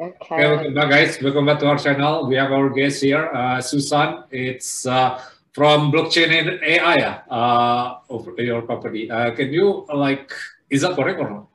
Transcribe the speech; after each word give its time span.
Okay. 0.00 0.40
Welcome 0.42 0.74
back, 0.74 0.90
guys. 0.90 1.22
Welcome 1.22 1.46
back 1.46 1.58
to 1.60 1.66
our 1.66 1.78
channel. 1.78 2.26
We 2.26 2.36
have 2.36 2.50
our 2.50 2.70
guest 2.70 3.02
here, 3.02 3.28
uh, 3.28 3.60
Susan. 3.60 4.24
It's 4.30 4.86
uh, 4.86 5.20
from 5.52 5.92
blockchain 5.92 6.32
and 6.32 6.60
AI 6.64 7.22
uh, 7.30 7.98
of 8.10 8.26
your 8.38 8.62
company. 8.62 9.10
Uh, 9.10 9.30
can 9.32 9.52
you 9.52 9.86
like, 9.92 10.32
is 10.70 10.80
that 10.82 10.96
correct 10.96 11.20
or 11.20 11.30
not? 11.30 11.46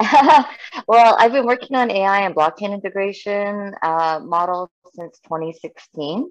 well, 0.86 1.16
I've 1.18 1.32
been 1.32 1.46
working 1.46 1.76
on 1.76 1.90
AI 1.90 2.20
and 2.20 2.34
blockchain 2.34 2.72
integration 2.72 3.74
uh, 3.82 4.20
models 4.22 4.68
since 4.94 5.18
2016. 5.24 6.30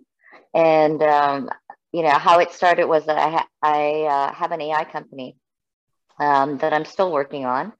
And, 0.53 1.01
um, 1.01 1.49
you 1.91 2.03
know, 2.03 2.11
how 2.11 2.39
it 2.39 2.51
started 2.51 2.85
was 2.85 3.05
that 3.05 3.17
I, 3.17 3.29
ha 3.29 3.47
I 3.61 4.01
uh, 4.03 4.33
have 4.33 4.51
an 4.51 4.61
AI 4.61 4.83
company 4.83 5.35
um, 6.19 6.57
that 6.59 6.73
I'm 6.73 6.85
still 6.85 7.11
working 7.11 7.45
on. 7.45 7.73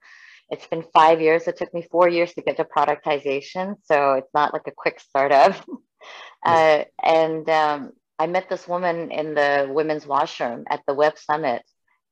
It's 0.50 0.66
been 0.66 0.84
five 0.92 1.20
years. 1.20 1.46
It 1.46 1.56
took 1.56 1.72
me 1.72 1.86
four 1.90 2.08
years 2.08 2.32
to 2.34 2.42
get 2.42 2.56
to 2.56 2.64
productization. 2.64 3.76
So 3.84 4.14
it's 4.14 4.34
not 4.34 4.52
like 4.52 4.66
a 4.66 4.72
quick 4.72 4.98
startup. 5.00 5.54
uh, 6.46 6.84
and 7.02 7.48
um, 7.48 7.92
I 8.18 8.26
met 8.26 8.48
this 8.48 8.66
woman 8.66 9.12
in 9.12 9.34
the 9.34 9.68
women's 9.70 10.06
washroom 10.06 10.64
at 10.68 10.80
the 10.86 10.94
Web 10.94 11.18
Summit 11.18 11.62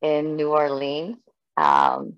in 0.03 0.37
New 0.37 0.51
Orleans. 0.51 1.17
Um, 1.57 2.15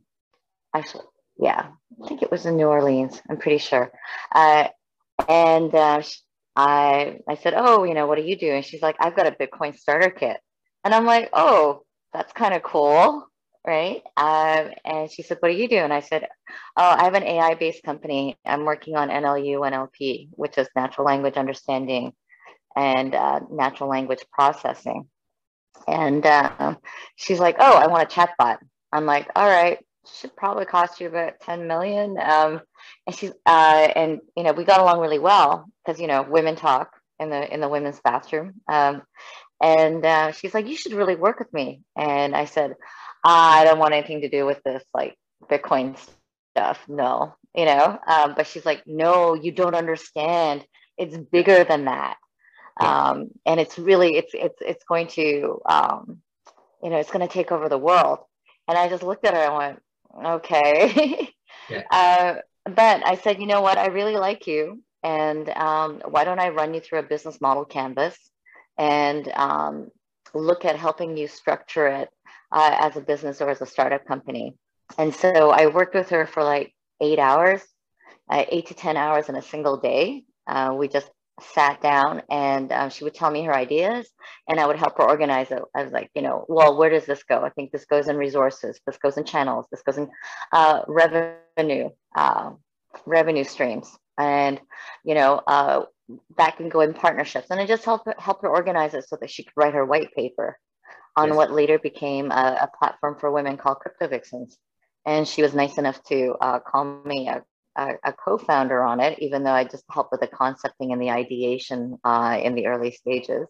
actually, 0.74 1.04
yeah, 1.38 1.68
I 2.04 2.08
think 2.08 2.22
it 2.22 2.30
was 2.30 2.44
in 2.44 2.56
New 2.56 2.66
Orleans. 2.66 3.20
I'm 3.28 3.38
pretty 3.38 3.58
sure. 3.58 3.90
Uh, 4.34 4.68
and 5.28 5.74
uh, 5.74 6.02
I, 6.60 7.20
I 7.28 7.36
said, 7.36 7.54
oh, 7.56 7.84
you 7.84 7.94
know, 7.94 8.06
what 8.06 8.18
are 8.18 8.22
you 8.22 8.36
doing? 8.36 8.56
And 8.56 8.64
she's 8.64 8.82
like, 8.82 8.96
I've 9.00 9.16
got 9.16 9.26
a 9.26 9.32
Bitcoin 9.32 9.76
starter 9.78 10.10
kit. 10.10 10.36
And 10.84 10.94
I'm 10.94 11.04
like, 11.04 11.30
oh, 11.32 11.82
that's 12.12 12.32
kind 12.32 12.54
of 12.54 12.62
cool 12.62 13.26
right? 13.66 14.02
Um, 14.16 14.72
and 14.84 15.10
she 15.10 15.22
said, 15.22 15.38
What 15.40 15.50
are 15.50 15.54
you 15.54 15.68
doing? 15.68 15.82
And 15.82 15.92
I 15.92 16.00
said, 16.00 16.26
Oh, 16.76 16.94
I 16.98 17.04
have 17.04 17.14
an 17.14 17.24
AI 17.24 17.54
based 17.54 17.82
company. 17.82 18.36
I'm 18.44 18.64
working 18.64 18.96
on 18.96 19.08
NLU 19.08 19.60
NLP, 19.60 20.28
which 20.32 20.58
is 20.58 20.68
natural 20.74 21.06
language 21.06 21.36
understanding 21.36 22.12
and 22.76 23.14
uh, 23.14 23.40
natural 23.50 23.88
language 23.90 24.24
processing. 24.32 25.08
And 25.86 26.24
uh, 26.24 26.76
she's 27.16 27.40
like, 27.40 27.56
Oh, 27.58 27.76
I 27.76 27.86
want 27.88 28.10
a 28.10 28.14
chatbot. 28.14 28.58
I'm 28.92 29.06
like, 29.06 29.28
All 29.36 29.48
right, 29.48 29.78
should 30.06 30.34
probably 30.36 30.64
cost 30.64 31.00
you 31.00 31.08
about 31.08 31.40
10 31.40 31.66
million. 31.66 32.16
Um, 32.18 32.60
and 33.06 33.16
she's, 33.16 33.32
uh, 33.46 33.88
and, 33.94 34.20
you 34.36 34.42
know, 34.42 34.52
we 34.52 34.64
got 34.64 34.80
along 34.80 35.00
really 35.00 35.18
well 35.18 35.66
because, 35.84 36.00
you 36.00 36.06
know, 36.06 36.22
women 36.22 36.56
talk 36.56 36.92
in 37.18 37.30
the, 37.30 37.52
in 37.52 37.60
the 37.60 37.68
women's 37.68 38.00
bathroom. 38.00 38.54
Um, 38.68 39.02
and 39.60 40.04
uh, 40.04 40.32
she's 40.32 40.54
like, 40.54 40.68
you 40.68 40.76
should 40.76 40.94
really 40.94 41.16
work 41.16 41.38
with 41.38 41.52
me. 41.52 41.82
And 41.96 42.34
I 42.34 42.46
said, 42.46 42.74
I 43.24 43.64
don't 43.64 43.78
want 43.78 43.94
anything 43.94 44.22
to 44.22 44.30
do 44.30 44.46
with 44.46 44.62
this 44.64 44.82
like 44.94 45.16
Bitcoin 45.48 45.96
stuff. 46.56 46.80
No, 46.88 47.34
you 47.54 47.66
know. 47.66 47.98
Um, 48.06 48.34
but 48.36 48.46
she's 48.46 48.64
like, 48.64 48.82
no, 48.86 49.34
you 49.34 49.52
don't 49.52 49.74
understand. 49.74 50.64
It's 50.96 51.16
bigger 51.16 51.64
than 51.64 51.86
that, 51.86 52.16
um, 52.78 53.30
and 53.46 53.58
it's 53.58 53.78
really 53.78 54.16
it's 54.16 54.32
it's 54.34 54.58
it's 54.60 54.84
going 54.84 55.06
to 55.08 55.60
um, 55.64 56.18
you 56.82 56.90
know 56.90 56.98
it's 56.98 57.10
going 57.10 57.26
to 57.26 57.32
take 57.32 57.52
over 57.52 57.68
the 57.68 57.78
world. 57.78 58.18
And 58.68 58.76
I 58.76 58.88
just 58.88 59.02
looked 59.02 59.24
at 59.24 59.34
her 59.34 59.40
and 59.40 59.54
went, 59.54 59.82
okay. 60.24 61.30
yeah. 61.70 61.82
uh, 61.90 62.34
but 62.64 63.06
I 63.06 63.16
said, 63.16 63.40
you 63.40 63.46
know 63.46 63.60
what? 63.62 63.78
I 63.78 63.86
really 63.86 64.16
like 64.16 64.46
you, 64.46 64.82
and 65.02 65.48
um, 65.50 66.02
why 66.08 66.24
don't 66.24 66.40
I 66.40 66.50
run 66.50 66.74
you 66.74 66.80
through 66.80 67.00
a 67.00 67.04
business 67.04 67.40
model 67.40 67.64
canvas 67.64 68.16
and 68.78 69.28
um, 69.34 69.90
look 70.34 70.64
at 70.64 70.76
helping 70.76 71.16
you 71.16 71.28
structure 71.28 71.86
it 71.86 72.08
uh, 72.52 72.76
as 72.80 72.96
a 72.96 73.00
business 73.00 73.40
or 73.40 73.50
as 73.50 73.60
a 73.60 73.66
startup 73.66 74.06
company. 74.06 74.56
And 74.98 75.14
so 75.14 75.50
I 75.50 75.66
worked 75.66 75.94
with 75.94 76.08
her 76.10 76.26
for 76.26 76.42
like 76.42 76.74
eight 77.00 77.18
hours, 77.18 77.62
uh, 78.28 78.44
eight 78.48 78.66
to 78.66 78.74
10 78.74 78.96
hours 78.96 79.28
in 79.28 79.36
a 79.36 79.42
single 79.42 79.76
day. 79.76 80.24
Uh, 80.46 80.74
we 80.76 80.88
just 80.88 81.10
sat 81.54 81.80
down 81.80 82.22
and 82.30 82.72
um, 82.72 82.90
she 82.90 83.04
would 83.04 83.14
tell 83.14 83.30
me 83.30 83.44
her 83.44 83.54
ideas 83.54 84.08
and 84.48 84.60
I 84.60 84.66
would 84.66 84.76
help 84.76 84.98
her 84.98 85.04
organize 85.04 85.50
it. 85.50 85.62
I 85.74 85.82
was 85.82 85.92
like, 85.92 86.10
you 86.14 86.22
know, 86.22 86.44
well, 86.48 86.76
where 86.76 86.90
does 86.90 87.06
this 87.06 87.22
go? 87.22 87.42
I 87.42 87.50
think 87.50 87.70
this 87.70 87.84
goes 87.84 88.08
in 88.08 88.16
resources, 88.16 88.80
this 88.86 88.98
goes 88.98 89.16
in 89.16 89.24
channels, 89.24 89.66
this 89.70 89.82
goes 89.82 89.98
in 89.98 90.10
uh, 90.52 90.82
revenue, 90.86 91.90
uh, 92.16 92.50
revenue 93.06 93.44
streams. 93.44 93.96
And, 94.18 94.60
you 95.04 95.14
know, 95.14 95.40
uh, 95.46 95.84
that 96.36 96.56
can 96.56 96.68
go 96.68 96.80
in 96.80 96.92
partnerships. 96.92 97.48
And 97.50 97.60
I 97.60 97.66
just 97.66 97.84
helped 97.84 98.06
her, 98.06 98.14
help 98.18 98.42
her 98.42 98.48
organize 98.48 98.94
it 98.94 99.08
so 99.08 99.16
that 99.20 99.30
she 99.30 99.44
could 99.44 99.52
write 99.56 99.74
her 99.74 99.84
white 99.84 100.14
paper 100.14 100.58
on 101.16 101.28
yes. 101.28 101.36
what 101.36 101.52
later 101.52 101.78
became 101.78 102.30
a, 102.30 102.58
a, 102.62 102.70
platform 102.78 103.16
for 103.18 103.30
women 103.30 103.56
called 103.56 103.78
Crypto 103.78 104.08
Vixens. 104.08 104.58
And 105.06 105.26
she 105.26 105.42
was 105.42 105.54
nice 105.54 105.78
enough 105.78 106.02
to 106.04 106.36
uh, 106.40 106.60
call 106.60 107.02
me 107.04 107.28
a, 107.28 107.42
a, 107.80 108.10
a, 108.10 108.12
co-founder 108.12 108.82
on 108.82 109.00
it, 109.00 109.18
even 109.20 109.42
though 109.42 109.52
I 109.52 109.64
just 109.64 109.84
helped 109.90 110.12
with 110.12 110.20
the 110.20 110.26
concepting 110.26 110.92
and 110.92 111.00
the 111.00 111.10
ideation 111.10 111.98
uh, 112.04 112.38
in 112.42 112.54
the 112.54 112.66
early 112.66 112.92
stages. 112.92 113.46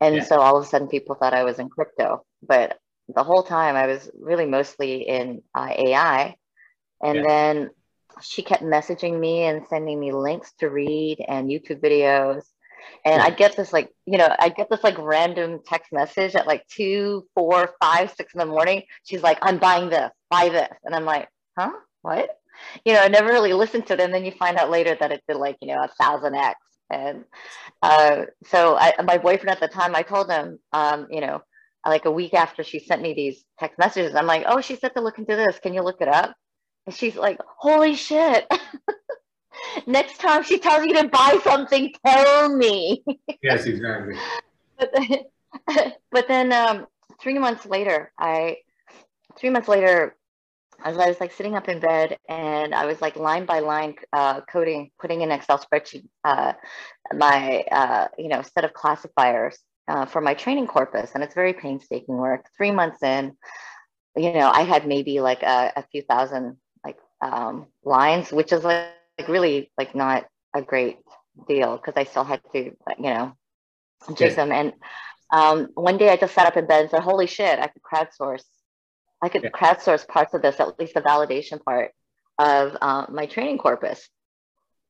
And 0.00 0.16
yeah. 0.16 0.24
so 0.24 0.40
all 0.40 0.56
of 0.56 0.64
a 0.64 0.66
sudden 0.66 0.88
people 0.88 1.16
thought 1.16 1.34
I 1.34 1.44
was 1.44 1.58
in 1.58 1.68
crypto, 1.68 2.24
but 2.42 2.78
the 3.14 3.24
whole 3.24 3.42
time 3.42 3.74
I 3.74 3.86
was 3.86 4.10
really 4.18 4.46
mostly 4.46 5.08
in 5.08 5.42
uh, 5.54 5.72
AI. 5.76 6.36
And 7.02 7.16
yeah. 7.16 7.24
then 7.26 7.70
she 8.20 8.42
kept 8.42 8.62
messaging 8.62 9.18
me 9.18 9.44
and 9.44 9.66
sending 9.68 9.98
me 9.98 10.12
links 10.12 10.52
to 10.58 10.68
read 10.68 11.24
and 11.26 11.48
YouTube 11.48 11.80
videos 11.80 12.42
and 13.04 13.22
I 13.22 13.30
get 13.30 13.56
this 13.56 13.72
like, 13.72 13.92
you 14.06 14.18
know, 14.18 14.34
I 14.38 14.48
get 14.48 14.68
this 14.70 14.82
like 14.84 14.98
random 14.98 15.60
text 15.64 15.92
message 15.92 16.34
at 16.34 16.46
like 16.46 16.66
two, 16.68 17.26
four, 17.34 17.74
five, 17.80 18.12
six 18.12 18.34
in 18.34 18.38
the 18.38 18.46
morning. 18.46 18.82
She's 19.04 19.22
like, 19.22 19.38
I'm 19.42 19.58
buying 19.58 19.90
this, 19.90 20.10
buy 20.30 20.48
this. 20.48 20.70
And 20.84 20.94
I'm 20.94 21.04
like, 21.04 21.28
huh? 21.58 21.72
What? 22.02 22.30
You 22.84 22.92
know, 22.92 23.00
I 23.00 23.08
never 23.08 23.28
really 23.28 23.52
listened 23.52 23.86
to 23.86 23.94
it. 23.94 24.00
And 24.00 24.12
then 24.12 24.24
you 24.24 24.32
find 24.32 24.56
out 24.56 24.70
later 24.70 24.96
that 24.98 25.12
it 25.12 25.22
did 25.28 25.36
like, 25.36 25.56
you 25.60 25.68
know, 25.68 25.82
a 25.82 25.88
thousand 26.00 26.34
X. 26.34 26.58
And 26.90 27.24
uh, 27.82 28.22
so 28.46 28.76
I, 28.76 28.94
my 29.04 29.18
boyfriend 29.18 29.50
at 29.50 29.60
the 29.60 29.68
time, 29.68 29.94
I 29.94 30.02
told 30.02 30.30
him, 30.30 30.58
um, 30.72 31.06
you 31.10 31.20
know, 31.20 31.42
like 31.86 32.04
a 32.04 32.10
week 32.10 32.34
after 32.34 32.62
she 32.62 32.78
sent 32.78 33.02
me 33.02 33.14
these 33.14 33.44
text 33.58 33.78
messages, 33.78 34.14
I'm 34.14 34.26
like, 34.26 34.44
oh, 34.46 34.60
she 34.60 34.76
said 34.76 34.94
to 34.94 35.00
look 35.00 35.18
into 35.18 35.36
this. 35.36 35.58
Can 35.58 35.74
you 35.74 35.82
look 35.82 36.00
it 36.00 36.08
up? 36.08 36.34
And 36.86 36.94
she's 36.94 37.16
like, 37.16 37.38
holy 37.58 37.94
shit. 37.94 38.46
Next 39.86 40.18
time 40.18 40.42
she 40.42 40.58
tells 40.58 40.84
you 40.86 40.94
to 40.94 41.08
buy 41.08 41.38
something, 41.42 41.92
tell 42.06 42.54
me. 42.56 43.04
yes, 43.42 43.66
exactly. 43.66 44.14
but 44.78 44.90
then, 44.94 45.92
but 46.12 46.28
then 46.28 46.52
um, 46.52 46.86
three 47.20 47.38
months 47.38 47.66
later, 47.66 48.12
I 48.18 48.58
three 49.36 49.50
months 49.50 49.68
later, 49.68 50.16
I 50.82 50.90
was, 50.90 50.98
I 50.98 51.08
was 51.08 51.20
like 51.20 51.32
sitting 51.32 51.56
up 51.56 51.68
in 51.68 51.80
bed 51.80 52.18
and 52.28 52.74
I 52.74 52.86
was 52.86 53.00
like 53.00 53.16
line 53.16 53.46
by 53.46 53.60
line 53.60 53.96
uh, 54.12 54.40
coding, 54.42 54.90
putting 55.00 55.22
in 55.22 55.30
Excel 55.30 55.58
spreadsheet 55.58 56.06
uh, 56.24 56.52
my 57.12 57.64
uh, 57.72 58.08
you 58.16 58.28
know 58.28 58.42
set 58.42 58.64
of 58.64 58.72
classifiers 58.74 59.58
uh, 59.88 60.06
for 60.06 60.20
my 60.20 60.34
training 60.34 60.66
corpus, 60.66 61.12
and 61.14 61.24
it's 61.24 61.34
very 61.34 61.52
painstaking 61.52 62.16
work. 62.16 62.46
Three 62.56 62.70
months 62.70 63.02
in, 63.02 63.36
you 64.16 64.32
know, 64.32 64.50
I 64.50 64.62
had 64.62 64.86
maybe 64.86 65.20
like 65.20 65.42
a, 65.42 65.72
a 65.76 65.84
few 65.90 66.02
thousand 66.02 66.56
like 66.84 66.98
um, 67.22 67.66
lines, 67.84 68.30
which 68.30 68.52
is 68.52 68.62
like 68.64 68.92
like 69.18 69.28
really 69.28 69.70
like 69.76 69.94
not 69.94 70.26
a 70.54 70.62
great 70.62 70.98
deal 71.46 71.76
because 71.76 71.94
I 71.96 72.04
still 72.04 72.24
had 72.24 72.40
to, 72.52 72.58
you 72.58 72.74
know, 72.98 73.32
do 74.14 74.30
them. 74.30 74.52
And 74.52 74.72
um, 75.30 75.68
one 75.74 75.98
day 75.98 76.08
I 76.10 76.16
just 76.16 76.34
sat 76.34 76.46
up 76.46 76.56
in 76.56 76.66
bed 76.66 76.82
and 76.82 76.90
said, 76.90 77.00
holy 77.00 77.26
shit, 77.26 77.58
I 77.58 77.68
could 77.68 77.82
crowdsource. 77.82 78.44
I 79.22 79.28
could 79.28 79.42
yeah. 79.42 79.50
crowdsource 79.50 80.06
parts 80.06 80.34
of 80.34 80.42
this, 80.42 80.60
at 80.60 80.78
least 80.78 80.94
the 80.94 81.00
validation 81.00 81.62
part 81.62 81.92
of 82.38 82.76
uh, 82.80 83.06
my 83.08 83.26
training 83.26 83.58
corpus. 83.58 84.08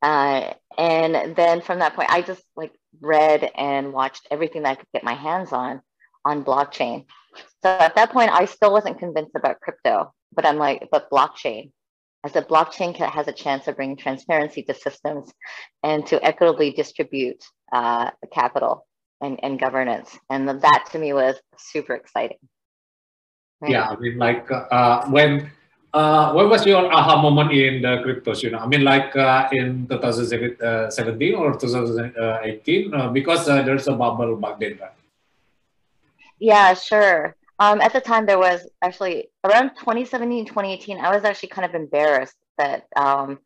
Uh, 0.03 0.53
and 0.77 1.35
then 1.35 1.61
from 1.61 1.81
that 1.81 1.95
point, 1.95 2.11
I 2.11 2.23
just 2.23 2.43
like 2.57 2.73
read 3.01 3.51
and 3.57 3.93
watched 3.93 4.29
everything 4.31 4.63
that 4.63 4.71
I 4.71 4.75
could 4.77 4.93
get 4.93 5.05
my 5.05 5.15
hands 5.15 5.53
on 5.53 5.81
on 6.25 6.45
blockchain. 6.45 7.07
So 7.63 7.71
at 7.71 7.95
that 7.95 8.13
point, 8.13 8.31
I 8.31 8.45
still 8.45 8.73
wasn't 8.73 8.99
convinced 8.99 9.35
about 9.35 9.61
crypto, 9.61 10.13
but 10.33 10.47
I'm 10.47 10.57
like, 10.57 10.89
but 10.91 11.11
blockchain 11.11 11.73
as 12.25 12.37
a 12.37 12.43
blockchain 12.43 12.95
has 12.97 13.29
a 13.29 13.33
chance 13.33 13.69
of 13.69 13.77
bringing 13.77 13.97
transparency 13.97 14.63
to 14.65 14.75
systems 14.75 15.33
and 15.83 16.07
to 16.07 16.23
equitably 16.25 16.73
distribute 16.73 17.43
uh, 17.73 18.11
capital 18.33 18.87
and, 19.21 19.39
and 19.43 19.61
governance. 19.61 20.17
And 20.29 20.49
that 20.49 20.89
to 20.93 20.99
me 20.99 21.13
was 21.13 21.37
super 21.57 21.95
exciting. 21.95 22.39
Right? 23.61 23.73
Yeah, 23.73 23.89
I 23.89 23.97
mean, 23.97 24.19
like 24.19 24.51
uh, 24.51 25.07
when 25.09 25.51
uh, 25.93 26.33
what 26.33 26.49
was 26.49 26.67
your 26.67 26.93
aha 26.93 27.21
moment 27.21 27.53
in 27.53 27.83
the 27.83 28.03
cryptos? 28.05 28.43
You 28.43 28.51
know, 28.51 28.59
I 28.59 28.67
mean, 28.67 28.85
like 28.85 29.17
uh, 29.17 29.49
in 29.53 29.87
2017 29.89 31.35
or 31.35 31.59
2018, 31.59 32.95
uh, 32.95 33.09
because 33.09 33.49
uh, 33.49 33.63
there's 33.63 33.89
a 33.89 33.93
bubble 33.93 34.37
back 34.37 34.61
then, 34.61 34.79
right? 34.81 34.93
Yeah, 36.39 36.75
sure. 36.75 37.35
Um, 37.59 37.81
at 37.81 37.93
the 37.93 38.01
time, 38.01 38.27
there 38.27 38.39
was 38.39 38.69
actually 38.83 39.31
around 39.43 39.71
2017, 39.71 40.47
2018, 40.47 41.01
I 41.01 41.13
was 41.13 41.25
actually 41.25 41.49
kind 41.49 41.65
of 41.65 41.75
embarrassed 41.75 42.37
that, 42.57 42.87
um, 42.95 43.41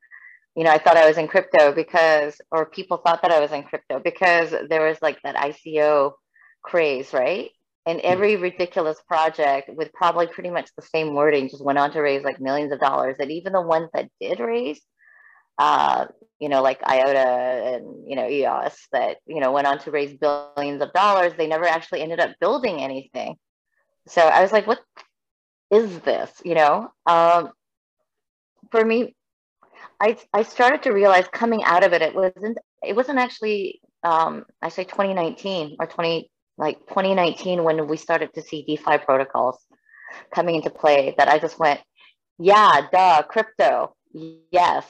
you 0.54 0.64
know, 0.64 0.70
I 0.70 0.78
thought 0.78 0.98
I 0.98 1.08
was 1.08 1.16
in 1.16 1.28
crypto 1.28 1.72
because, 1.72 2.38
or 2.50 2.66
people 2.66 2.98
thought 2.98 3.22
that 3.22 3.30
I 3.30 3.40
was 3.40 3.52
in 3.52 3.62
crypto 3.62 4.00
because 4.00 4.54
there 4.68 4.86
was 4.86 5.00
like 5.00 5.22
that 5.22 5.36
ICO 5.36 6.12
craze, 6.62 7.14
right? 7.14 7.50
And 7.86 8.00
hmm. 8.00 8.06
every 8.06 8.36
ridiculous 8.36 9.00
project 9.06 9.70
with 9.72 9.92
probably 9.92 10.26
pretty 10.26 10.50
much 10.50 10.70
the 10.76 10.82
same 10.82 11.14
wording 11.14 11.48
just 11.48 11.64
went 11.64 11.78
on 11.78 11.92
to 11.92 12.00
raise 12.00 12.22
like 12.22 12.40
millions 12.40 12.72
of 12.72 12.80
dollars. 12.80 13.16
And 13.18 13.30
even 13.30 13.52
the 13.52 13.62
ones 13.62 13.90
that 13.94 14.08
did 14.20 14.40
raise, 14.40 14.80
uh, 15.58 16.06
you 16.38 16.48
know, 16.48 16.62
like 16.62 16.82
IOTA 16.82 17.76
and, 17.76 18.08
you 18.08 18.16
know, 18.16 18.28
EOS 18.28 18.88
that, 18.92 19.18
you 19.26 19.40
know, 19.40 19.52
went 19.52 19.66
on 19.66 19.78
to 19.80 19.90
raise 19.90 20.16
billions 20.16 20.82
of 20.82 20.92
dollars, 20.92 21.32
they 21.36 21.46
never 21.46 21.66
actually 21.66 22.02
ended 22.02 22.20
up 22.20 22.30
building 22.40 22.80
anything. 22.80 23.36
So 24.08 24.22
I 24.22 24.42
was 24.42 24.52
like, 24.52 24.66
what 24.66 24.80
is 25.70 26.00
this? 26.00 26.30
You 26.44 26.54
know, 26.54 26.88
um, 27.06 27.50
for 28.70 28.84
me, 28.84 29.14
I, 30.00 30.16
I 30.32 30.42
started 30.42 30.82
to 30.82 30.92
realize 30.92 31.28
coming 31.32 31.62
out 31.62 31.84
of 31.84 31.92
it, 31.92 32.02
it 32.02 32.14
wasn't, 32.14 32.58
it 32.82 32.96
wasn't 32.96 33.20
actually, 33.20 33.80
um, 34.02 34.44
I 34.60 34.68
say 34.68 34.82
2019 34.82 35.76
or 35.78 35.86
20, 35.86 36.28
like 36.62 36.78
2019 36.86 37.64
when 37.64 37.88
we 37.88 37.96
started 37.96 38.32
to 38.34 38.40
see 38.40 38.62
DeFi 38.62 38.98
protocols 38.98 39.58
coming 40.32 40.54
into 40.54 40.70
play 40.70 41.12
that 41.18 41.26
I 41.26 41.40
just 41.40 41.58
went, 41.58 41.80
yeah, 42.38 42.82
duh, 42.92 43.22
crypto, 43.22 43.96
yes. 44.12 44.86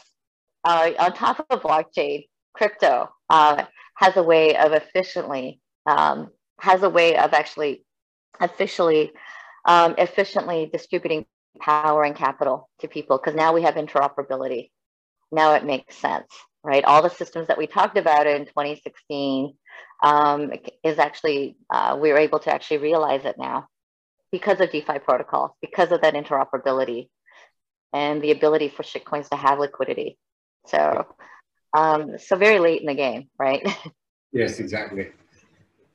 Uh, 0.65 0.91
on 0.99 1.15
top 1.15 1.47
of 1.49 1.63
blockchain, 1.63 2.27
crypto 2.53 3.09
uh, 3.31 3.65
has 3.95 4.19
a 4.19 4.23
way 4.23 4.55
of 4.55 4.73
efficiently, 4.73 5.61
um, 5.87 6.29
has 6.61 6.83
a 6.83 6.91
way 6.91 7.17
of 7.17 7.33
actually 7.33 7.87
officially, 8.39 9.11
um, 9.65 9.95
efficiently 9.97 10.69
distributing 10.71 11.25
power 11.59 12.05
and 12.05 12.15
capital 12.15 12.69
to 12.81 12.87
people 12.87 13.17
because 13.17 13.35
now 13.35 13.55
we 13.55 13.63
have 13.63 13.77
interoperability. 13.77 14.71
Now 15.31 15.55
it 15.55 15.65
makes 15.65 15.97
sense, 15.97 16.29
right? 16.63 16.85
All 16.85 17.03
the 17.03 17.09
systems 17.09 17.47
that 17.49 17.57
we 17.57 17.67
talked 17.67 17.97
about 17.97 18.27
in 18.27 18.45
2016 18.45 19.55
um, 20.03 20.53
is 20.83 20.99
actually, 20.99 21.57
uh, 21.71 21.97
we 22.01 22.11
are 22.11 22.19
able 22.19 22.41
to 22.41 22.53
actually 22.53 22.79
realize 22.79 23.25
it 23.25 23.37
now 23.39 23.69
because 24.31 24.61
of 24.61 24.71
DeFi 24.71 24.99
protocols, 24.99 25.53
because 25.61 25.93
of 25.93 26.01
that 26.03 26.15
interoperability 26.15 27.09
and 27.93 28.21
the 28.23 28.31
ability 28.31 28.69
for 28.69 28.83
shitcoins 28.83 29.29
to 29.29 29.37
have 29.37 29.59
liquidity. 29.59 30.19
So, 30.67 31.07
um, 31.77 32.19
so 32.19 32.37
very 32.37 32.59
late 32.59 32.81
in 32.81 32.87
the 32.87 32.95
game, 32.95 33.29
right? 33.39 33.63
yes, 34.33 34.59
exactly. 34.59 35.11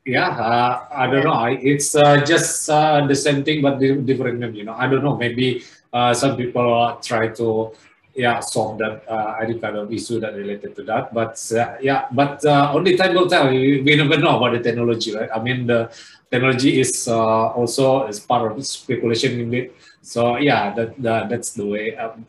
Yeah, 0.05 0.29
uh, 0.29 0.87
I 0.89 1.07
don't 1.07 1.25
know. 1.25 1.43
It's 1.45 1.93
uh, 1.93 2.23
just 2.23 2.69
uh, 2.69 3.05
the 3.05 3.15
same 3.15 3.43
thing, 3.43 3.61
but 3.61 3.77
different 3.79 4.39
name. 4.39 4.55
You 4.55 4.63
know, 4.63 4.73
I 4.73 4.87
don't 4.87 5.03
know. 5.03 5.17
Maybe 5.17 5.63
uh, 5.91 6.13
some 6.13 6.37
people 6.37 6.97
try 7.03 7.27
to 7.27 7.73
yeah 8.17 8.41
solve 8.41 8.79
that 8.79 9.03
uh, 9.07 9.37
any 9.39 9.59
kind 9.59 9.77
of 9.77 9.93
issue 9.93 10.19
that 10.19 10.33
related 10.33 10.75
to 10.75 10.83
that. 10.83 11.13
But 11.13 11.39
uh, 11.53 11.77
yeah 11.79 12.07
but 12.11 12.43
uh, 12.43 12.73
only 12.73 12.97
time 12.97 13.13
will 13.13 13.29
tell. 13.29 13.47
We, 13.49 13.81
we 13.81 13.95
never 13.95 14.17
know 14.17 14.35
about 14.37 14.53
the 14.53 14.59
technology 14.59 15.15
right? 15.15 15.29
I 15.33 15.39
mean 15.39 15.67
the 15.67 15.89
technology 16.31 16.81
is 16.81 17.07
uh, 17.07 17.53
also 17.53 18.07
is 18.07 18.19
part 18.19 18.51
of 18.51 18.65
speculation 18.65 19.39
in 19.39 19.53
it. 19.53 19.75
So 20.01 20.37
yeah 20.37 20.73
that, 20.73 21.01
that 21.01 21.29
that's 21.29 21.53
the 21.53 21.65
way 21.65 21.95
um, 21.95 22.25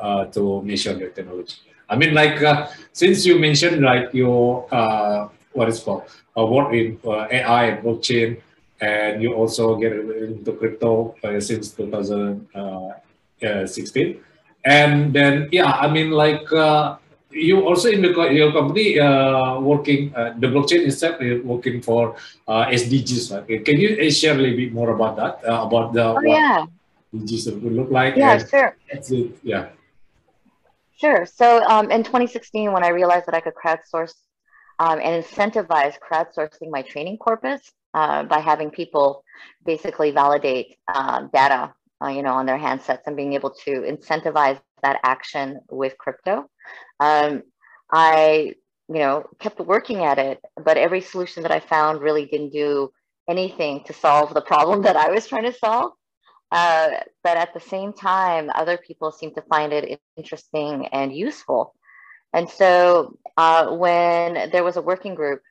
uh, 0.00 0.24
to 0.26 0.62
measure 0.62 0.94
the 0.94 1.10
technology. 1.10 1.56
I 1.88 1.94
mean 1.96 2.14
like 2.14 2.42
uh, 2.42 2.68
since 2.92 3.24
you 3.26 3.38
mentioned 3.38 3.82
like 3.82 4.12
your 4.14 4.66
what 5.52 5.68
is 5.68 5.78
called 5.80 6.02
uh, 6.36 6.44
work 6.44 6.72
in 6.72 6.98
ai 7.04 7.66
and 7.66 7.84
blockchain 7.84 8.40
and 8.80 9.22
you 9.22 9.32
also 9.32 9.76
get 9.76 9.92
into 9.92 10.52
crypto 10.52 11.14
since 11.40 11.70
2016 11.72 14.20
and 14.66 15.12
then 15.14 15.48
yeah 15.52 15.72
i 15.72 15.88
mean 15.88 16.10
like 16.10 16.52
uh, 16.52 16.96
you 17.36 17.66
also 17.66 17.88
in 17.88 18.02
the 18.02 18.10
your 18.32 18.52
company 18.52 18.98
uh, 18.98 19.60
working 19.60 20.14
uh, 20.14 20.34
the 20.38 20.46
blockchain 20.46 20.86
itself 20.86 21.20
is 21.20 21.42
working 21.44 21.82
for 21.82 22.16
uh, 22.48 22.66
SDGs 22.66 23.32
right? 23.32 23.64
Can 23.64 23.78
you 23.78 23.90
uh, 24.00 24.10
share 24.10 24.34
a 24.34 24.38
little 24.38 24.56
bit 24.56 24.72
more 24.72 24.90
about 24.90 25.16
that 25.16 25.48
uh, 25.48 25.62
about 25.66 25.92
the 25.92 26.04
oh, 26.04 26.20
yeah. 26.22 26.64
SDGs 27.14 27.62
would 27.62 27.72
look 27.72 27.90
like? 27.90 28.16
Yeah, 28.16 28.38
sure. 28.38 28.76
It. 28.88 29.36
Yeah. 29.42 29.68
Sure. 30.96 31.26
So 31.26 31.62
um, 31.64 31.90
in 31.90 32.02
2016, 32.04 32.72
when 32.72 32.82
I 32.82 32.88
realized 32.88 33.26
that 33.26 33.34
I 33.34 33.40
could 33.40 33.54
crowdsource 33.54 34.14
um, 34.78 34.98
and 34.98 35.22
incentivize 35.22 35.94
crowdsourcing 36.00 36.70
my 36.70 36.82
training 36.82 37.18
corpus 37.18 37.60
uh, 37.92 38.22
by 38.24 38.40
having 38.40 38.70
people 38.70 39.22
basically 39.64 40.10
validate 40.10 40.78
data 41.32 41.74
uh, 42.02 42.08
you 42.08 42.22
know, 42.22 42.34
on 42.34 42.46
their 42.46 42.58
handsets 42.58 43.02
and 43.06 43.16
being 43.16 43.32
able 43.32 43.50
to 43.50 43.70
incentivize 43.70 44.60
that 44.82 45.00
action 45.02 45.60
with 45.70 45.96
crypto. 45.98 46.44
Um, 47.00 47.42
I, 47.92 48.54
you 48.88 48.98
know, 48.98 49.24
kept 49.38 49.58
working 49.60 50.04
at 50.04 50.18
it, 50.18 50.40
but 50.62 50.76
every 50.76 51.00
solution 51.00 51.42
that 51.42 51.52
I 51.52 51.60
found 51.60 52.00
really 52.00 52.26
didn't 52.26 52.52
do 52.52 52.90
anything 53.28 53.84
to 53.84 53.92
solve 53.92 54.34
the 54.34 54.42
problem 54.42 54.82
that 54.86 54.96
I 54.96 55.10
was 55.10 55.26
trying 55.26 55.44
to 55.44 55.52
solve. 55.52 55.92
Uh, 56.52 56.90
but 57.24 57.36
at 57.36 57.52
the 57.54 57.60
same 57.60 57.92
time, 57.92 58.50
other 58.54 58.76
people 58.76 59.10
seem 59.10 59.34
to 59.34 59.42
find 59.42 59.72
it 59.72 60.00
interesting 60.16 60.86
and 60.88 61.14
useful. 61.14 61.74
And 62.32 62.48
so 62.48 63.18
uh, 63.36 63.74
when 63.74 64.50
there 64.50 64.62
was 64.62 64.76
a 64.76 64.82
working 64.82 65.14
group 65.14 65.42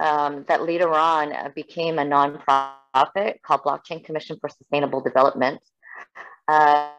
um, 0.00 0.44
that 0.48 0.62
later 0.62 0.90
on 0.90 1.52
became 1.54 1.98
a 1.98 2.04
nonprofit 2.04 2.76
called 2.94 3.62
Blockchain 3.62 4.04
Commission 4.04 4.36
for 4.40 4.48
Sustainable 4.48 5.00
Development, 5.00 5.60
uh, 6.48 6.90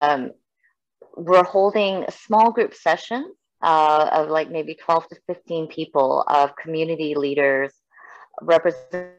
um, 0.00 0.32
we're 1.16 1.44
holding 1.44 2.04
small 2.10 2.50
group 2.52 2.74
sessions 2.74 3.34
uh, 3.62 4.08
of 4.12 4.28
like 4.28 4.50
maybe 4.50 4.74
12 4.74 5.08
to 5.08 5.16
15 5.26 5.66
people 5.68 6.24
of 6.26 6.56
community 6.56 7.14
leaders 7.14 7.72
represent. 8.42 9.14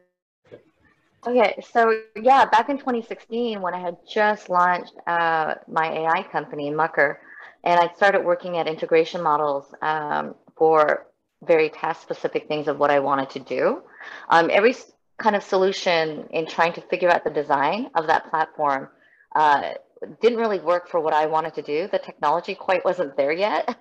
Okay, 1.24 1.54
so 1.72 2.00
yeah, 2.20 2.44
back 2.46 2.68
in 2.68 2.78
2016, 2.78 3.60
when 3.60 3.74
I 3.74 3.78
had 3.78 3.96
just 4.08 4.50
launched 4.50 4.94
uh, 5.06 5.54
my 5.68 5.86
AI 5.86 6.26
company, 6.32 6.70
Muckr, 6.70 7.18
and 7.62 7.78
I 7.78 7.94
started 7.94 8.24
working 8.24 8.58
at 8.58 8.66
integration 8.66 9.22
models 9.22 9.72
um, 9.82 10.34
for 10.56 11.06
very 11.44 11.68
task 11.68 12.02
specific 12.02 12.48
things 12.48 12.66
of 12.66 12.78
what 12.78 12.90
I 12.90 12.98
wanted 12.98 13.30
to 13.30 13.38
do. 13.38 13.82
Um, 14.30 14.50
every 14.52 14.74
kind 15.18 15.36
of 15.36 15.42
solution 15.42 16.26
in 16.30 16.46
trying 16.46 16.72
to 16.74 16.80
figure 16.82 17.08
out 17.08 17.24
the 17.24 17.30
design 17.30 17.90
of 17.94 18.06
that 18.06 18.28
platform 18.30 18.88
uh, 19.34 19.72
didn't 20.20 20.38
really 20.38 20.58
work 20.58 20.88
for 20.88 21.00
what 21.00 21.14
I 21.14 21.26
wanted 21.26 21.54
to 21.54 21.62
do. 21.62 21.88
The 21.90 21.98
technology 21.98 22.54
quite 22.54 22.84
wasn't 22.84 23.16
there 23.16 23.32
yet. 23.32 23.76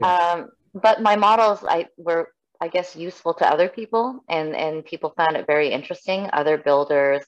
Yeah. 0.00 0.16
Um, 0.16 0.48
but 0.72 1.02
my 1.02 1.16
models 1.16 1.64
I 1.68 1.88
were 1.98 2.28
I 2.60 2.68
guess 2.68 2.94
useful 2.94 3.34
to 3.34 3.46
other 3.46 3.68
people 3.68 4.24
and 4.28 4.54
and 4.54 4.84
people 4.84 5.12
found 5.16 5.36
it 5.36 5.46
very 5.46 5.70
interesting. 5.70 6.28
Other 6.32 6.56
builders 6.56 7.22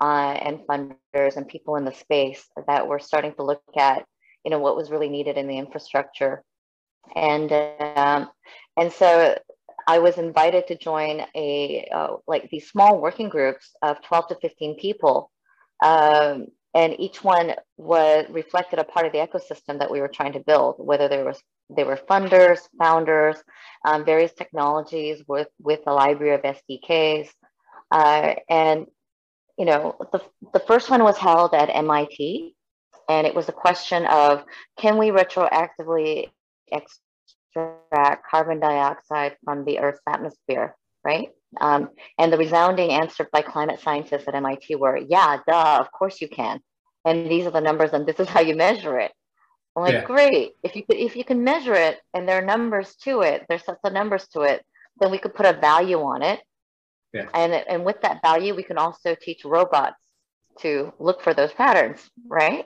uh, 0.00 0.38
and 0.42 0.60
funders 0.60 1.36
and 1.36 1.46
people 1.46 1.76
in 1.76 1.84
the 1.84 1.92
space 1.92 2.44
that 2.66 2.86
were 2.86 2.98
starting 2.98 3.34
to 3.34 3.42
look 3.42 3.62
at 3.76 4.04
you 4.44 4.50
know 4.50 4.58
what 4.58 4.76
was 4.76 4.90
really 4.90 5.08
needed 5.08 5.36
in 5.36 5.48
the 5.48 5.58
infrastructure, 5.58 6.42
and 7.14 7.52
um, 7.52 8.30
and 8.76 8.92
so 8.92 9.36
I 9.88 10.00
was 10.00 10.18
invited 10.18 10.66
to 10.66 10.76
join 10.76 11.24
a 11.34 11.88
uh, 11.92 12.16
like 12.26 12.50
these 12.50 12.68
small 12.68 13.00
working 13.00 13.30
groups 13.30 13.74
of 13.80 14.02
12 14.02 14.28
to 14.28 14.34
15 14.36 14.78
people 14.78 15.30
um, 15.82 16.48
and 16.74 16.94
each 17.00 17.24
one 17.24 17.54
was 17.78 18.26
reflected 18.28 18.78
a 18.78 18.84
part 18.84 19.06
of 19.06 19.12
the 19.12 19.18
ecosystem 19.18 19.78
that 19.78 19.90
we 19.90 20.00
were 20.02 20.08
trying 20.08 20.34
to 20.34 20.40
build 20.40 20.74
whether 20.78 21.08
there 21.08 21.24
was 21.24 21.42
they 21.74 21.84
were 21.84 21.96
funders 21.96 22.60
founders 22.78 23.36
um, 23.86 24.04
various 24.04 24.34
technologies 24.34 25.22
with 25.26 25.48
with 25.58 25.80
a 25.86 25.92
library 25.92 26.34
of 26.34 26.42
sdks 26.42 27.30
uh, 27.90 28.34
and 28.50 28.86
you 29.58 29.64
know 29.64 29.96
the, 30.12 30.20
the 30.52 30.60
first 30.60 30.90
one 30.90 31.02
was 31.02 31.16
held 31.16 31.54
at 31.54 31.70
mit 31.70 32.52
and 33.08 33.26
it 33.26 33.34
was 33.34 33.48
a 33.48 33.52
question 33.52 34.04
of 34.04 34.44
can 34.78 34.98
we 34.98 35.08
retroactively 35.08 36.30
extract 37.56 38.26
carbon 38.28 38.60
dioxide 38.60 39.36
from 39.44 39.64
the 39.64 39.78
earth's 39.78 40.00
atmosphere 40.06 40.76
right 41.04 41.30
um, 41.60 41.90
and 42.18 42.32
the 42.32 42.36
resounding 42.36 42.90
answer 42.90 43.28
by 43.32 43.42
climate 43.42 43.80
scientists 43.80 44.28
at 44.28 44.34
MIT 44.34 44.74
were, 44.76 44.96
yeah, 44.96 45.38
duh, 45.46 45.78
of 45.80 45.90
course 45.92 46.20
you 46.20 46.28
can. 46.28 46.60
And 47.04 47.30
these 47.30 47.46
are 47.46 47.50
the 47.50 47.60
numbers 47.60 47.92
and 47.92 48.06
this 48.06 48.20
is 48.20 48.28
how 48.28 48.40
you 48.40 48.54
measure 48.54 48.98
it. 48.98 49.12
I'm 49.74 49.82
like, 49.82 49.94
yeah. 49.94 50.04
great. 50.04 50.52
If 50.62 50.76
you 50.76 50.84
could, 50.84 50.96
if 50.96 51.16
you 51.16 51.24
can 51.24 51.44
measure 51.44 51.74
it 51.74 51.98
and 52.12 52.28
there 52.28 52.38
are 52.38 52.44
numbers 52.44 52.94
to 53.04 53.22
it, 53.22 53.46
there's 53.48 53.64
sets 53.64 53.80
of 53.84 53.92
numbers 53.92 54.26
to 54.28 54.42
it, 54.42 54.64
then 55.00 55.10
we 55.10 55.18
could 55.18 55.34
put 55.34 55.46
a 55.46 55.52
value 55.52 56.00
on 56.00 56.22
it. 56.22 56.40
Yeah. 57.14 57.28
And, 57.32 57.52
and 57.52 57.84
with 57.84 58.02
that 58.02 58.20
value, 58.22 58.54
we 58.54 58.62
can 58.62 58.76
also 58.76 59.14
teach 59.14 59.44
robots 59.44 59.96
to 60.60 60.92
look 60.98 61.22
for 61.22 61.32
those 61.32 61.52
patterns, 61.52 62.10
right? 62.26 62.64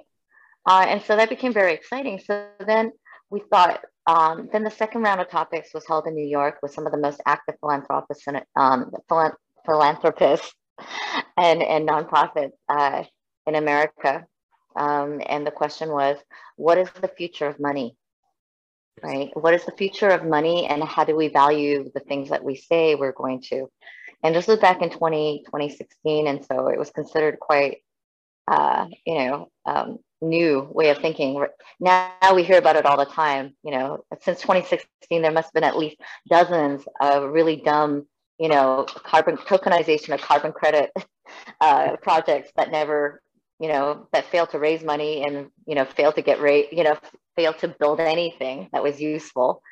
Uh, 0.66 0.86
and 0.88 1.02
so 1.02 1.16
that 1.16 1.28
became 1.28 1.52
very 1.52 1.74
exciting. 1.74 2.18
So 2.18 2.46
then 2.66 2.92
we 3.32 3.40
thought, 3.50 3.80
um, 4.06 4.48
then 4.52 4.62
the 4.62 4.70
second 4.70 5.02
round 5.02 5.20
of 5.20 5.30
topics 5.30 5.72
was 5.72 5.86
held 5.88 6.06
in 6.06 6.14
New 6.14 6.26
York 6.26 6.58
with 6.62 6.72
some 6.72 6.86
of 6.86 6.92
the 6.92 6.98
most 6.98 7.20
active 7.26 7.54
philanthropists 7.60 8.26
and 8.26 8.42
um, 8.56 8.92
philanthropists 9.64 10.54
and, 11.38 11.62
and 11.62 11.88
nonprofits 11.88 12.52
uh, 12.68 13.02
in 13.46 13.54
America. 13.54 14.26
Um, 14.76 15.22
and 15.26 15.46
the 15.46 15.50
question 15.50 15.90
was, 15.90 16.18
what 16.56 16.76
is 16.76 16.90
the 17.00 17.08
future 17.08 17.46
of 17.46 17.58
money? 17.58 17.96
Right? 19.02 19.30
What 19.32 19.54
is 19.54 19.64
the 19.64 19.72
future 19.72 20.10
of 20.10 20.24
money 20.24 20.66
and 20.66 20.84
how 20.84 21.04
do 21.04 21.16
we 21.16 21.28
value 21.28 21.90
the 21.94 22.00
things 22.00 22.28
that 22.28 22.44
we 22.44 22.54
say 22.54 22.94
we're 22.94 23.12
going 23.12 23.40
to? 23.48 23.70
And 24.22 24.34
this 24.34 24.46
was 24.46 24.58
back 24.58 24.82
in 24.82 24.90
20, 24.90 25.44
2016. 25.46 26.26
And 26.26 26.44
so 26.44 26.68
it 26.68 26.78
was 26.78 26.90
considered 26.90 27.40
quite, 27.40 27.78
uh, 28.48 28.86
you 29.06 29.14
know, 29.14 29.48
um, 29.66 29.98
new 30.20 30.68
way 30.72 30.90
of 30.90 30.98
thinking. 30.98 31.44
Now 31.80 32.12
we 32.34 32.44
hear 32.44 32.58
about 32.58 32.76
it 32.76 32.86
all 32.86 32.96
the 32.96 33.06
time. 33.06 33.54
You 33.62 33.72
know, 33.72 34.04
since 34.20 34.40
2016, 34.40 35.22
there 35.22 35.32
must 35.32 35.46
have 35.46 35.54
been 35.54 35.64
at 35.64 35.76
least 35.76 35.96
dozens 36.28 36.84
of 37.00 37.30
really 37.30 37.56
dumb, 37.56 38.06
you 38.38 38.48
know, 38.48 38.86
carbon 38.88 39.36
tokenization 39.36 40.14
of 40.14 40.20
carbon 40.20 40.52
credit 40.52 40.90
uh, 41.60 41.96
projects 42.02 42.50
that 42.56 42.70
never, 42.70 43.20
you 43.58 43.68
know, 43.68 44.08
that 44.12 44.26
failed 44.26 44.50
to 44.50 44.58
raise 44.58 44.82
money 44.82 45.24
and, 45.24 45.48
you 45.66 45.74
know, 45.74 45.84
failed 45.84 46.14
to 46.16 46.22
get 46.22 46.40
rate, 46.40 46.72
you 46.72 46.84
know, 46.84 46.96
failed 47.36 47.58
to 47.58 47.68
build 47.68 48.00
anything 48.00 48.68
that 48.72 48.82
was 48.82 49.00
useful. 49.00 49.62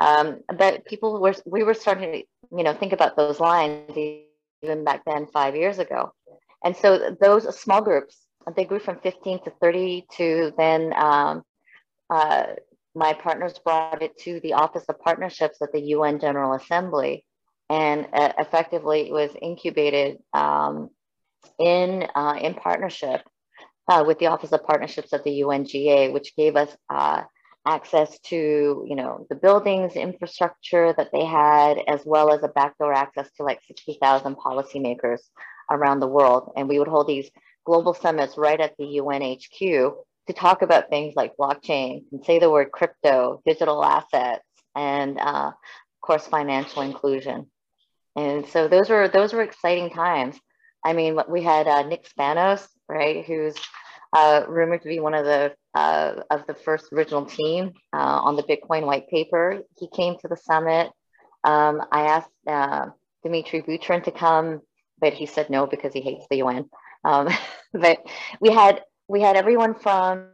Um, 0.00 0.40
but 0.56 0.86
people 0.86 1.20
were, 1.20 1.34
we 1.44 1.62
were 1.62 1.74
starting 1.74 2.12
to, 2.12 2.56
you 2.56 2.64
know, 2.64 2.72
think 2.72 2.92
about 2.92 3.16
those 3.16 3.38
lines 3.38 3.90
even 4.62 4.84
back 4.84 5.02
then, 5.06 5.26
five 5.26 5.56
years 5.56 5.78
ago. 5.78 6.12
And 6.64 6.76
so 6.76 7.16
those 7.20 7.58
small 7.58 7.82
groups, 7.82 8.18
they 8.56 8.64
grew 8.64 8.78
from 8.78 8.98
15 9.00 9.44
to 9.44 9.52
30 9.60 10.06
to 10.16 10.52
then 10.56 10.92
um, 10.96 11.42
uh, 12.08 12.46
my 12.94 13.12
partners 13.12 13.58
brought 13.64 14.02
it 14.02 14.18
to 14.18 14.40
the 14.40 14.54
Office 14.54 14.84
of 14.88 15.00
Partnerships 15.00 15.62
at 15.62 15.72
the 15.72 15.80
UN 15.80 16.18
General 16.18 16.54
Assembly. 16.54 17.24
And 17.68 18.08
uh, 18.12 18.32
effectively, 18.38 19.08
it 19.08 19.12
was 19.12 19.30
incubated 19.40 20.18
um, 20.32 20.90
in, 21.58 22.06
uh, 22.14 22.36
in 22.40 22.54
partnership 22.54 23.22
uh, 23.88 24.04
with 24.06 24.18
the 24.18 24.26
Office 24.26 24.52
of 24.52 24.64
Partnerships 24.64 25.12
at 25.12 25.24
the 25.24 25.42
UNGA, 25.42 26.12
which 26.12 26.34
gave 26.36 26.56
us 26.56 26.76
uh, 26.88 27.22
access 27.66 28.18
to 28.20 28.86
you 28.88 28.96
know 28.96 29.26
the 29.28 29.36
buildings 29.36 29.94
infrastructure 29.94 30.94
that 30.96 31.10
they 31.12 31.24
had 31.24 31.78
as 31.88 32.00
well 32.06 32.32
as 32.32 32.42
a 32.42 32.48
backdoor 32.48 32.92
access 32.92 33.30
to 33.32 33.42
like 33.42 33.60
60,000 33.66 34.34
policymakers 34.36 35.20
around 35.70 36.00
the 36.00 36.08
world 36.08 36.52
and 36.56 36.68
we 36.68 36.78
would 36.78 36.88
hold 36.88 37.06
these 37.06 37.30
global 37.64 37.94
summits 37.94 38.36
right 38.36 38.60
at 38.60 38.74
the 38.78 38.84
UNHQ 38.84 39.94
to 40.26 40.32
talk 40.32 40.62
about 40.62 40.88
things 40.88 41.14
like 41.16 41.36
blockchain 41.36 42.04
and 42.12 42.24
say 42.24 42.38
the 42.38 42.50
word 42.50 42.72
crypto 42.72 43.40
digital 43.46 43.84
assets 43.84 44.44
and 44.76 45.18
uh, 45.18 45.48
of 45.48 46.00
course 46.02 46.26
financial 46.26 46.82
inclusion 46.82 47.46
and 48.16 48.46
so 48.46 48.68
those 48.68 48.88
were 48.88 49.08
those 49.08 49.32
were 49.32 49.42
exciting 49.42 49.90
times 49.90 50.38
I 50.84 50.92
mean 50.92 51.18
we 51.28 51.42
had 51.42 51.66
uh, 51.68 51.82
Nick 51.82 52.08
Spanos 52.08 52.66
right 52.88 53.24
who's 53.24 53.56
uh, 54.12 54.42
rumored 54.48 54.82
to 54.82 54.88
be 54.88 55.00
one 55.00 55.14
of 55.14 55.24
the 55.24 55.54
uh, 55.74 56.22
of 56.30 56.46
the 56.46 56.54
first 56.54 56.92
original 56.92 57.24
team 57.24 57.72
uh, 57.92 58.20
on 58.22 58.36
the 58.36 58.42
Bitcoin 58.42 58.84
white 58.84 59.08
paper. 59.08 59.60
He 59.78 59.88
came 59.88 60.16
to 60.18 60.28
the 60.28 60.36
summit. 60.36 60.90
Um, 61.44 61.82
I 61.92 62.02
asked 62.02 62.30
uh, 62.46 62.86
Dmitry 63.22 63.62
Buterin 63.62 64.02
to 64.04 64.10
come, 64.10 64.60
but 65.00 65.12
he 65.12 65.26
said 65.26 65.50
no 65.50 65.66
because 65.66 65.92
he 65.92 66.00
hates 66.00 66.26
the 66.30 66.38
UN. 66.38 66.68
Um, 67.04 67.28
but 67.72 67.98
we 68.40 68.50
had 68.50 68.82
we 69.08 69.20
had 69.20 69.36
everyone 69.36 69.74
from 69.74 70.26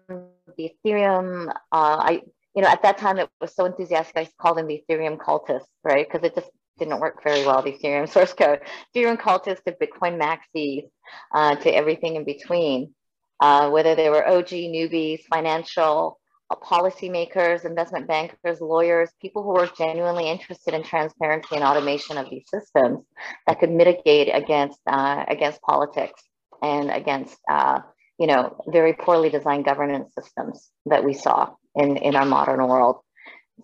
the 0.56 0.70
Ethereum. 0.85 1.49
Uh, 1.49 1.52
I 1.73 2.23
you 2.54 2.62
know 2.62 2.68
at 2.68 2.82
that 2.82 2.99
time 2.99 3.18
it 3.18 3.28
was 3.40 3.54
so 3.54 3.64
enthusiastic. 3.64 4.16
I 4.16 4.28
called 4.40 4.58
them 4.58 4.66
the 4.66 4.82
Ethereum 4.88 5.16
cultists, 5.18 5.68
right? 5.85 6.06
Because 6.06 6.26
it 6.26 6.35
just 6.35 6.50
didn't 6.78 7.00
work 7.00 7.23
very 7.23 7.44
well. 7.46 7.62
The 7.62 7.73
Ethereum 7.73 8.08
source 8.12 8.32
code, 8.32 8.61
Ethereum 8.94 9.18
cultists 9.18 9.62
to 9.64 9.73
Bitcoin 9.73 10.20
maxis 10.20 10.88
uh, 11.32 11.56
to 11.56 11.75
everything 11.75 12.16
in 12.16 12.25
between 12.25 12.94
uh, 13.40 13.70
whether 13.70 13.94
they 13.94 14.08
were 14.08 14.26
OG, 14.26 14.49
newbies, 14.49 15.23
financial 15.32 16.18
policymakers, 16.54 17.64
investment 17.64 18.06
bankers, 18.06 18.60
lawyers, 18.60 19.10
people 19.20 19.42
who 19.42 19.50
were 19.50 19.68
genuinely 19.76 20.28
interested 20.28 20.74
in 20.74 20.82
transparency 20.82 21.56
and 21.56 21.64
automation 21.64 22.18
of 22.18 22.30
these 22.30 22.44
systems 22.48 23.04
that 23.46 23.58
could 23.58 23.70
mitigate 23.70 24.30
against 24.32 24.78
uh, 24.86 25.24
against 25.28 25.60
politics 25.62 26.22
and 26.62 26.90
against 26.90 27.36
uh, 27.50 27.80
you 28.18 28.26
know 28.26 28.56
very 28.68 28.92
poorly 28.92 29.28
designed 29.28 29.64
governance 29.64 30.12
systems 30.14 30.70
that 30.86 31.02
we 31.02 31.12
saw 31.12 31.52
in 31.74 31.96
in 31.96 32.14
our 32.14 32.26
modern 32.26 32.66
world. 32.68 33.00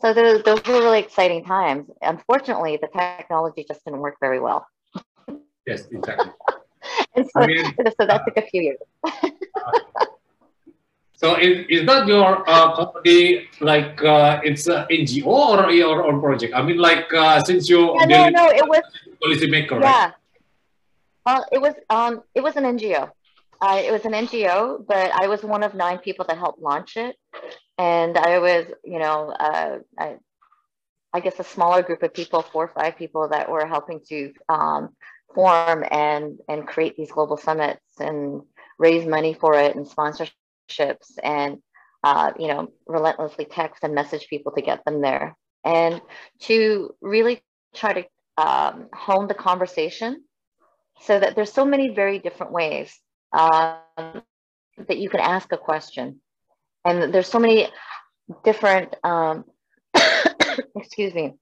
So 0.01 0.15
those, 0.15 0.43
those 0.43 0.65
were 0.65 0.81
really 0.81 1.01
exciting 1.01 1.45
times. 1.45 1.89
Unfortunately, 2.01 2.79
the 2.81 2.89
technology 2.89 3.65
just 3.69 3.85
didn't 3.85 4.01
work 4.01 4.17
very 4.21 4.41
well. 4.41 4.67
Yes, 5.67 5.87
exactly. 5.93 6.33
and 7.15 7.27
so, 7.27 7.43
I 7.43 7.47
mean, 7.47 7.65
so 7.99 8.07
that 8.07 8.23
took 8.25 8.37
a 8.39 8.43
few 8.43 8.63
years. 8.63 8.79
So 11.23 11.37
is, 11.37 11.65
is 11.69 11.87
that 11.87 12.09
your 12.09 12.43
uh, 12.51 12.75
company 12.75 13.47
like 13.61 14.03
uh, 14.03 14.41
it's 14.43 14.67
an 14.67 14.87
NGO 14.91 15.27
or 15.27 15.71
your 15.71 16.05
own 16.05 16.21
project? 16.21 16.53
I 16.53 16.63
mean, 16.63 16.79
like 16.79 17.15
uh, 17.15 17.41
since 17.45 17.69
you 17.69 17.95
yeah, 18.09 18.29
no, 18.29 18.29
no, 18.29 18.49
it 18.49 18.69
was 18.69 18.83
policymaker, 19.23 19.81
yeah. 19.81 20.07
right? 20.07 20.13
Well, 21.25 21.47
it 21.53 21.61
was 21.61 21.75
um, 21.91 22.23
it 22.35 22.43
was 22.43 22.57
an 22.57 22.65
NGO. 22.65 23.09
Uh, 23.61 23.81
it 23.85 23.93
was 23.93 24.05
an 24.05 24.13
NGO, 24.13 24.85
but 24.85 25.13
I 25.15 25.29
was 25.29 25.45
one 25.45 25.63
of 25.63 25.75
nine 25.75 25.99
people 25.99 26.25
that 26.27 26.37
helped 26.37 26.61
launch 26.61 26.97
it, 26.97 27.15
and 27.79 28.19
I 28.19 28.41
was, 28.41 28.67
you 28.83 28.99
know, 28.99 29.31
uh, 29.31 29.79
I, 29.97 30.17
I 31.13 31.21
guess 31.21 31.39
a 31.39 31.45
smaller 31.45 31.83
group 31.83 32.03
of 32.03 32.13
people, 32.13 32.43
four 32.43 32.65
or 32.65 32.73
five 32.75 32.97
people 32.97 33.29
that 33.29 33.49
were 33.49 33.65
helping 33.65 34.01
to 34.09 34.33
um, 34.49 34.97
form 35.33 35.85
and 35.89 36.41
and 36.49 36.67
create 36.67 36.97
these 36.97 37.13
global 37.13 37.37
summits 37.37 37.81
and 38.01 38.43
raise 38.81 39.07
money 39.07 39.35
for 39.35 39.55
it 39.55 39.77
and 39.77 39.87
sponsorships 39.87 40.33
and 41.23 41.59
uh, 42.05 42.33
you 42.39 42.49
know 42.49 42.69
relentlessly 42.87 43.45
text 43.45 43.85
and 43.85 43.95
message 43.95 44.27
people 44.29 44.53
to 44.53 44.63
get 44.63 44.85
them 44.85 45.01
there 45.01 45.37
and 45.65 46.01
to 46.41 46.95
really 47.01 47.43
try 47.75 47.93
to 47.93 48.05
um, 48.37 48.89
hone 48.93 49.29
the 49.29 49.35
conversation 49.35 50.25
so 51.01 51.19
that 51.19 51.35
there's 51.35 51.53
so 51.53 51.65
many 51.65 51.91
very 51.91 52.19
different 52.19 52.53
ways 52.53 52.99
um, 53.33 53.77
that 54.89 54.99
you 54.99 55.09
can 55.09 55.21
ask 55.21 55.53
a 55.53 55.59
question 55.59 56.21
and 56.85 57.13
there's 57.13 57.29
so 57.29 57.39
many 57.39 57.69
different 58.45 58.95
um, 59.05 59.45
excuse 60.77 61.15
me 61.15 61.35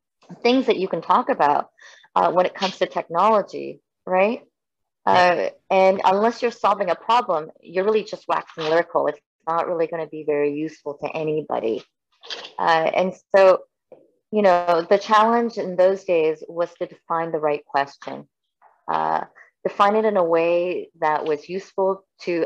things 0.43 0.67
that 0.67 0.79
you 0.79 0.89
can 0.89 1.03
talk 1.03 1.29
about 1.29 1.69
uh, 2.15 2.31
when 2.33 2.47
it 2.47 2.55
comes 2.55 2.79
to 2.79 2.87
technology, 2.87 3.81
right? 4.07 4.43
Uh, 5.07 5.49
and 5.71 6.01
unless 6.05 6.43
you're 6.43 6.51
solving 6.51 6.91
a 6.91 6.95
problem, 6.95 7.51
you're 7.61 7.85
really 7.85 8.05
just 8.05 8.29
waxing 8.29 8.65
lyrical. 8.65 9.07
It's 9.07 9.19
not 9.49 9.67
really 9.67 9.87
going 9.87 10.05
to 10.05 10.11
be 10.11 10.25
very 10.25 10.53
useful 10.55 10.99
to 11.03 11.17
anybody. 11.17 11.83
Uh, 12.59 12.91
and 12.95 13.15
so, 13.35 13.61
you 14.31 14.43
know, 14.43 14.87
the 14.89 14.99
challenge 14.99 15.57
in 15.57 15.77
those 15.77 16.05
days 16.05 16.45
was 16.49 16.73
to 16.75 16.87
define 16.87 17.33
the 17.33 17.39
right 17.39 17.65
question, 17.65 18.29
uh, 18.89 19.25
define 19.65 19.97
it 19.97 20.05
in 20.05 20.17
a 20.17 20.25
way 20.25 20.91
that 21.01 21.25
was 21.25 21.49
useful 21.49 22.05
to. 22.23 22.45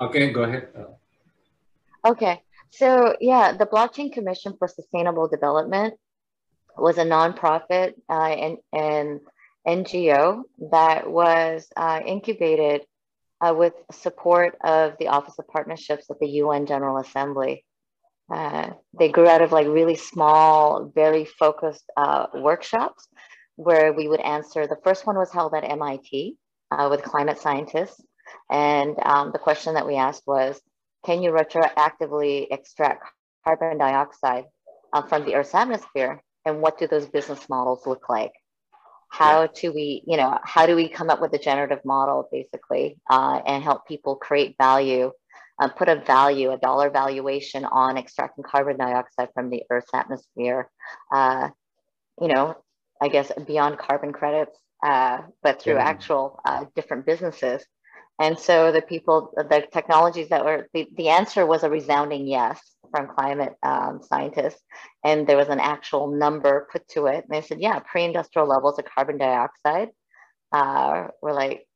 Okay, 0.00 0.32
go 0.32 0.44
ahead. 0.44 0.68
Okay, 2.06 2.40
so 2.70 3.16
yeah, 3.20 3.52
the 3.52 3.66
Blockchain 3.66 4.12
Commission 4.12 4.54
for 4.58 4.68
Sustainable 4.68 5.28
Development 5.28 5.94
was 6.78 6.96
a 6.96 7.04
nonprofit 7.04 7.94
uh, 8.08 8.12
and, 8.12 8.56
and 8.72 9.20
NGO 9.66 10.42
that 10.70 11.10
was 11.10 11.66
uh, 11.76 12.00
incubated 12.04 12.82
uh, 13.40 13.54
with 13.56 13.74
support 13.90 14.56
of 14.62 14.94
the 14.98 15.08
Office 15.08 15.38
of 15.38 15.48
Partnerships 15.48 16.10
at 16.10 16.18
the 16.18 16.28
UN 16.28 16.66
General 16.66 16.98
Assembly. 16.98 17.64
Uh, 18.32 18.70
they 18.98 19.08
grew 19.08 19.26
out 19.26 19.42
of 19.42 19.52
like 19.52 19.66
really 19.66 19.96
small, 19.96 20.90
very 20.94 21.24
focused 21.24 21.84
uh, 21.96 22.26
workshops 22.34 23.08
where 23.56 23.92
we 23.92 24.08
would 24.08 24.20
answer. 24.20 24.66
The 24.66 24.78
first 24.84 25.06
one 25.06 25.16
was 25.16 25.32
held 25.32 25.54
at 25.54 25.64
MIT 25.64 26.36
uh, 26.70 26.88
with 26.90 27.02
climate 27.02 27.38
scientists. 27.38 28.00
And 28.50 28.96
um, 29.02 29.32
the 29.32 29.38
question 29.38 29.74
that 29.74 29.86
we 29.86 29.96
asked 29.96 30.22
was, 30.26 30.60
can 31.04 31.22
you 31.22 31.32
retroactively 31.32 32.46
extract 32.50 33.04
carbon 33.44 33.78
dioxide 33.78 34.44
uh, 34.92 35.02
from 35.02 35.24
the 35.24 35.34
Earth's 35.34 35.54
atmosphere 35.54 36.22
and 36.44 36.60
what 36.60 36.78
do 36.78 36.86
those 36.86 37.06
business 37.06 37.48
models 37.48 37.86
look 37.86 38.08
like 38.08 38.32
how 39.10 39.46
do 39.48 39.72
we 39.72 40.02
you 40.06 40.16
know 40.16 40.38
how 40.42 40.66
do 40.66 40.74
we 40.74 40.88
come 40.88 41.10
up 41.10 41.20
with 41.20 41.32
a 41.34 41.38
generative 41.38 41.84
model 41.84 42.28
basically 42.32 42.98
uh, 43.10 43.40
and 43.46 43.62
help 43.62 43.86
people 43.86 44.16
create 44.16 44.56
value 44.58 45.10
uh, 45.58 45.68
put 45.68 45.88
a 45.88 45.96
value 45.96 46.50
a 46.52 46.58
dollar 46.58 46.90
valuation 46.90 47.64
on 47.64 47.98
extracting 47.98 48.44
carbon 48.44 48.76
dioxide 48.76 49.28
from 49.34 49.50
the 49.50 49.62
earth's 49.70 49.90
atmosphere 49.94 50.70
uh, 51.12 51.48
you 52.20 52.28
know 52.28 52.56
i 53.02 53.08
guess 53.08 53.30
beyond 53.46 53.78
carbon 53.78 54.12
credits 54.12 54.58
uh, 54.82 55.22
but 55.42 55.60
through 55.60 55.74
yeah. 55.74 55.84
actual 55.84 56.40
uh, 56.44 56.64
different 56.74 57.06
businesses. 57.06 57.64
And 58.18 58.38
so 58.38 58.70
the 58.72 58.82
people 58.82 59.32
the 59.36 59.66
technologies 59.72 60.28
that 60.28 60.44
were 60.44 60.68
the, 60.74 60.88
the 60.96 61.08
answer 61.08 61.46
was 61.46 61.62
a 61.62 61.70
resounding 61.70 62.26
yes 62.26 62.60
from 62.90 63.08
climate 63.08 63.54
um, 63.62 64.00
scientists, 64.02 64.62
and 65.04 65.26
there 65.26 65.36
was 65.36 65.48
an 65.48 65.60
actual 65.60 66.10
number 66.10 66.68
put 66.72 66.86
to 66.88 67.06
it. 67.06 67.24
And 67.24 67.30
they 67.30 67.46
said, 67.46 67.60
yeah, 67.60 67.78
pre-industrial 67.80 68.48
levels 68.48 68.78
of 68.78 68.84
carbon 68.84 69.18
dioxide 69.18 69.88
uh, 70.52 71.08
were 71.22 71.32
like, 71.32 71.66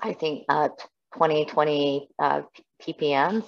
I 0.00 0.12
think, 0.12 0.44
uh, 0.48 0.68
20, 1.16 1.46
20 1.46 2.08
uh, 2.18 2.42
ppms, 2.82 3.44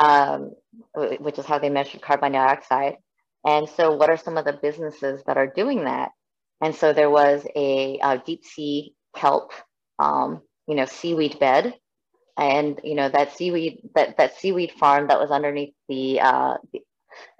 um, 0.00 0.52
which 0.94 1.38
is 1.38 1.46
how 1.46 1.58
they 1.58 1.70
measured 1.70 2.02
carbon 2.02 2.32
dioxide. 2.32 2.96
And 3.44 3.68
so, 3.68 3.94
what 3.94 4.10
are 4.10 4.16
some 4.16 4.36
of 4.36 4.44
the 4.44 4.58
businesses 4.60 5.22
that 5.26 5.36
are 5.36 5.46
doing 5.46 5.84
that? 5.84 6.10
And 6.60 6.74
so 6.74 6.92
there 6.92 7.10
was 7.10 7.46
a, 7.54 7.98
a 8.02 8.18
deep 8.24 8.44
sea 8.44 8.94
kelp, 9.14 9.52
um, 9.98 10.42
you 10.66 10.74
know, 10.74 10.86
seaweed 10.86 11.38
bed. 11.38 11.74
And, 12.38 12.80
you 12.84 12.94
know, 12.94 13.08
that 13.08 13.36
seaweed, 13.36 13.80
that, 13.94 14.16
that 14.18 14.38
seaweed 14.38 14.72
farm 14.72 15.08
that 15.08 15.18
was 15.18 15.30
underneath 15.30 15.74
the, 15.88 16.20
uh, 16.20 16.56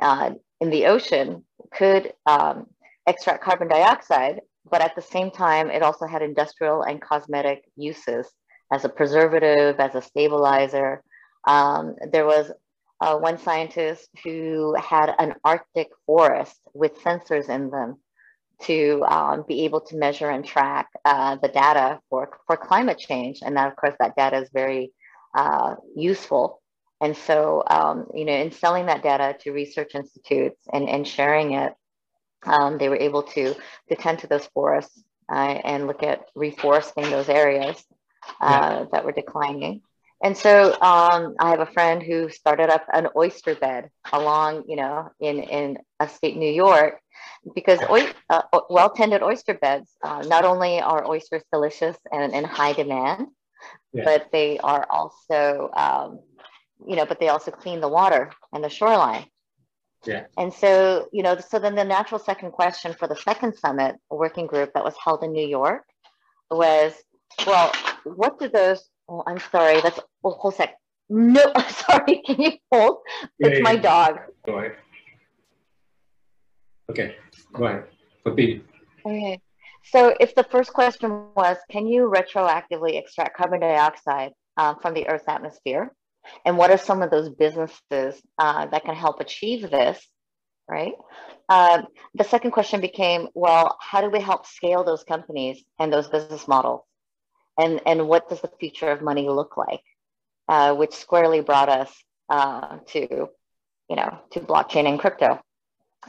uh, 0.00 0.30
in 0.60 0.70
the 0.70 0.86
ocean 0.86 1.44
could 1.72 2.12
um, 2.24 2.66
extract 3.06 3.44
carbon 3.44 3.68
dioxide, 3.68 4.40
but 4.70 4.80
at 4.80 4.94
the 4.96 5.02
same 5.02 5.30
time, 5.30 5.70
it 5.70 5.82
also 5.82 6.06
had 6.06 6.22
industrial 6.22 6.82
and 6.82 7.00
cosmetic 7.00 7.64
uses 7.76 8.26
as 8.72 8.84
a 8.84 8.88
preservative, 8.88 9.78
as 9.78 9.94
a 9.94 10.02
stabilizer. 10.02 11.02
Um, 11.46 11.94
there 12.10 12.26
was 12.26 12.50
uh, 13.00 13.16
one 13.18 13.38
scientist 13.38 14.08
who 14.24 14.74
had 14.74 15.14
an 15.18 15.34
Arctic 15.44 15.88
forest 16.06 16.58
with 16.74 16.98
sensors 17.02 17.48
in 17.48 17.70
them 17.70 17.98
to 18.62 19.04
um, 19.06 19.44
be 19.46 19.64
able 19.64 19.80
to 19.82 19.96
measure 19.96 20.30
and 20.30 20.44
track 20.44 20.88
uh, 21.04 21.36
the 21.36 21.48
data 21.48 22.00
for, 22.08 22.30
for 22.46 22.56
climate 22.56 22.98
change. 22.98 23.40
And 23.42 23.56
that, 23.56 23.68
of 23.68 23.76
course, 23.76 23.94
that 24.00 24.16
data 24.16 24.38
is 24.38 24.48
very 24.52 24.92
uh, 25.34 25.74
useful. 25.94 26.60
And 27.00 27.16
so, 27.16 27.62
um, 27.68 28.06
you 28.14 28.24
know, 28.24 28.32
in 28.32 28.50
selling 28.50 28.86
that 28.86 29.02
data 29.02 29.36
to 29.40 29.52
research 29.52 29.94
institutes 29.94 30.60
and, 30.72 30.88
and 30.88 31.06
sharing 31.06 31.52
it, 31.52 31.74
um, 32.44 32.78
they 32.78 32.88
were 32.88 32.96
able 32.96 33.22
to, 33.22 33.54
to 33.88 33.96
tend 33.96 34.20
to 34.20 34.26
those 34.26 34.46
forests 34.54 35.02
uh, 35.30 35.34
and 35.64 35.86
look 35.86 36.02
at 36.02 36.34
reforesting 36.34 37.10
those 37.10 37.28
areas 37.28 37.84
uh, 38.40 38.48
yeah. 38.50 38.84
that 38.92 39.04
were 39.04 39.12
declining. 39.12 39.82
And 40.22 40.36
so 40.36 40.72
um, 40.80 41.34
I 41.38 41.50
have 41.50 41.60
a 41.60 41.66
friend 41.66 42.02
who 42.02 42.30
started 42.30 42.70
up 42.70 42.86
an 42.92 43.08
oyster 43.14 43.54
bed 43.54 43.90
along, 44.12 44.64
you 44.66 44.76
know, 44.76 45.10
in, 45.20 45.40
in 45.40 45.78
upstate 46.00 46.36
New 46.36 46.50
York, 46.50 46.98
because 47.54 47.78
uh, 48.30 48.42
well-tended 48.70 49.22
oyster 49.22 49.54
beds, 49.54 49.90
uh, 50.02 50.22
not 50.26 50.44
only 50.44 50.80
are 50.80 51.06
oysters 51.06 51.42
delicious 51.52 51.96
and 52.10 52.32
in 52.32 52.44
high 52.44 52.72
demand, 52.72 53.28
yeah. 53.92 54.04
but 54.04 54.28
they 54.32 54.58
are 54.58 54.86
also, 54.88 55.70
um, 55.76 56.20
you 56.86 56.96
know, 56.96 57.06
but 57.06 57.20
they 57.20 57.28
also 57.28 57.50
clean 57.50 57.80
the 57.80 57.88
water 57.88 58.32
and 58.52 58.64
the 58.64 58.70
shoreline. 58.70 59.26
Yeah. 60.04 60.26
And 60.38 60.52
so, 60.52 61.08
you 61.12 61.22
know, 61.22 61.36
so 61.38 61.58
then 61.58 61.74
the 61.74 61.84
natural 61.84 62.20
second 62.20 62.52
question 62.52 62.94
for 62.94 63.06
the 63.06 63.16
second 63.16 63.54
summit 63.56 63.96
working 64.08 64.46
group 64.46 64.72
that 64.74 64.84
was 64.84 64.94
held 65.02 65.22
in 65.24 65.32
New 65.32 65.46
York 65.46 65.84
was, 66.50 66.94
well, 67.46 67.72
what 68.04 68.38
do 68.38 68.48
those 68.48 68.88
Oh, 69.08 69.22
I'm 69.26 69.38
sorry. 69.52 69.80
That's 69.80 70.00
oh, 70.24 70.30
hold 70.30 70.54
sec. 70.54 70.76
No, 71.08 71.42
I'm 71.54 71.70
sorry. 71.70 72.22
Can 72.26 72.40
you 72.40 72.52
hold? 72.72 72.98
Yeah, 73.38 73.48
it's 73.48 73.58
yeah, 73.58 73.62
my 73.62 73.72
yeah. 73.72 73.80
dog. 73.80 74.18
Go 74.44 74.58
ahead. 74.58 74.76
Okay, 76.90 77.16
go 77.52 77.64
ahead. 77.64 77.84
Continue. 78.24 78.62
Okay. 79.04 79.40
So 79.84 80.14
if 80.18 80.34
the 80.34 80.44
first 80.44 80.72
question 80.72 81.10
was, 81.36 81.56
can 81.70 81.86
you 81.86 82.10
retroactively 82.12 82.98
extract 82.98 83.36
carbon 83.36 83.60
dioxide 83.60 84.32
uh, 84.56 84.74
from 84.74 84.94
the 84.94 85.08
Earth's 85.08 85.28
atmosphere? 85.28 85.92
And 86.44 86.58
what 86.58 86.70
are 86.70 86.78
some 86.78 87.02
of 87.02 87.10
those 87.10 87.30
businesses 87.30 88.20
uh, 88.38 88.66
that 88.66 88.84
can 88.84 88.96
help 88.96 89.20
achieve 89.20 89.70
this, 89.70 90.04
right? 90.68 90.94
Um, 91.48 91.86
the 92.14 92.24
second 92.24 92.50
question 92.50 92.80
became, 92.80 93.28
well, 93.34 93.78
how 93.80 94.00
do 94.00 94.10
we 94.10 94.20
help 94.20 94.46
scale 94.46 94.82
those 94.82 95.04
companies 95.04 95.62
and 95.78 95.92
those 95.92 96.08
business 96.08 96.48
models? 96.48 96.82
And 97.58 97.80
and 97.86 98.08
what 98.08 98.28
does 98.28 98.40
the 98.40 98.50
future 98.60 98.90
of 98.90 99.02
money 99.02 99.28
look 99.28 99.56
like? 99.56 99.82
Uh, 100.48 100.74
which 100.74 100.94
squarely 100.94 101.40
brought 101.40 101.68
us 101.68 101.92
uh, 102.28 102.78
to 102.88 103.28
you 103.88 103.96
know 103.96 104.18
to 104.30 104.40
blockchain 104.40 104.88
and 104.88 104.98
crypto. 104.98 105.40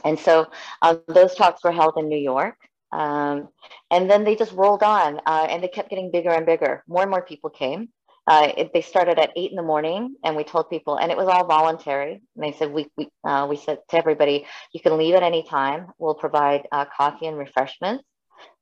And 0.04 0.18
so 0.18 0.46
uh, 0.82 0.96
those 1.08 1.34
talks 1.34 1.64
were 1.64 1.72
held 1.72 1.94
in 1.96 2.08
new 2.08 2.18
york 2.18 2.54
um, 2.92 3.48
and 3.90 4.10
then 4.10 4.24
they 4.24 4.36
just 4.36 4.52
rolled 4.52 4.82
on 4.82 5.20
uh, 5.26 5.46
and 5.48 5.62
they 5.62 5.68
kept 5.68 5.90
getting 5.90 6.10
bigger 6.10 6.30
and 6.30 6.46
bigger. 6.46 6.82
More 6.86 7.02
and 7.02 7.10
more 7.10 7.22
people 7.22 7.50
came. 7.50 7.88
Uh, 8.26 8.52
it, 8.56 8.72
they 8.74 8.82
started 8.82 9.18
at 9.18 9.32
eight 9.36 9.50
in 9.50 9.56
the 9.56 9.62
morning 9.62 10.14
and 10.22 10.36
we 10.36 10.44
told 10.44 10.68
people 10.68 10.96
and 10.96 11.10
it 11.10 11.16
was 11.16 11.28
all 11.28 11.46
voluntary. 11.46 12.22
And 12.36 12.44
they 12.44 12.52
said 12.52 12.72
we, 12.72 12.88
we, 12.96 13.08
uh, 13.24 13.46
we 13.48 13.56
said 13.56 13.78
to 13.90 13.96
everybody 13.96 14.46
you 14.72 14.80
can 14.80 14.98
leave 14.98 15.14
at 15.14 15.22
any 15.22 15.42
time. 15.42 15.88
We'll 15.98 16.14
provide 16.14 16.66
coffee 16.96 17.26
and 17.26 17.38
refreshments 17.38 18.04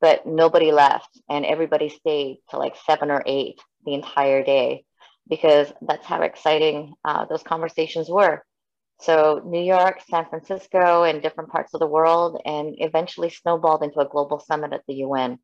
but 0.01 0.27
nobody 0.27 0.73
left 0.73 1.21
and 1.29 1.45
everybody 1.45 1.89
stayed 1.89 2.39
to 2.51 2.59
like 2.59 2.75
seven 2.87 3.11
or 3.11 3.23
eight 3.27 3.61
the 3.85 3.95
entire 3.95 4.45
day 4.45 4.85
because 5.29 5.73
that's 5.83 6.07
how 6.07 6.23
exciting 6.23 6.95
uh, 7.05 7.25
those 7.27 7.43
conversations 7.43 8.09
were. 8.09 8.43
So 9.01 9.43
New 9.45 9.62
York, 9.62 10.01
San 10.09 10.27
Francisco, 10.27 11.05
and 11.05 11.21
different 11.23 11.51
parts 11.51 11.75
of 11.75 11.81
the 11.81 11.87
world, 11.87 12.41
and 12.45 12.75
eventually 12.79 13.29
snowballed 13.29 13.83
into 13.83 14.01
a 14.01 14.09
global 14.09 14.39
summit 14.39 14.73
at 14.73 14.83
the 14.89 14.95
UN 14.97 15.39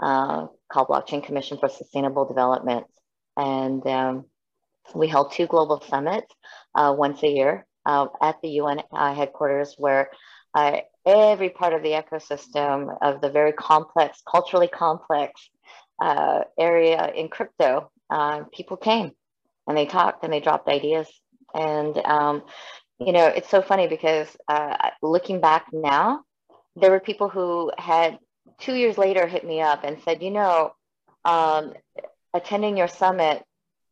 uh, 0.00 0.46
called 0.70 0.88
Blockchain 0.88 1.24
Commission 1.24 1.58
for 1.58 1.68
Sustainable 1.68 2.26
Development. 2.26 2.86
And 3.36 3.84
um, 3.86 4.24
we 4.94 5.08
held 5.08 5.32
two 5.32 5.46
global 5.46 5.80
summits 5.80 6.32
uh, 6.74 6.94
once 6.96 7.22
a 7.22 7.28
year 7.28 7.66
uh, 7.84 8.06
at 8.22 8.40
the 8.42 8.50
UN 8.60 8.82
uh, 8.92 9.14
headquarters 9.14 9.74
where 9.76 10.10
every 11.06 11.50
part 11.50 11.72
of 11.72 11.82
the 11.82 11.90
ecosystem 11.90 12.96
of 13.02 13.20
the 13.20 13.30
very 13.30 13.52
complex, 13.52 14.22
culturally 14.30 14.68
complex 14.68 15.48
uh, 16.00 16.42
area 16.58 17.12
in 17.14 17.28
crypto, 17.28 17.90
uh, 18.10 18.44
people 18.52 18.76
came 18.76 19.12
and 19.66 19.76
they 19.76 19.86
talked 19.86 20.24
and 20.24 20.32
they 20.32 20.40
dropped 20.40 20.68
ideas. 20.68 21.08
And, 21.54 21.96
um, 21.98 22.42
you 22.98 23.12
know, 23.12 23.26
it's 23.26 23.48
so 23.48 23.62
funny 23.62 23.88
because 23.88 24.28
uh, 24.48 24.90
looking 25.02 25.40
back 25.40 25.66
now, 25.72 26.22
there 26.76 26.90
were 26.90 27.00
people 27.00 27.28
who 27.28 27.72
had 27.78 28.18
two 28.58 28.74
years 28.74 28.98
later 28.98 29.26
hit 29.26 29.44
me 29.44 29.60
up 29.60 29.84
and 29.84 29.98
said, 30.02 30.22
you 30.22 30.30
know, 30.30 30.72
um, 31.24 31.72
attending 32.34 32.76
your 32.76 32.88
summit 32.88 33.42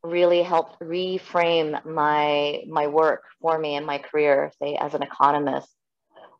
really 0.02 0.42
helped 0.42 0.80
reframe 0.80 1.84
my 1.84 2.62
my 2.68 2.86
work 2.86 3.24
for 3.40 3.58
me 3.58 3.74
and 3.74 3.84
my 3.84 3.98
career 3.98 4.52
say 4.62 4.76
as 4.76 4.94
an 4.94 5.02
economist 5.02 5.68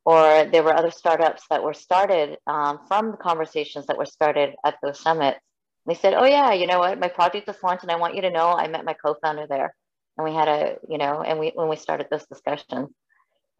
or 0.06 0.44
there 0.52 0.62
were 0.62 0.72
other 0.72 0.92
startups 0.92 1.42
that 1.50 1.64
were 1.64 1.74
started 1.74 2.38
um, 2.46 2.78
from 2.86 3.10
the 3.10 3.16
conversations 3.16 3.86
that 3.86 3.98
were 3.98 4.06
started 4.06 4.54
at 4.64 4.76
those 4.80 5.00
summits. 5.00 5.40
They 5.84 5.94
said, 5.94 6.14
"Oh 6.14 6.24
yeah, 6.24 6.52
you 6.52 6.68
know 6.68 6.78
what? 6.78 7.00
My 7.00 7.08
project 7.08 7.48
is 7.48 7.62
launched, 7.62 7.82
and 7.82 7.90
I 7.90 7.96
want 7.96 8.14
you 8.14 8.22
to 8.22 8.30
know 8.30 8.48
I 8.48 8.68
met 8.68 8.84
my 8.84 8.94
co-founder 8.94 9.46
there, 9.48 9.74
and 10.16 10.24
we 10.24 10.32
had 10.32 10.48
a, 10.48 10.76
you 10.88 10.98
know, 10.98 11.22
and 11.22 11.40
we 11.40 11.50
when 11.54 11.68
we 11.68 11.76
started 11.76 12.06
those 12.08 12.26
discussions, 12.26 12.88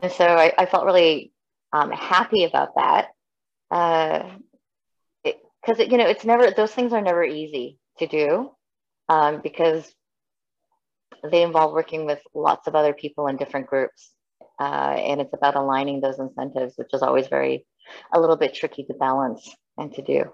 and 0.00 0.12
so 0.12 0.24
I, 0.24 0.52
I 0.56 0.66
felt 0.66 0.87
really 0.87 1.32
um, 1.72 1.90
happy 1.90 2.44
about 2.44 2.76
that, 2.76 3.09
because 5.24 5.80
uh, 5.80 5.85
you 5.90 5.98
know 5.98 6.06
it's 6.06 6.24
never 6.24 6.52
those 6.52 6.72
things 6.72 6.92
are 6.92 7.02
never 7.02 7.24
easy 7.24 7.78
to 7.98 8.06
do, 8.06 8.50
um, 9.09 9.40
because 9.42 9.92
they 11.28 11.42
involve 11.42 11.72
working 11.72 12.06
with 12.06 12.20
lots 12.35 12.68
of 12.68 12.76
other 12.76 12.92
people 12.92 13.26
in 13.26 13.37
different 13.37 13.66
groups 13.66 14.12
uh, 14.61 14.95
and 14.97 15.21
it's 15.21 15.35
about 15.35 15.57
aligning 15.57 16.01
those 16.01 16.19
incentives, 16.19 16.75
which 16.77 16.92
is 16.92 17.03
always 17.03 17.29
very 17.29 17.66
a 18.12 18.21
little 18.21 18.37
bit 18.37 18.55
tricky 18.55 18.85
to 18.85 18.95
balance 18.95 19.55
and 19.77 19.95
to 19.95 20.03
do. 20.03 20.25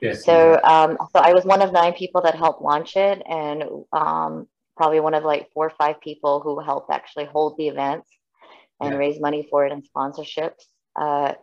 Yes. 0.00 0.24
So, 0.24 0.60
um, 0.62 0.96
so 1.12 1.20
I 1.20 1.34
was 1.34 1.44
one 1.44 1.62
of 1.62 1.72
nine 1.72 1.92
people 1.92 2.22
that 2.22 2.34
helped 2.34 2.62
launch 2.62 2.96
it, 2.96 3.22
and 3.28 3.64
um, 3.92 4.48
probably 4.76 5.00
one 5.00 5.14
of 5.14 5.24
like 5.24 5.50
four 5.52 5.66
or 5.66 5.72
five 5.78 6.00
people 6.00 6.40
who 6.40 6.60
helped 6.60 6.90
actually 6.90 7.26
hold 7.26 7.56
the 7.58 7.68
events 7.68 8.08
and 8.80 8.92
yeah. 8.92 8.98
raise 8.98 9.20
money 9.20 9.46
for 9.50 9.66
it 9.66 9.72
and 9.72 9.84
sponsorships. 9.84 10.64
Uh, 10.96 11.34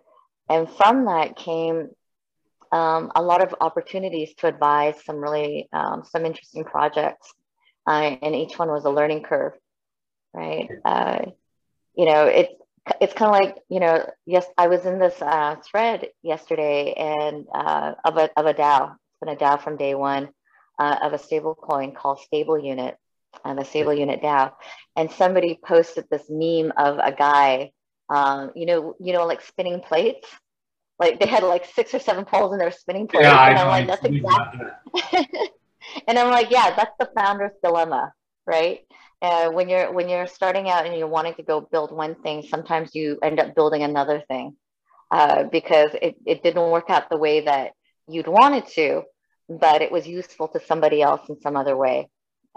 and 0.50 0.70
from 0.70 1.06
that 1.06 1.36
came 1.36 1.90
um, 2.72 3.12
a 3.16 3.22
lot 3.22 3.44
of 3.44 3.56
opportunities 3.62 4.34
to 4.36 4.48
advise 4.48 4.96
some 5.06 5.18
really 5.18 5.70
um, 5.72 6.04
some 6.04 6.26
interesting 6.26 6.64
projects, 6.64 7.32
uh, 7.88 8.16
and 8.22 8.36
each 8.36 8.58
one 8.58 8.70
was 8.70 8.86
a 8.86 8.90
learning 8.90 9.24
curve, 9.24 9.54
right? 10.34 10.70
Uh, 10.84 11.26
you 11.98 12.06
know, 12.06 12.26
it's 12.26 12.54
it's 13.02 13.14
kind 13.14 13.36
of 13.36 13.42
like 13.42 13.58
you 13.70 13.80
know, 13.80 14.10
yes, 14.26 14.46
I 14.58 14.68
was 14.68 14.86
in 14.86 15.00
this 15.00 15.22
uh, 15.22 15.56
thread 15.70 16.08
yesterday 16.22 16.94
and 16.94 17.46
uh, 17.54 17.96
of 18.06 18.18
a 18.18 18.30
of 18.38 18.46
a 18.46 18.54
DAO. 18.54 18.92
It's 18.94 19.20
been 19.20 19.36
a 19.36 19.36
DAO 19.36 19.62
from 19.62 19.78
day 19.78 19.96
one 19.96 20.30
uh, 20.80 20.98
of 21.02 21.14
a 21.14 21.18
stable 21.18 21.56
coin 21.56 21.94
called 21.94 22.20
Stable 22.20 22.60
Unit, 22.60 22.96
and 23.44 23.58
the 23.58 23.66
Stable 23.66 23.94
Unit 23.94 24.22
DAO. 24.22 24.54
And 24.96 25.12
somebody 25.12 25.60
posted 25.66 26.06
this 26.10 26.26
meme 26.30 26.72
of 26.78 27.00
a 27.00 27.12
guy, 27.12 27.72
um, 28.10 28.52
you 28.56 28.66
know, 28.66 28.96
you 29.00 29.14
know, 29.14 29.26
like 29.26 29.42
spinning 29.42 29.82
plates. 29.82 30.30
Like 31.00 31.20
they 31.20 31.28
had 31.28 31.44
like 31.44 31.66
six 31.66 31.94
or 31.94 32.00
seven 32.00 32.26
poles 32.26 32.54
in 32.54 32.60
their 32.60 32.72
spinning 32.72 33.08
plates, 33.08 33.26
yeah, 33.26 33.50
and 33.50 33.60
I'm 33.60 33.68
like, 33.68 33.88
that's 33.88 34.04
exactly. 34.04 34.66
and 36.08 36.18
I'm 36.18 36.32
like, 36.32 36.50
yeah, 36.50 36.76
that's 36.76 36.96
the 37.00 37.10
founder's 37.16 37.52
dilemma, 37.64 38.14
right? 38.48 38.80
Uh, 39.22 39.50
when 39.50 39.70
you're 39.70 39.92
when 39.92 40.10
you're 40.10 40.28
starting 40.28 40.70
out 40.70 40.86
and 40.86 40.98
you're 40.98 41.08
wanting 41.08 41.34
to 41.36 41.44
go 41.44 41.62
build 41.62 41.92
one 41.92 42.16
thing 42.16 42.44
sometimes 42.44 42.94
you 42.94 43.18
end 43.24 43.40
up 43.40 43.56
building 43.56 43.84
another 43.84 44.22
thing 44.28 44.56
uh, 45.12 45.44
because 45.44 45.90
it, 46.02 46.16
it 46.26 46.44
didn't 46.44 46.72
work 46.72 46.90
out 46.90 47.10
the 47.10 47.18
way 47.18 47.42
that 47.42 47.72
you'd 48.08 48.28
wanted 48.28 48.66
to 48.68 49.04
but 49.50 49.82
it 49.82 49.92
was 49.92 50.08
useful 50.08 50.48
to 50.48 50.60
somebody 50.60 51.02
else 51.02 51.28
in 51.30 51.40
some 51.42 51.56
other 51.56 51.76
way 51.76 52.10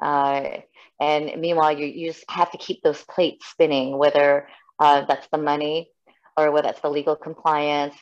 uh, 0.02 0.58
and 1.00 1.40
meanwhile 1.40 1.72
you, 1.72 1.86
you 1.86 2.12
just 2.12 2.24
have 2.28 2.50
to 2.50 2.58
keep 2.58 2.82
those 2.82 3.02
plates 3.04 3.46
spinning 3.46 3.96
whether 3.96 4.46
uh, 4.78 5.04
that's 5.06 5.28
the 5.32 5.38
money 5.38 5.90
or 6.36 6.50
whether 6.50 6.68
that's 6.68 6.80
the 6.80 6.90
legal 6.90 7.16
compliance 7.16 7.94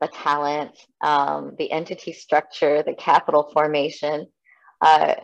the 0.00 0.08
talent, 0.08 0.72
um, 1.00 1.54
the 1.58 1.72
entity 1.72 2.12
structure, 2.12 2.82
the 2.82 2.92
capital 2.92 3.50
formation. 3.52 4.26
Uh, 4.80 5.14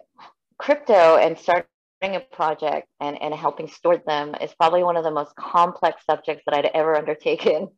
crypto 0.59 1.17
and 1.17 1.37
starting 1.39 1.67
a 2.03 2.21
project 2.21 2.89
and, 3.01 3.21
and 3.21 3.35
helping 3.35 3.69
store 3.69 4.03
them 4.07 4.35
is 4.41 4.53
probably 4.55 4.83
one 4.83 4.97
of 4.97 5.05
the 5.05 5.11
most 5.11 5.35
complex 5.37 6.05
subjects 6.09 6.43
that 6.47 6.55
I'd 6.55 6.71
ever 6.75 6.97
undertaken. 6.97 7.69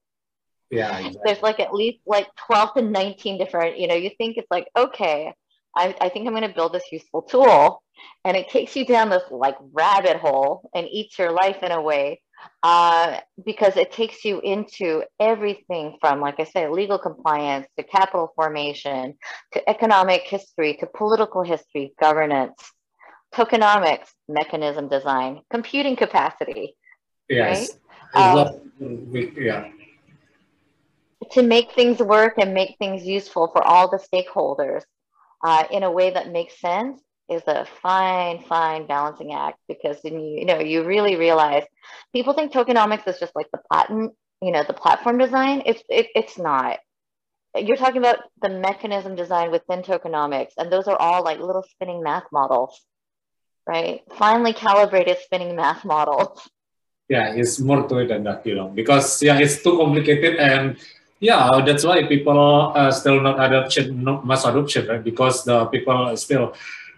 Yeah. 0.71 0.99
Exactly. 0.99 1.21
There's 1.25 1.43
like 1.43 1.61
at 1.61 1.75
least 1.75 1.99
like 2.07 2.27
12 2.47 2.75
to 2.75 2.83
19 2.83 3.39
different, 3.39 3.79
you 3.79 3.87
know, 3.87 3.95
you 3.95 4.11
think 4.19 4.37
it's 4.37 4.51
like, 4.51 4.67
okay, 4.77 5.33
I, 5.77 5.95
I 6.01 6.09
think 6.09 6.27
I'm 6.27 6.35
going 6.35 6.49
to 6.49 6.55
build 6.55 6.73
this 6.73 6.91
useful 6.91 7.23
tool. 7.23 7.83
And 8.25 8.37
it 8.37 8.49
takes 8.49 8.75
you 8.75 8.85
down 8.85 9.11
this 9.11 9.23
like 9.31 9.57
rabbit 9.73 10.17
hole 10.17 10.69
and 10.75 10.89
eats 10.91 11.19
your 11.19 11.31
life 11.31 11.63
in 11.63 11.71
a 11.71 11.81
way 11.81 12.21
uh, 12.63 13.21
because 13.45 13.77
it 13.77 13.93
takes 13.93 14.25
you 14.25 14.41
into 14.41 15.03
everything 15.21 15.97
from, 16.01 16.21
like 16.21 16.41
I 16.41 16.45
said, 16.45 16.71
legal 16.71 16.99
compliance 16.99 17.67
to 17.79 17.85
capital 17.85 18.33
formation 18.35 19.15
to 19.53 19.71
economic 19.71 20.23
history 20.23 20.77
to 20.81 20.87
political 20.87 21.43
history, 21.43 21.93
governance, 22.01 22.55
tokenomics, 23.35 24.09
mechanism 24.29 24.88
design, 24.88 25.42
computing 25.51 25.97
capacity. 25.97 26.77
Yes. 27.29 27.79
Right? 28.14 28.37
Um, 28.37 29.33
yeah. 29.37 29.70
To 31.33 31.42
make 31.42 31.73
things 31.73 31.99
work 31.99 32.35
and 32.38 32.55
make 32.55 32.77
things 32.79 33.05
useful 33.05 33.49
for 33.49 33.62
all 33.62 33.90
the 33.90 33.99
stakeholders 33.99 34.83
uh, 35.42 35.64
in 35.70 35.83
a 35.83 35.90
way 35.90 36.11
that 36.11 36.31
makes 36.31 36.61
sense 36.61 37.01
is 37.29 37.42
a 37.47 37.66
fine, 37.83 38.42
fine 38.42 38.87
balancing 38.87 39.33
act 39.33 39.59
because 39.68 40.01
then 40.03 40.20
you, 40.20 40.40
you 40.40 40.44
know, 40.44 40.59
you 40.59 40.85
really 40.85 41.16
realize 41.16 41.64
people 42.12 42.35
think 42.35 42.53
tokenomics 42.53 43.09
is 43.09 43.18
just 43.18 43.35
like 43.35 43.47
the 43.53 43.61
platinum, 43.70 44.11
you 44.42 44.53
know, 44.53 44.62
the 44.66 44.75
platform 44.75 45.18
design. 45.18 45.62
It's 45.66 45.83
it, 45.88 46.09
it's 46.14 46.38
not. 46.38 46.79
You're 47.57 47.77
talking 47.77 47.99
about 47.99 48.18
the 48.42 48.49
mechanism 48.49 49.14
design 49.14 49.51
within 49.51 49.83
tokenomics, 49.83 50.53
and 50.59 50.70
those 50.70 50.88
are 50.88 50.97
all 50.97 51.23
like 51.23 51.38
little 51.38 51.64
spinning 51.70 52.03
math 52.03 52.25
models, 52.33 52.81
right? 53.66 54.03
Finely 54.16 54.53
calibrated 54.53 55.18
spinning 55.18 55.57
math 55.57 55.85
models. 55.85 56.48
Yeah, 57.09 57.35
it's 57.35 57.61
more 57.61 57.87
to 57.88 57.98
it 57.98 58.09
than 58.09 58.24
that, 58.24 58.46
you 58.46 58.55
know, 58.55 58.68
because 58.68 59.22
yeah, 59.22 59.38
it's 59.38 59.62
too 59.62 59.77
complicated 59.77 60.37
and 60.37 60.77
yeah, 61.20 61.48
that's 61.64 61.85
why 61.85 62.07
people 62.07 62.72
uh, 62.74 62.90
still 62.90 63.20
not 63.20 63.37
adoption, 63.40 64.03
not 64.05 64.27
mass 64.27 64.44
adoption, 64.44 64.88
right? 64.88 65.05
Because 65.05 65.44
the 65.44 65.66
people 65.66 66.16
still 66.16 66.55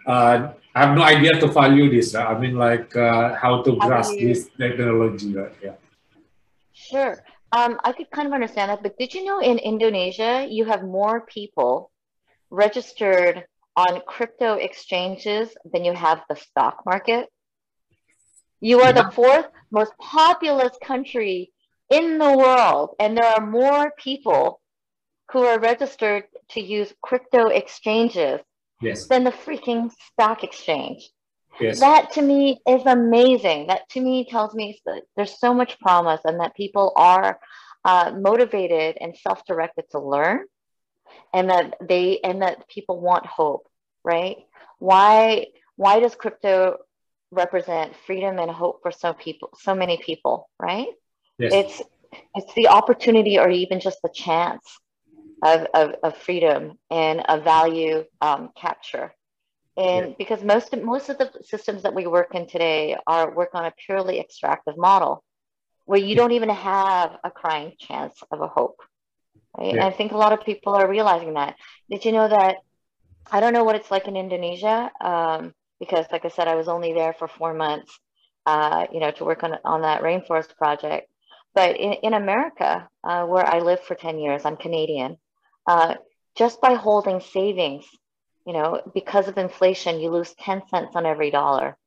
uh, 0.07 0.53
I 0.77 0.85
have 0.85 0.95
no 0.95 1.03
idea 1.03 1.41
to 1.41 1.47
value 1.49 1.89
this. 1.91 2.15
Right? 2.15 2.27
I 2.27 2.39
mean, 2.39 2.55
like 2.55 2.95
uh, 2.95 3.35
how 3.35 3.63
to 3.63 3.77
grasp 3.77 4.13
this 4.21 4.49
technology. 4.59 5.35
Right? 5.35 5.53
Yeah. 5.63 5.75
Sure. 6.73 7.17
Um, 7.53 7.81
I 7.83 7.93
could 7.93 8.11
kind 8.11 8.29
of 8.29 8.35
understand 8.35 8.71
that, 8.71 8.83
but 8.83 8.99
did 8.99 9.15
you 9.15 9.25
know 9.25 9.41
in 9.41 9.59
Indonesia 9.59 10.47
you 10.49 10.67
have 10.67 10.85
more 10.85 11.23
people 11.23 11.91
registered 12.51 13.47
on 13.77 14.01
crypto 14.07 14.55
exchanges 14.55 15.55
than 15.71 15.85
you 15.85 15.93
have 15.93 16.23
the 16.29 16.37
stock 16.37 16.83
market? 16.87 17.29
You 18.61 18.81
are 18.81 18.93
the 18.93 19.11
fourth 19.13 19.47
most 19.71 19.93
populous 19.99 20.77
country 20.83 21.53
in 21.91 22.19
the 22.19 22.37
world, 22.37 22.97
and 22.99 23.17
there 23.17 23.27
are 23.27 23.47
more 23.47 23.93
people 23.99 24.61
who 25.31 25.41
are 25.41 25.59
registered 25.59 26.25
to 26.51 26.61
use 26.61 26.93
crypto 27.03 27.49
exchanges 27.49 28.41
yes. 28.81 29.07
than 29.07 29.25
the 29.25 29.31
freaking 29.31 29.91
stock 30.13 30.43
exchange. 30.43 31.11
Yes. 31.61 31.81
That 31.81 32.13
to 32.13 32.23
me 32.23 32.61
is 32.69 32.83
amazing. 32.87 33.69
That 33.69 33.89
to 33.91 34.01
me 34.01 34.25
tells 34.25 34.55
me 34.55 34.81
that 34.87 35.03
there's 35.17 35.39
so 35.39 35.55
much 35.55 35.79
promise 35.81 36.21
and 36.25 36.41
that 36.41 36.55
people 36.55 36.93
are 36.97 37.39
uh, 37.85 38.13
motivated 38.17 38.99
and 39.01 39.17
self-directed 39.17 39.85
to 39.93 40.01
learn 40.01 40.45
and 41.33 41.51
that 41.51 41.77
they 41.81 42.21
and 42.23 42.43
that 42.43 42.69
people 42.69 43.01
want 43.01 43.27
hope, 43.27 43.67
right? 44.05 44.39
Why 44.79 45.47
why 45.77 46.01
does 46.01 46.15
crypto 46.15 46.79
represent 47.31 47.97
freedom 48.07 48.39
and 48.39 48.51
hope 48.51 48.81
for 48.83 48.91
so 48.91 49.13
people 49.13 49.51
so 49.59 49.75
many 49.75 49.99
people, 49.99 50.49
right? 50.61 50.89
Yes. 51.39 51.53
It's 51.53 51.83
it's 52.35 52.55
the 52.55 52.69
opportunity 52.69 53.39
or 53.39 53.51
even 53.51 53.81
just 53.81 54.01
the 54.03 54.11
chance 54.15 54.79
of, 55.43 55.67
of, 55.75 55.95
of 56.03 56.17
freedom 56.17 56.79
and 56.91 57.23
a 57.29 57.41
value 57.41 58.05
um, 58.21 58.51
capture. 58.57 59.13
And 59.77 60.09
yeah. 60.09 60.15
because 60.19 60.43
most 60.43 60.73
of, 60.73 60.83
most 60.83 61.09
of 61.11 61.19
the 61.19 61.31
systems 61.43 61.83
that 61.83 61.95
we 61.95 62.07
work 62.07 62.35
in 62.35 62.47
today 62.47 62.97
are 63.07 63.35
work 63.35 63.51
on 63.53 63.67
a 63.67 63.73
purely 63.85 64.19
extractive 64.19 64.79
model, 64.79 65.23
where 65.85 66.01
you 66.01 66.15
don't 66.15 66.33
even 66.33 66.49
have 66.49 67.19
a 67.23 67.31
crying 67.31 67.73
chance 67.79 68.19
of 68.31 68.41
a 68.41 68.49
hope. 68.49 68.81
Right? 69.57 69.75
Yeah. 69.75 69.87
I 69.87 69.93
think 69.93 70.13
a 70.13 70.17
lot 70.17 70.33
of 70.33 70.45
people 70.45 70.75
are 70.75 70.89
realizing 70.89 71.35
that. 71.35 71.57
Did 71.91 72.05
you 72.05 72.13
know 72.13 72.29
that? 72.29 72.57
I 73.31 73.41
don't 73.41 73.53
know 73.53 73.65
what 73.65 73.77
it's 73.77 73.91
like 73.91 74.07
in 74.07 74.17
Indonesia 74.17 74.91
um, 75.01 75.53
because, 75.81 76.07
like 76.13 76.25
I 76.25 76.29
said, 76.29 76.49
I 76.49 76.55
was 76.55 76.69
only 76.69 76.93
there 76.93 77.13
for 77.13 77.27
four 77.27 77.55
months, 77.55 77.99
uh, 78.45 78.87
you 78.93 79.01
know, 79.01 79.11
to 79.13 79.25
work 79.25 79.43
on 79.43 79.57
on 79.65 79.83
that 79.83 80.03
rainforest 80.03 80.57
project. 80.57 81.09
But 81.57 81.79
in, 81.79 81.95
in 82.03 82.13
America, 82.13 82.87
uh, 83.03 83.25
where 83.25 83.47
I 83.47 83.61
lived 83.61 83.85
for 83.85 83.95
10 83.95 84.19
years, 84.19 84.45
I'm 84.45 84.59
Canadian. 84.59 85.17
Uh, 85.67 85.95
just 86.37 86.61
by 86.61 86.75
holding 86.75 87.21
savings, 87.21 87.87
you 88.47 88.53
know, 88.53 88.83
because 88.93 89.27
of 89.27 89.39
inflation, 89.39 89.99
you 89.99 90.11
lose 90.11 90.35
10 90.35 90.63
cents 90.69 90.95
on 90.95 91.07
every 91.07 91.31
dollar. 91.31 91.79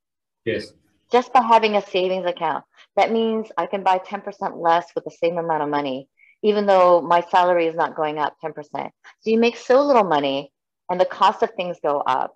Yes. 0.43 0.73
Just 1.11 1.31
by 1.33 1.41
having 1.41 1.75
a 1.75 1.85
savings 1.85 2.25
account. 2.25 2.65
That 2.95 3.11
means 3.11 3.51
I 3.57 3.67
can 3.67 3.83
buy 3.83 3.99
10% 3.99 4.59
less 4.59 4.87
with 4.95 5.03
the 5.03 5.11
same 5.11 5.37
amount 5.37 5.61
of 5.61 5.69
money, 5.69 6.09
even 6.43 6.65
though 6.65 7.01
my 7.01 7.21
salary 7.21 7.67
is 7.67 7.75
not 7.75 7.95
going 7.95 8.17
up 8.17 8.35
10%. 8.43 8.53
So 8.73 8.91
you 9.25 9.37
make 9.37 9.57
so 9.57 9.81
little 9.81 10.03
money 10.03 10.51
and 10.89 10.99
the 10.99 11.05
cost 11.05 11.43
of 11.43 11.51
things 11.51 11.77
go 11.83 11.99
up. 11.99 12.35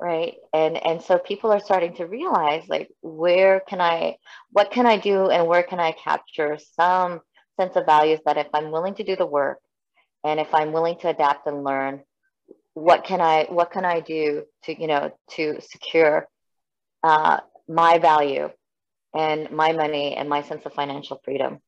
Right. 0.00 0.34
And 0.52 0.76
and 0.84 1.00
so 1.00 1.18
people 1.18 1.52
are 1.52 1.60
starting 1.60 1.94
to 1.96 2.06
realize 2.06 2.64
like 2.68 2.90
where 3.00 3.60
can 3.60 3.80
I 3.80 4.16
what 4.50 4.72
can 4.72 4.86
I 4.86 4.96
do 4.96 5.30
and 5.30 5.46
where 5.46 5.62
can 5.62 5.78
I 5.78 5.92
capture 5.92 6.58
some 6.78 7.20
sense 7.58 7.76
of 7.76 7.86
values 7.86 8.18
that 8.26 8.36
if 8.36 8.48
I'm 8.52 8.72
willing 8.72 8.96
to 8.96 9.04
do 9.04 9.14
the 9.14 9.24
work 9.24 9.60
and 10.24 10.40
if 10.40 10.52
i'm 10.54 10.72
willing 10.72 10.96
to 10.98 11.08
adapt 11.08 11.46
and 11.46 11.62
learn 11.62 12.02
what 12.72 13.04
can 13.04 13.20
i 13.20 13.44
what 13.48 13.70
can 13.70 13.84
i 13.84 14.00
do 14.00 14.42
to 14.64 14.80
you 14.80 14.88
know 14.88 15.12
to 15.30 15.58
secure 15.60 16.26
uh, 17.04 17.38
my 17.68 17.98
value 17.98 18.48
and 19.14 19.50
my 19.50 19.72
money 19.72 20.14
and 20.16 20.28
my 20.28 20.42
sense 20.42 20.64
of 20.64 20.72
financial 20.72 21.20
freedom 21.24 21.60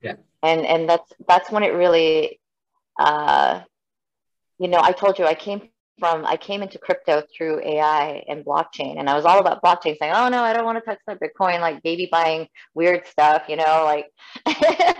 yeah 0.00 0.14
and 0.44 0.66
and 0.66 0.88
that's 0.88 1.12
that's 1.26 1.50
when 1.50 1.62
it 1.62 1.72
really 1.72 2.40
uh, 2.98 3.60
you 4.58 4.68
know 4.68 4.80
i 4.80 4.92
told 4.92 5.18
you 5.18 5.24
i 5.24 5.34
came 5.34 5.68
from 5.98 6.26
i 6.26 6.36
came 6.36 6.62
into 6.62 6.78
crypto 6.78 7.22
through 7.36 7.60
ai 7.60 8.24
and 8.28 8.44
blockchain. 8.44 8.98
And 8.98 9.08
i 9.08 9.14
was 9.14 9.24
all 9.24 9.38
about 9.38 9.62
blockchain 9.62 9.96
saying 9.98 10.12
oh 10.14 10.28
no 10.28 10.42
i 10.42 10.52
don't 10.52 10.64
want 10.64 10.78
to 10.78 10.84
touch 10.84 10.98
that 11.06 11.20
bitcoin 11.20 11.60
like 11.60 11.82
baby 11.82 12.08
buying 12.10 12.48
weird 12.74 13.06
stuff 13.06 13.44
you 13.48 13.56
know 13.56 13.82
like 13.84 14.06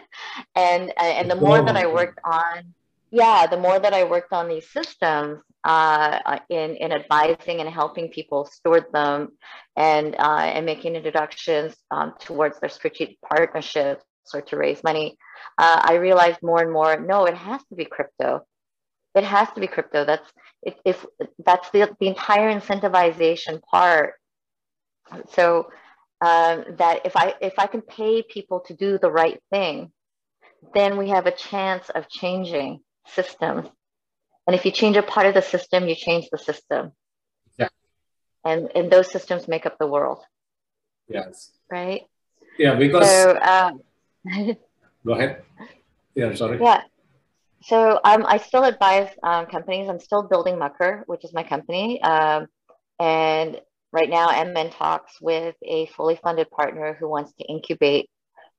and 0.57 0.93
and 0.99 1.31
the 1.31 1.37
more 1.37 1.61
that 1.63 1.77
i 1.77 1.87
worked 1.87 2.21
on 2.25 2.75
yeah, 3.15 3.47
the 3.47 3.57
more 3.57 3.79
that 3.79 3.95
I 3.95 4.03
worked 4.03 4.33
on 4.33 4.49
these 4.49 4.69
systems 4.69 5.39
uh, 5.63 6.41
in 6.51 6.75
in 6.75 6.91
advising 6.91 7.61
and 7.61 7.69
helping 7.69 8.09
people 8.09 8.45
store 8.45 8.89
them, 8.93 9.29
and 9.77 10.17
uh, 10.19 10.51
and 10.55 10.67
making 10.67 10.97
introductions 10.97 11.77
um, 11.93 12.15
towards 12.19 12.59
their 12.59 12.69
strategic 12.69 13.21
partnerships 13.21 14.05
or 14.33 14.43
to 14.43 14.57
raise 14.57 14.83
money, 14.83 15.17
uh, 15.59 15.81
I 15.83 15.95
realized 15.95 16.43
more 16.43 16.63
and 16.63 16.73
more. 16.73 16.99
No, 16.99 17.25
it 17.27 17.35
has 17.35 17.63
to 17.67 17.75
be 17.75 17.85
crypto. 17.85 18.47
It 19.15 19.25
has 19.25 19.51
to 19.53 19.61
be 19.61 19.67
crypto. 19.67 20.05
That's 20.05 20.29
if, 20.63 20.75
if 20.85 21.05
that's 21.45 21.71
the 21.71 21.95
the 22.01 22.09
entire 22.09 22.53
incentivization 22.53 23.63
part. 23.63 24.15
So 25.33 25.69
um, 26.21 26.65
that 26.79 27.03
if 27.05 27.17
I 27.17 27.35
if 27.41 27.55
I 27.59 27.67
can 27.67 27.83
pay 27.83 28.23
people 28.23 28.61
to 28.67 28.75
do 28.75 28.99
the 28.99 29.11
right 29.11 29.41
thing, 29.51 29.93
then 30.73 30.97
we 30.97 31.11
have 31.11 31.27
a 31.27 31.33
chance 31.33 31.91
of 31.91 32.09
changing 32.09 32.81
systems. 33.07 33.69
And 34.47 34.55
if 34.55 34.65
you 34.65 34.71
change 34.71 34.97
a 34.97 35.03
part 35.03 35.27
of 35.27 35.35
the 35.35 35.43
system, 35.43 35.89
you 35.89 35.95
change 35.95 36.29
the 36.31 36.39
system. 36.39 36.93
Yeah. 37.59 37.69
And, 38.45 38.71
and 38.75 38.91
those 38.91 39.11
systems 39.11 39.49
make 39.49 39.65
up 39.67 39.79
the 39.79 39.87
world. 39.87 40.23
Yes. 41.09 41.51
Right? 41.71 42.03
Yeah, 42.59 42.75
because. 42.75 43.09
So, 43.09 43.39
um, 43.41 43.81
Go 45.07 45.13
ahead. 45.13 45.43
Yeah, 46.15 46.35
sorry. 46.35 46.59
Yeah. 46.61 46.83
So 47.63 47.99
um, 48.05 48.25
I 48.27 48.39
still 48.39 48.65
advise 48.65 49.09
um, 49.23 49.47
companies. 49.47 49.89
I'm 49.89 50.01
still 50.01 50.23
building 50.23 50.57
Muckr, 50.57 51.03
which 51.07 51.25
is 51.25 51.33
my 51.33 51.43
company. 51.43 52.01
Um, 52.03 52.47
and 52.99 53.61
right 53.93 54.09
now 54.09 54.29
I'm 54.29 54.57
in 54.57 54.71
talks 54.71 55.21
with 55.21 55.55
a 55.63 55.87
fully 55.97 56.19
funded 56.23 56.51
partner 56.51 56.97
who 56.99 57.09
wants 57.09 57.33
to 57.35 57.45
incubate 57.45 58.11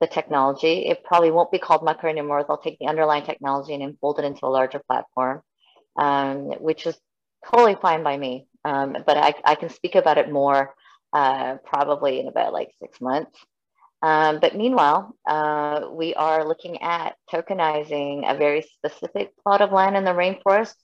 the 0.01 0.07
technology. 0.07 0.87
It 0.87 1.03
probably 1.03 1.31
won't 1.31 1.51
be 1.51 1.59
called 1.59 1.81
Muckr 1.81 2.09
anymore. 2.09 2.43
They'll 2.47 2.57
take 2.57 2.79
the 2.79 2.87
underlying 2.87 3.25
technology 3.25 3.73
and 3.73 3.97
fold 3.99 4.19
it 4.19 4.25
into 4.25 4.45
a 4.45 4.47
larger 4.47 4.81
platform, 4.87 5.41
um, 5.97 6.49
which 6.59 6.85
is 6.85 6.97
totally 7.51 7.77
fine 7.81 8.03
by 8.03 8.17
me. 8.17 8.47
Um, 8.63 8.97
but 9.05 9.17
I, 9.17 9.33
I 9.43 9.55
can 9.55 9.69
speak 9.69 9.95
about 9.95 10.17
it 10.17 10.31
more 10.31 10.73
uh, 11.13 11.57
probably 11.63 12.19
in 12.19 12.27
about 12.27 12.53
like 12.53 12.71
six 12.81 12.99
months. 12.99 13.37
Um, 14.05 14.39
but 14.39 14.55
meanwhile, 14.55 15.15
uh, 15.27 15.87
we 15.91 16.13
are 16.13 16.47
looking 16.47 16.83
at 16.83 17.15
tokenizing 17.33 18.31
a 18.31 18.37
very 18.37 18.61
specific 18.61 19.31
plot 19.41 19.61
of 19.61 19.71
land 19.71 19.97
in 19.97 20.05
the 20.05 20.11
rainforest 20.11 20.75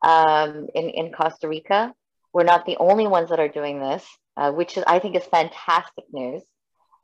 um, 0.00 0.68
in, 0.74 0.88
in 0.88 1.12
Costa 1.12 1.46
Rica. 1.46 1.92
We're 2.32 2.44
not 2.44 2.64
the 2.64 2.78
only 2.78 3.06
ones 3.06 3.28
that 3.28 3.38
are 3.38 3.50
doing 3.60 3.80
this, 3.80 4.02
uh, 4.38 4.50
which 4.50 4.78
is, 4.78 4.84
I 4.86 4.98
think 4.98 5.14
is 5.14 5.26
fantastic 5.26 6.04
news. 6.10 6.42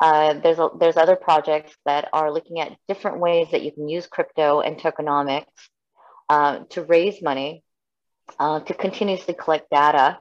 Uh, 0.00 0.32
there's, 0.42 0.58
a, 0.58 0.70
there's 0.80 0.96
other 0.96 1.14
projects 1.14 1.76
that 1.84 2.08
are 2.14 2.32
looking 2.32 2.58
at 2.60 2.78
different 2.88 3.20
ways 3.20 3.48
that 3.52 3.60
you 3.60 3.70
can 3.70 3.86
use 3.86 4.06
crypto 4.06 4.62
and 4.62 4.78
tokenomics 4.78 5.44
uh, 6.30 6.60
to 6.70 6.84
raise 6.84 7.20
money, 7.20 7.62
uh, 8.38 8.60
to 8.60 8.72
continuously 8.72 9.34
collect 9.34 9.68
data 9.70 10.18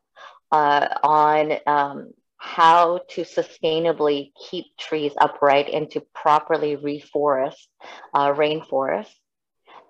uh, 0.51 0.87
on 1.01 1.53
um, 1.65 2.11
how 2.39 3.01
to 3.09 3.21
sustainably 3.21 4.31
keep 4.49 4.65
trees 4.77 5.11
upright 5.19 5.69
and 5.69 5.91
to 5.91 6.01
properly 6.15 6.75
reforest 6.75 7.67
uh, 8.13 8.33
rainforests. 8.33 9.13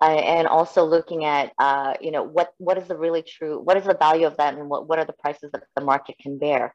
Uh, 0.02 0.06
and 0.06 0.48
also 0.48 0.84
looking 0.84 1.26
at, 1.26 1.52
uh, 1.58 1.92
you 2.00 2.10
know, 2.10 2.22
what, 2.22 2.54
what 2.56 2.78
is 2.78 2.88
the 2.88 2.96
really 2.96 3.22
true, 3.22 3.60
what 3.60 3.76
is 3.76 3.84
the 3.84 3.94
value 3.94 4.26
of 4.26 4.36
that 4.38 4.54
and 4.54 4.68
what, 4.68 4.88
what 4.88 4.98
are 4.98 5.04
the 5.04 5.12
prices 5.12 5.50
that 5.52 5.62
the 5.76 5.84
market 5.84 6.16
can 6.18 6.38
bear? 6.38 6.74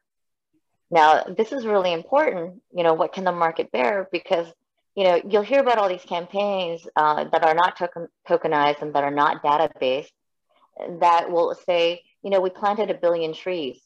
Now, 0.92 1.24
this 1.36 1.50
is 1.50 1.66
really 1.66 1.92
important, 1.92 2.62
you 2.72 2.84
know, 2.84 2.94
what 2.94 3.12
can 3.12 3.24
the 3.24 3.32
market 3.32 3.72
bear? 3.72 4.08
Because, 4.12 4.46
you 4.94 5.02
know, 5.02 5.20
you'll 5.28 5.42
hear 5.42 5.58
about 5.58 5.78
all 5.78 5.88
these 5.88 6.04
campaigns 6.04 6.86
uh, 6.94 7.24
that 7.24 7.44
are 7.44 7.54
not 7.54 7.76
token 7.76 8.06
tokenized 8.28 8.82
and 8.82 8.94
that 8.94 9.02
are 9.02 9.10
not 9.10 9.42
data-based 9.42 10.12
that 11.00 11.30
will 11.30 11.54
say, 11.66 12.02
you 12.22 12.30
know, 12.30 12.40
we 12.40 12.50
planted 12.50 12.90
a 12.90 12.94
billion 12.94 13.32
trees 13.32 13.80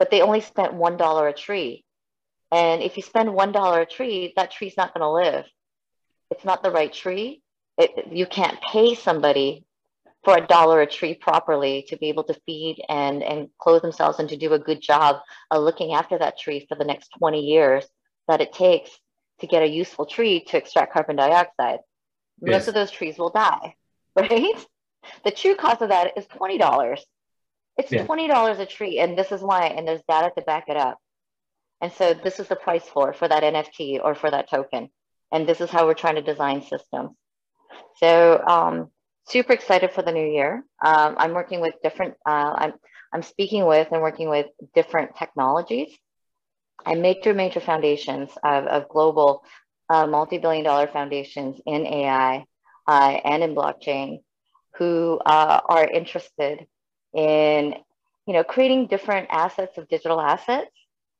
but 0.00 0.10
they 0.10 0.22
only 0.22 0.40
spent 0.40 0.72
$1 0.72 1.28
a 1.28 1.32
tree. 1.34 1.84
And 2.50 2.82
if 2.82 2.96
you 2.96 3.02
spend 3.02 3.28
$1 3.28 3.82
a 3.82 3.86
tree, 3.86 4.32
that 4.34 4.50
tree's 4.50 4.76
not 4.76 4.94
going 4.94 5.02
to 5.02 5.10
live. 5.10 5.44
It's 6.30 6.44
not 6.44 6.62
the 6.62 6.70
right 6.70 6.92
tree. 6.92 7.42
It, 7.76 8.08
you 8.10 8.26
can't 8.26 8.60
pay 8.62 8.94
somebody 8.94 9.64
for 10.24 10.36
a 10.36 10.46
dollar 10.46 10.80
a 10.80 10.86
tree 10.86 11.14
properly 11.14 11.84
to 11.88 11.98
be 11.98 12.08
able 12.08 12.24
to 12.24 12.40
feed 12.46 12.82
and, 12.88 13.22
and 13.22 13.48
clothe 13.58 13.82
themselves 13.82 14.18
and 14.18 14.28
to 14.30 14.36
do 14.36 14.52
a 14.54 14.58
good 14.58 14.80
job 14.80 15.16
of 15.50 15.62
looking 15.62 15.92
after 15.92 16.18
that 16.18 16.38
tree 16.38 16.66
for 16.66 16.76
the 16.76 16.84
next 16.84 17.10
20 17.18 17.40
years 17.40 17.84
that 18.26 18.40
it 18.40 18.52
takes 18.54 18.90
to 19.40 19.46
get 19.46 19.62
a 19.62 19.68
useful 19.68 20.06
tree 20.06 20.40
to 20.44 20.56
extract 20.56 20.94
carbon 20.94 21.16
dioxide. 21.16 21.80
Yes. 22.40 22.52
Most 22.52 22.68
of 22.68 22.74
those 22.74 22.90
trees 22.90 23.18
will 23.18 23.30
die, 23.30 23.74
right? 24.16 24.66
The 25.24 25.30
true 25.30 25.56
cost 25.56 25.82
of 25.82 25.90
that 25.90 26.16
is 26.16 26.26
$20. 26.26 26.98
It's 27.76 27.92
yeah. 27.92 28.06
$20 28.06 28.58
a 28.58 28.66
tree. 28.66 28.98
And 28.98 29.16
this 29.16 29.32
is 29.32 29.40
why, 29.40 29.66
and 29.66 29.86
there's 29.86 30.02
data 30.08 30.30
to 30.36 30.42
back 30.42 30.64
it 30.68 30.76
up. 30.76 30.98
And 31.80 31.92
so 31.92 32.14
this 32.14 32.38
is 32.38 32.48
the 32.48 32.56
price 32.56 32.84
for, 32.84 33.12
for 33.12 33.26
that 33.26 33.42
NFT 33.42 34.00
or 34.02 34.14
for 34.14 34.30
that 34.30 34.50
token. 34.50 34.90
And 35.32 35.48
this 35.48 35.60
is 35.60 35.70
how 35.70 35.86
we're 35.86 35.94
trying 35.94 36.16
to 36.16 36.22
design 36.22 36.62
systems. 36.62 37.10
So 37.96 38.42
um, 38.46 38.90
super 39.28 39.52
excited 39.52 39.92
for 39.92 40.02
the 40.02 40.12
new 40.12 40.26
year. 40.26 40.64
Um, 40.84 41.14
I'm 41.16 41.32
working 41.32 41.60
with 41.60 41.74
different, 41.82 42.14
uh, 42.26 42.52
I'm, 42.56 42.72
I'm 43.12 43.22
speaking 43.22 43.64
with 43.66 43.88
and 43.92 44.02
working 44.02 44.28
with 44.28 44.46
different 44.74 45.16
technologies 45.16 45.96
and 46.84 47.00
major, 47.00 47.32
major 47.32 47.60
foundations 47.60 48.30
of, 48.44 48.66
of 48.66 48.88
global 48.88 49.42
uh, 49.88 50.06
multi-billion 50.06 50.64
dollar 50.64 50.86
foundations 50.86 51.60
in 51.66 51.86
AI 51.86 52.44
uh, 52.86 53.18
and 53.24 53.42
in 53.42 53.54
blockchain 53.54 54.20
who 54.76 55.18
uh, 55.26 55.60
are 55.68 55.86
interested 55.86 56.66
in 57.14 57.74
you 58.26 58.32
know 58.32 58.44
creating 58.44 58.86
different 58.86 59.28
assets 59.30 59.78
of 59.78 59.88
digital 59.88 60.20
assets 60.20 60.70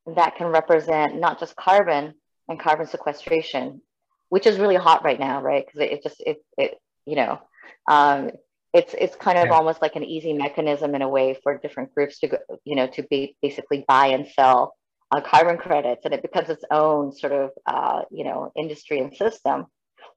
that 0.07 0.37
can 0.37 0.47
represent 0.47 1.19
not 1.19 1.39
just 1.39 1.57
carbon 1.57 2.15
and 2.49 2.59
carbon 2.61 2.87
sequestration 2.87 3.81
which 4.29 4.47
is 4.47 4.59
really 4.59 4.77
hot 4.77 5.05
right 5.05 5.21
now 5.21 5.43
right? 5.43 5.67
Because 5.67 5.81
it, 5.81 5.93
it, 5.93 6.03
just 6.03 6.23
it, 6.25 6.45
it 6.57 6.79
you 7.05 7.17
know 7.17 7.41
um, 7.89 8.31
it's 8.73 8.95
it's 8.95 9.17
kind 9.17 9.39
of 9.39 9.47
yeah. 9.47 9.53
almost 9.53 9.83
like 9.83 9.97
an 9.97 10.05
easy 10.05 10.33
mechanism 10.33 10.95
in 10.95 11.03
a 11.03 11.09
way 11.09 11.37
for 11.43 11.59
different 11.59 11.95
groups 11.95 12.21
to 12.21 12.29
go, 12.29 12.39
you 12.65 12.77
know 12.77 12.87
to 12.87 13.03
be 13.05 13.37
basically 13.43 13.85
buy 13.87 14.09
and 14.09 14.27
sell 14.29 14.75
uh, 15.11 15.21
carbon 15.21 15.59
credits 15.59 16.05
and 16.05 16.15
it 16.15 16.23
becomes 16.23 16.49
its 16.49 16.65
own 16.71 17.13
sort 17.13 17.33
of 17.33 17.51
uh, 17.67 18.03
you 18.11 18.25
know 18.25 18.53
industry 18.57 19.01
and 19.01 19.15
system. 19.17 19.67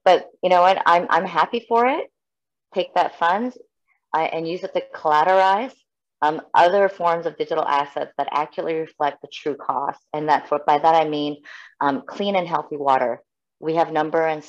But 0.04 0.28
you 0.42 0.48
know 0.48 0.62
what? 0.62 0.80
I'm 0.86 1.06
i'm 1.10 1.26
happy 1.26 1.64
for 1.68 1.86
it. 1.86 2.10
Take 2.72 2.94
that 2.94 3.18
funds 3.18 3.58
uh, 4.14 4.28
and 4.32 4.48
use 4.48 4.62
it 4.62 4.72
to 4.74 4.82
collateralize 4.94 5.72
um, 6.22 6.40
other 6.54 6.88
forms 6.88 7.26
of 7.26 7.36
digital 7.36 7.64
assets 7.64 8.12
that 8.16 8.28
accurately 8.30 8.74
reflect 8.74 9.20
the 9.20 9.28
true 9.32 9.56
cost. 9.56 10.00
And 10.12 10.28
that 10.28 10.48
for, 10.48 10.60
by 10.66 10.78
that 10.78 10.94
I 10.94 11.08
mean 11.08 11.42
um, 11.80 12.02
clean 12.06 12.36
and 12.36 12.48
healthy 12.48 12.76
water. 12.76 13.20
We 13.60 13.74
have 13.74 13.92
number 13.92 14.26
and 14.26 14.42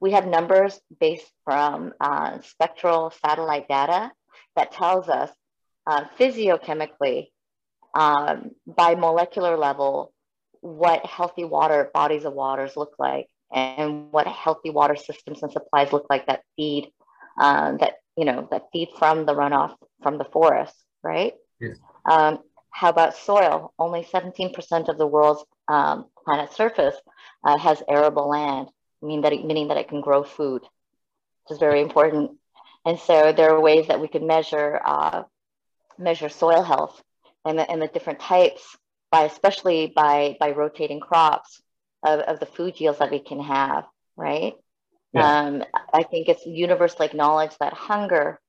we 0.00 0.12
have 0.12 0.26
numbers 0.26 0.78
based 1.00 1.30
from 1.44 1.94
uh, 2.00 2.40
spectral 2.42 3.12
satellite 3.24 3.68
data 3.68 4.10
that 4.56 4.72
tells 4.72 5.08
us 5.08 5.30
uh, 5.86 6.04
physiochemically 6.18 7.28
um, 7.94 8.50
by 8.66 8.94
molecular 8.94 9.56
level 9.56 10.12
what 10.60 11.04
healthy 11.04 11.44
water 11.44 11.90
bodies 11.92 12.24
of 12.24 12.32
waters 12.32 12.76
look 12.76 12.94
like 12.98 13.26
and 13.52 14.12
what 14.12 14.26
healthy 14.26 14.70
water 14.70 14.96
systems 14.96 15.42
and 15.42 15.52
supplies 15.52 15.92
look 15.92 16.06
like 16.08 16.26
that 16.26 16.42
feed 16.56 16.90
uh, 17.38 17.76
that 17.78 17.94
you 18.16 18.24
know, 18.24 18.48
that 18.50 18.68
feed 18.72 18.88
from 18.98 19.26
the 19.26 19.34
runoff 19.34 19.74
from 20.02 20.18
the 20.18 20.24
forest, 20.24 20.74
right? 21.02 21.34
Yes. 21.60 21.78
Um, 22.04 22.38
how 22.70 22.90
about 22.90 23.16
soil? 23.16 23.72
Only 23.78 24.02
17% 24.02 24.88
of 24.88 24.98
the 24.98 25.06
world's 25.06 25.44
um, 25.68 26.06
planet 26.24 26.52
surface 26.52 26.96
uh, 27.44 27.58
has 27.58 27.82
arable 27.88 28.28
land, 28.28 28.68
meaning 29.00 29.22
that, 29.22 29.32
it, 29.32 29.44
meaning 29.44 29.68
that 29.68 29.76
it 29.76 29.88
can 29.88 30.00
grow 30.00 30.22
food, 30.24 30.62
which 30.62 31.50
is 31.50 31.58
very 31.58 31.80
important. 31.80 32.32
And 32.84 32.98
so 32.98 33.32
there 33.32 33.50
are 33.54 33.60
ways 33.60 33.88
that 33.88 34.00
we 34.00 34.08
can 34.08 34.26
measure 34.26 34.80
uh, 34.84 35.22
measure 35.98 36.28
soil 36.28 36.62
health 36.62 37.00
and 37.44 37.58
the, 37.58 37.70
and 37.70 37.80
the 37.80 37.86
different 37.88 38.20
types 38.20 38.76
by 39.10 39.24
especially 39.24 39.92
by 39.94 40.36
by 40.40 40.50
rotating 40.50 41.00
crops 41.00 41.60
of, 42.04 42.20
of 42.20 42.40
the 42.40 42.46
food 42.46 42.80
yields 42.80 42.98
that 42.98 43.10
we 43.10 43.20
can 43.20 43.40
have, 43.40 43.84
right? 44.16 44.54
Yeah. 45.12 45.40
Um, 45.40 45.64
I 45.92 46.02
think 46.04 46.28
it's 46.28 46.46
universal 46.46 47.08
knowledge 47.12 47.52
that 47.60 47.72
hunger 47.72 48.40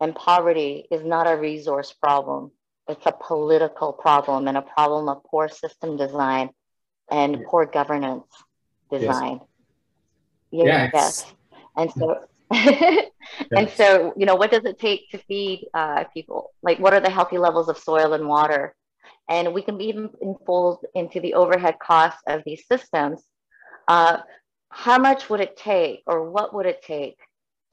and 0.00 0.14
poverty 0.14 0.86
is 0.90 1.04
not 1.04 1.30
a 1.30 1.36
resource 1.36 1.92
problem. 1.92 2.52
It's 2.88 3.04
a 3.06 3.12
political 3.12 3.92
problem 3.92 4.48
and 4.48 4.56
a 4.56 4.62
problem 4.62 5.08
of 5.08 5.22
poor 5.24 5.48
system 5.48 5.96
design 5.96 6.50
and 7.10 7.32
yeah. 7.32 7.46
poor 7.46 7.66
governance 7.66 8.26
design. 8.90 9.40
Yes. 10.50 10.90
yes. 10.92 11.32
And 11.76 11.92
so, 11.92 12.24
and 13.56 13.70
so, 13.70 14.12
you 14.16 14.26
know, 14.26 14.34
what 14.34 14.50
does 14.50 14.64
it 14.64 14.78
take 14.78 15.10
to 15.10 15.18
feed 15.18 15.68
uh, 15.74 16.04
people? 16.12 16.50
Like, 16.62 16.78
what 16.78 16.94
are 16.94 17.00
the 17.00 17.10
healthy 17.10 17.38
levels 17.38 17.68
of 17.68 17.78
soil 17.78 18.14
and 18.14 18.26
water? 18.26 18.74
And 19.28 19.54
we 19.54 19.62
can 19.62 19.78
be 19.78 19.84
even 19.84 20.10
fold 20.44 20.84
into 20.94 21.20
the 21.20 21.34
overhead 21.34 21.78
costs 21.78 22.22
of 22.26 22.42
these 22.44 22.66
systems. 22.66 23.22
Uh, 23.86 24.18
how 24.70 24.98
much 24.98 25.28
would 25.28 25.40
it 25.40 25.56
take 25.56 26.02
or 26.06 26.30
what 26.30 26.54
would 26.54 26.66
it 26.66 26.82
take 26.82 27.18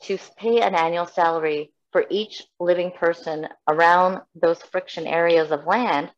to 0.03 0.17
pay 0.37 0.61
an 0.61 0.75
annual 0.75 1.05
salary 1.05 1.71
for 1.91 2.05
each 2.09 2.43
living 2.59 2.91
person 2.91 3.47
around 3.67 4.19
those 4.35 4.61
friction 4.63 5.07
areas 5.07 5.51
of 5.51 5.65
land 5.65 6.11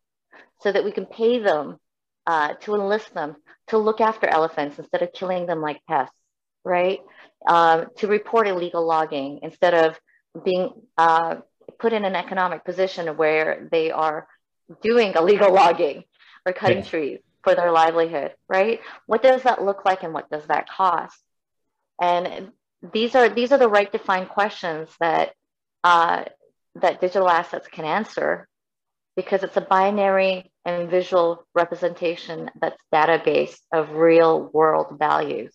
so 0.62 0.72
that 0.72 0.84
we 0.84 0.92
can 0.92 1.06
pay 1.06 1.40
them 1.40 1.78
uh, 2.26 2.54
to 2.62 2.76
enlist 2.76 3.14
them 3.14 3.36
to 3.68 3.78
look 3.78 4.02
after 4.02 4.28
elephants 4.28 4.80
instead 4.80 5.02
of 5.02 5.14
killing 5.14 5.46
them 5.46 5.62
like 5.62 5.80
pests, 5.88 6.16
right? 6.64 7.00
Um, 7.48 7.88
to 7.98 8.08
report 8.08 8.48
illegal 8.48 8.86
logging 8.86 9.40
instead 9.44 9.74
of 9.74 10.00
being 10.44 10.72
uh, 10.98 11.36
put 11.80 11.94
in 11.94 12.04
an 12.04 12.16
economic 12.16 12.66
position 12.66 13.16
where 13.16 13.68
they 13.72 13.92
are 13.92 14.28
doing 14.82 15.14
illegal 15.16 15.54
logging 15.54 16.04
or 16.46 16.54
cutting 16.54 16.80
yeah. 16.80 16.90
trees 16.90 17.20
for 17.44 17.56
their 17.56 17.72
livelihood, 17.72 18.34
right? 18.48 18.80
What 19.06 19.24
does 19.24 19.44
that 19.44 19.64
look 19.64 19.86
like 19.86 20.04
and 20.04 20.14
what 20.14 20.30
does 20.30 20.46
that 20.48 20.70
cost? 20.70 21.18
And 22.02 22.52
these 22.94 23.16
are 23.16 23.30
these 23.30 23.52
are 23.52 23.58
the 23.58 23.70
right 23.70 23.92
defined 23.92 24.30
questions 24.30 24.90
that 25.00 25.34
uh, 25.84 26.26
that 26.76 27.02
digital 27.02 27.30
assets 27.30 27.68
can 27.68 27.86
answer 27.86 28.48
because 29.16 29.44
it's 29.44 29.58
a 29.58 29.62
binary 29.62 30.52
and 30.66 30.90
visual 30.90 31.46
representation 31.54 32.50
that's 32.62 32.82
data-based 32.92 33.62
of 33.74 33.92
real 33.92 34.50
world 34.54 34.98
values. 34.98 35.54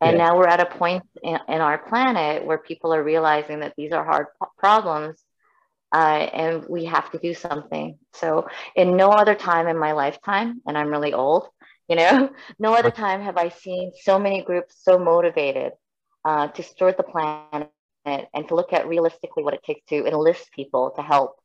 And 0.00 0.16
yeah. 0.16 0.26
now 0.26 0.36
we're 0.36 0.48
at 0.48 0.60
a 0.60 0.66
point 0.66 1.02
in, 1.22 1.38
in, 1.48 1.60
our 1.60 1.78
planet 1.78 2.44
where 2.44 2.58
people 2.58 2.94
are 2.94 3.02
realizing 3.02 3.60
that 3.60 3.74
these 3.76 3.92
are 3.92 4.04
hard 4.04 4.26
problems 4.58 5.20
uh, 5.92 6.28
and 6.32 6.64
we 6.68 6.84
have 6.84 7.10
to 7.12 7.18
do 7.18 7.34
something. 7.34 7.98
So, 8.14 8.46
in 8.76 8.96
no 8.96 9.10
other 9.10 9.34
time 9.34 9.68
in 9.68 9.78
my 9.78 9.92
lifetime, 9.92 10.60
and 10.66 10.76
I'm 10.76 10.88
really 10.88 11.12
old, 11.12 11.48
you 11.88 11.96
know, 11.96 12.30
no 12.58 12.74
other 12.74 12.90
time 12.90 13.22
have 13.22 13.36
I 13.36 13.48
seen 13.48 13.92
so 14.02 14.18
many 14.18 14.42
groups 14.42 14.76
so 14.82 14.98
motivated 14.98 15.72
uh, 16.24 16.48
to 16.48 16.62
steward 16.62 16.96
the 16.96 17.02
planet 17.02 17.70
and 18.04 18.48
to 18.48 18.54
look 18.54 18.72
at 18.72 18.88
realistically 18.88 19.42
what 19.42 19.54
it 19.54 19.62
takes 19.62 19.84
to 19.88 20.06
enlist 20.06 20.50
people 20.52 20.92
to 20.96 21.02
help 21.02 21.36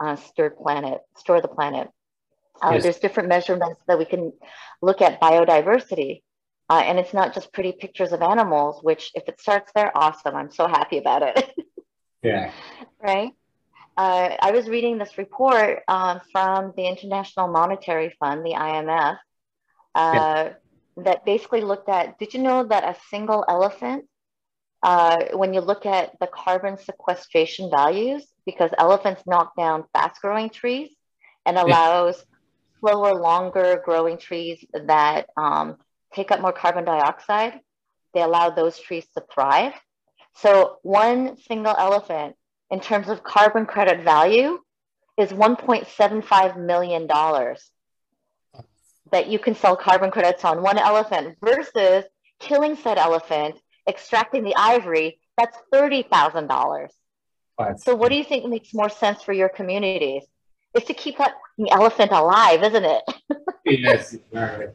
uh, 0.00 0.16
steward 0.16 0.56
planet, 0.56 1.00
store 1.16 1.40
the 1.40 1.48
planet. 1.48 1.88
Uh, 2.62 2.72
yes. 2.74 2.82
There's 2.82 2.98
different 2.98 3.28
measurements 3.28 3.80
that 3.86 3.98
we 3.98 4.04
can 4.04 4.32
look 4.82 5.02
at 5.02 5.20
biodiversity. 5.20 6.22
Uh, 6.68 6.82
and 6.84 6.98
it's 6.98 7.14
not 7.14 7.32
just 7.32 7.52
pretty 7.52 7.72
pictures 7.72 8.12
of 8.12 8.22
animals, 8.22 8.82
which 8.82 9.12
if 9.14 9.28
it 9.28 9.40
starts 9.40 9.70
there, 9.74 9.96
awesome. 9.96 10.34
I'm 10.34 10.50
so 10.50 10.66
happy 10.66 10.98
about 10.98 11.22
it. 11.22 11.54
yeah. 12.22 12.50
Right. 13.00 13.32
Uh, 13.96 14.36
I 14.40 14.50
was 14.50 14.68
reading 14.68 14.98
this 14.98 15.16
report 15.16 15.82
um, 15.88 16.20
from 16.30 16.74
the 16.76 16.86
International 16.86 17.48
Monetary 17.48 18.14
Fund, 18.20 18.44
the 18.44 18.52
IMF, 18.52 19.16
uh, 19.94 20.12
yeah. 20.14 20.52
that 20.98 21.24
basically 21.24 21.62
looked 21.62 21.88
at 21.88 22.18
did 22.18 22.34
you 22.34 22.42
know 22.42 22.64
that 22.64 22.84
a 22.84 22.98
single 23.08 23.44
elephant, 23.48 24.04
uh, 24.82 25.16
when 25.32 25.54
you 25.54 25.60
look 25.60 25.86
at 25.86 26.12
the 26.20 26.26
carbon 26.26 26.76
sequestration 26.76 27.70
values, 27.70 28.26
because 28.44 28.70
elephants 28.76 29.22
knock 29.26 29.56
down 29.56 29.84
fast 29.94 30.20
growing 30.20 30.50
trees 30.50 30.90
and 31.46 31.56
allows 31.56 32.18
yeah. 32.18 32.80
slower, 32.80 33.14
longer 33.14 33.80
growing 33.82 34.18
trees 34.18 34.62
that 34.74 35.26
um, 35.38 35.76
take 36.12 36.30
up 36.30 36.42
more 36.42 36.52
carbon 36.52 36.84
dioxide, 36.84 37.60
they 38.12 38.20
allow 38.20 38.50
those 38.50 38.78
trees 38.78 39.06
to 39.14 39.22
thrive. 39.32 39.72
So 40.34 40.76
one 40.82 41.38
single 41.38 41.74
elephant 41.76 42.36
in 42.70 42.80
terms 42.80 43.08
of 43.08 43.22
carbon 43.22 43.66
credit 43.66 44.02
value 44.02 44.58
is 45.16 45.30
$1.75 45.30 46.56
million 46.58 47.06
that 49.12 49.28
you 49.28 49.38
can 49.38 49.54
sell 49.54 49.76
carbon 49.76 50.10
credits 50.10 50.44
on 50.44 50.62
one 50.62 50.78
elephant 50.78 51.36
versus 51.42 52.04
killing 52.40 52.76
said 52.76 52.98
elephant, 52.98 53.56
extracting 53.88 54.42
the 54.42 54.54
ivory, 54.56 55.18
that's 55.38 55.56
$30,000. 55.72 56.88
So 57.78 57.94
what 57.94 58.10
do 58.10 58.16
you 58.16 58.24
think 58.24 58.44
makes 58.46 58.74
more 58.74 58.90
sense 58.90 59.22
for 59.22 59.32
your 59.32 59.48
communities? 59.48 60.24
Is 60.74 60.84
to 60.84 60.94
keep 60.94 61.16
that 61.18 61.34
elephant 61.70 62.12
alive, 62.12 62.62
isn't 62.62 62.84
it? 62.84 63.02
yes, 63.64 64.12
exactly 64.12 64.66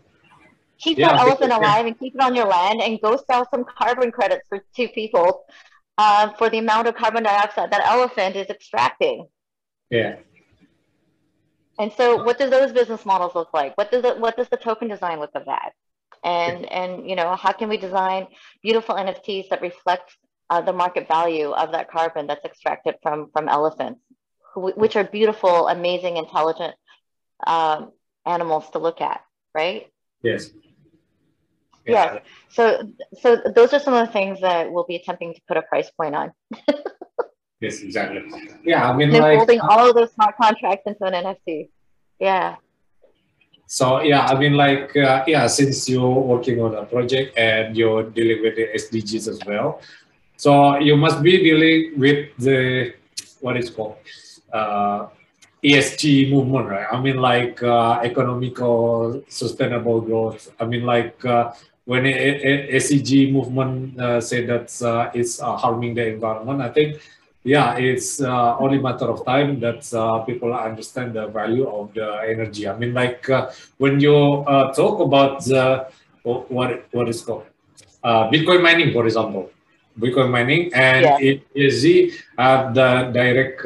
keep 0.82 0.98
yeah, 0.98 1.10
that 1.10 1.20
elephant 1.20 1.52
alive 1.52 1.86
and 1.86 1.98
keep 1.98 2.16
it 2.16 2.22
on 2.22 2.36
your 2.36 2.46
land 2.46 2.82
and 2.82 3.00
go 3.02 3.18
sell 3.30 3.48
some 3.52 3.64
carbon 3.64 4.12
credits 4.12 4.48
for 4.50 4.64
two 4.76 4.88
people 4.90 5.46
uh, 5.98 6.32
for 6.34 6.50
the 6.50 6.58
amount 6.58 6.88
of 6.88 6.96
carbon 6.96 7.24
dioxide 7.24 7.72
that 7.72 7.86
elephant 7.86 8.36
is 8.36 8.50
extracting. 8.50 9.28
Yeah. 9.90 10.18
And 11.80 11.92
so, 11.94 12.24
what 12.24 12.38
do 12.38 12.50
those 12.50 12.72
business 12.72 13.06
models 13.06 13.34
look 13.36 13.54
like? 13.54 13.78
What 13.78 13.92
does 13.92 14.04
it, 14.04 14.20
what 14.20 14.38
does 14.38 14.50
the 14.50 14.58
token 14.58 14.88
design 14.88 15.20
look 15.20 15.32
of 15.36 15.46
that? 15.46 15.72
And 16.24 16.72
and 16.72 17.10
you 17.10 17.16
know, 17.16 17.36
how 17.36 17.52
can 17.52 17.70
we 17.70 17.78
design 17.78 18.28
beautiful 18.62 18.96
NFTs 18.96 19.50
that 19.50 19.62
reflect 19.62 20.16
uh, 20.50 20.62
the 20.62 20.74
market 20.74 21.08
value 21.08 21.52
of 21.52 21.72
that 21.72 21.90
carbon 21.90 22.28
that's 22.28 22.46
extracted 22.46 22.96
from 23.02 23.32
from 23.34 23.50
elephants, 23.50 24.02
which 24.56 24.96
are 24.96 25.04
beautiful, 25.04 25.68
amazing, 25.68 26.18
intelligent 26.18 26.76
um, 27.48 27.92
animals 28.26 28.70
to 28.72 28.80
look 28.80 29.02
at, 29.02 29.22
right? 29.56 29.88
Yes. 30.22 30.50
Yeah. 31.86 32.20
So, 32.50 32.94
so 33.20 33.38
those 33.56 33.74
are 33.74 33.80
some 33.80 33.94
of 33.94 34.06
the 34.06 34.14
things 34.14 34.40
that 34.42 34.72
we'll 34.72 34.86
be 34.86 34.96
attempting 34.96 35.34
to 35.34 35.42
put 35.48 35.58
a 35.58 35.62
price 35.64 35.90
point 35.92 36.16
on. 36.16 36.32
yes, 37.62 37.82
exactly. 37.82 38.22
Yeah, 38.64 38.90
I 38.90 38.96
mean, 38.96 39.12
like 39.12 39.38
holding 39.38 39.60
all 39.62 39.90
of 39.90 39.96
those 39.96 40.12
smart 40.14 40.36
contracts 40.38 40.84
into 40.86 41.04
an 41.06 41.14
NFT. 41.14 41.70
Yeah. 42.20 42.56
So 43.66 44.02
yeah, 44.02 44.26
I 44.26 44.38
mean, 44.38 44.54
like 44.54 44.96
uh, 44.98 45.24
yeah, 45.26 45.48
since 45.48 45.88
you're 45.88 46.20
working 46.34 46.62
on 46.62 46.76
a 46.76 46.84
project 46.84 47.38
and 47.38 47.76
you're 47.76 48.04
dealing 48.04 48.42
with 48.44 48.56
the 48.58 48.68
SDGs 48.76 49.28
as 49.30 49.40
well, 49.48 49.82
so 50.36 50.78
you 50.78 50.98
must 50.98 51.24
be 51.24 51.38
dealing 51.38 51.98
with 51.98 52.36
the 52.38 52.94
what 53.40 53.56
is 53.58 53.70
called 53.70 53.96
uh, 54.52 55.08
ESG 55.64 56.32
movement, 56.32 56.68
right? 56.68 56.88
I 56.92 57.00
mean, 57.00 57.18
like 57.18 57.62
uh, 57.64 58.02
economical 58.04 59.24
sustainable 59.30 60.02
growth. 60.02 60.52
I 60.60 60.66
mean, 60.66 60.84
like 60.84 61.24
uh, 61.24 61.54
when 61.86 62.04
SEG 62.04 63.32
movement 63.32 64.00
uh, 64.00 64.22
say 64.22 64.46
that 64.46 64.70
uh, 64.82 65.10
it's 65.14 65.42
uh, 65.42 65.58
harming 65.58 65.96
the 65.96 66.08
environment, 66.08 66.62
I 66.62 66.70
think, 66.70 67.02
yeah, 67.44 67.76
it's 67.78 68.22
uh, 68.22 68.58
only 68.60 68.78
matter 68.78 69.06
of 69.06 69.26
time 69.26 69.60
that 69.62 69.92
uh, 69.94 70.20
people 70.20 70.54
understand 70.54 71.14
the 71.16 71.28
value 71.28 71.68
of 71.68 71.94
the 71.94 72.22
energy. 72.28 72.68
I 72.68 72.78
mean, 72.78 72.94
like 72.94 73.28
uh, 73.30 73.50
when 73.78 74.00
you 74.00 74.44
talk 74.76 75.00
about 75.00 75.44
the, 75.46 75.88
what 76.24 76.52
what 76.92 77.10
is 77.10 77.24
called 77.24 77.46
Bitcoin 78.06 78.62
mining, 78.62 78.94
for 78.94 79.06
example, 79.06 79.50
Bitcoin 80.00 80.30
mining, 80.30 80.72
and 80.76 81.04
yeah. 81.04 81.18
it 81.18 81.42
is 81.56 81.82
have 82.38 82.76
the 82.76 83.10
direct 83.12 83.64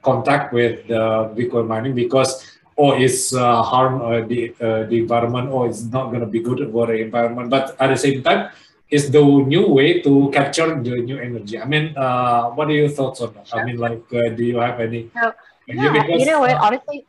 contact 0.00 0.54
with 0.54 0.88
the 0.88 1.28
Bitcoin 1.36 1.66
mining 1.68 1.94
because 1.94 2.59
or 2.80 2.96
it's 2.96 3.34
uh, 3.34 3.62
harm 3.62 4.00
uh, 4.00 4.20
the 4.30 4.40
uh, 4.60 4.82
the 4.90 4.96
environment 5.04 5.52
or 5.52 5.68
it's 5.68 5.84
not 5.96 6.08
going 6.12 6.24
to 6.26 6.32
be 6.36 6.40
good 6.40 6.60
for 6.72 6.86
the 6.86 6.96
environment. 7.06 7.50
But 7.50 7.76
at 7.78 7.88
the 7.92 8.00
same 8.06 8.22
time 8.22 8.50
it's 8.88 9.08
the 9.16 9.22
new 9.22 9.68
way 9.68 10.00
to 10.02 10.30
capture 10.32 10.68
the 10.86 10.94
new 11.08 11.18
energy. 11.18 11.60
I 11.60 11.66
mean 11.66 11.94
uh, 11.96 12.50
what 12.56 12.68
are 12.68 12.78
your 12.82 12.88
thoughts 12.88 13.20
on 13.20 13.34
that? 13.34 13.48
Sure. 13.48 13.60
i 13.60 13.64
mean 13.64 13.76
like 13.76 14.04
uh, 14.12 14.28
do 14.38 14.42
you 14.50 14.58
have 14.58 14.80
any? 14.80 15.10
So, 15.14 15.32
yeah, 15.68 15.92
because, 15.92 16.20
you 16.20 16.26
know 16.26 16.40
what? 16.40 16.56
honestly 16.56 17.06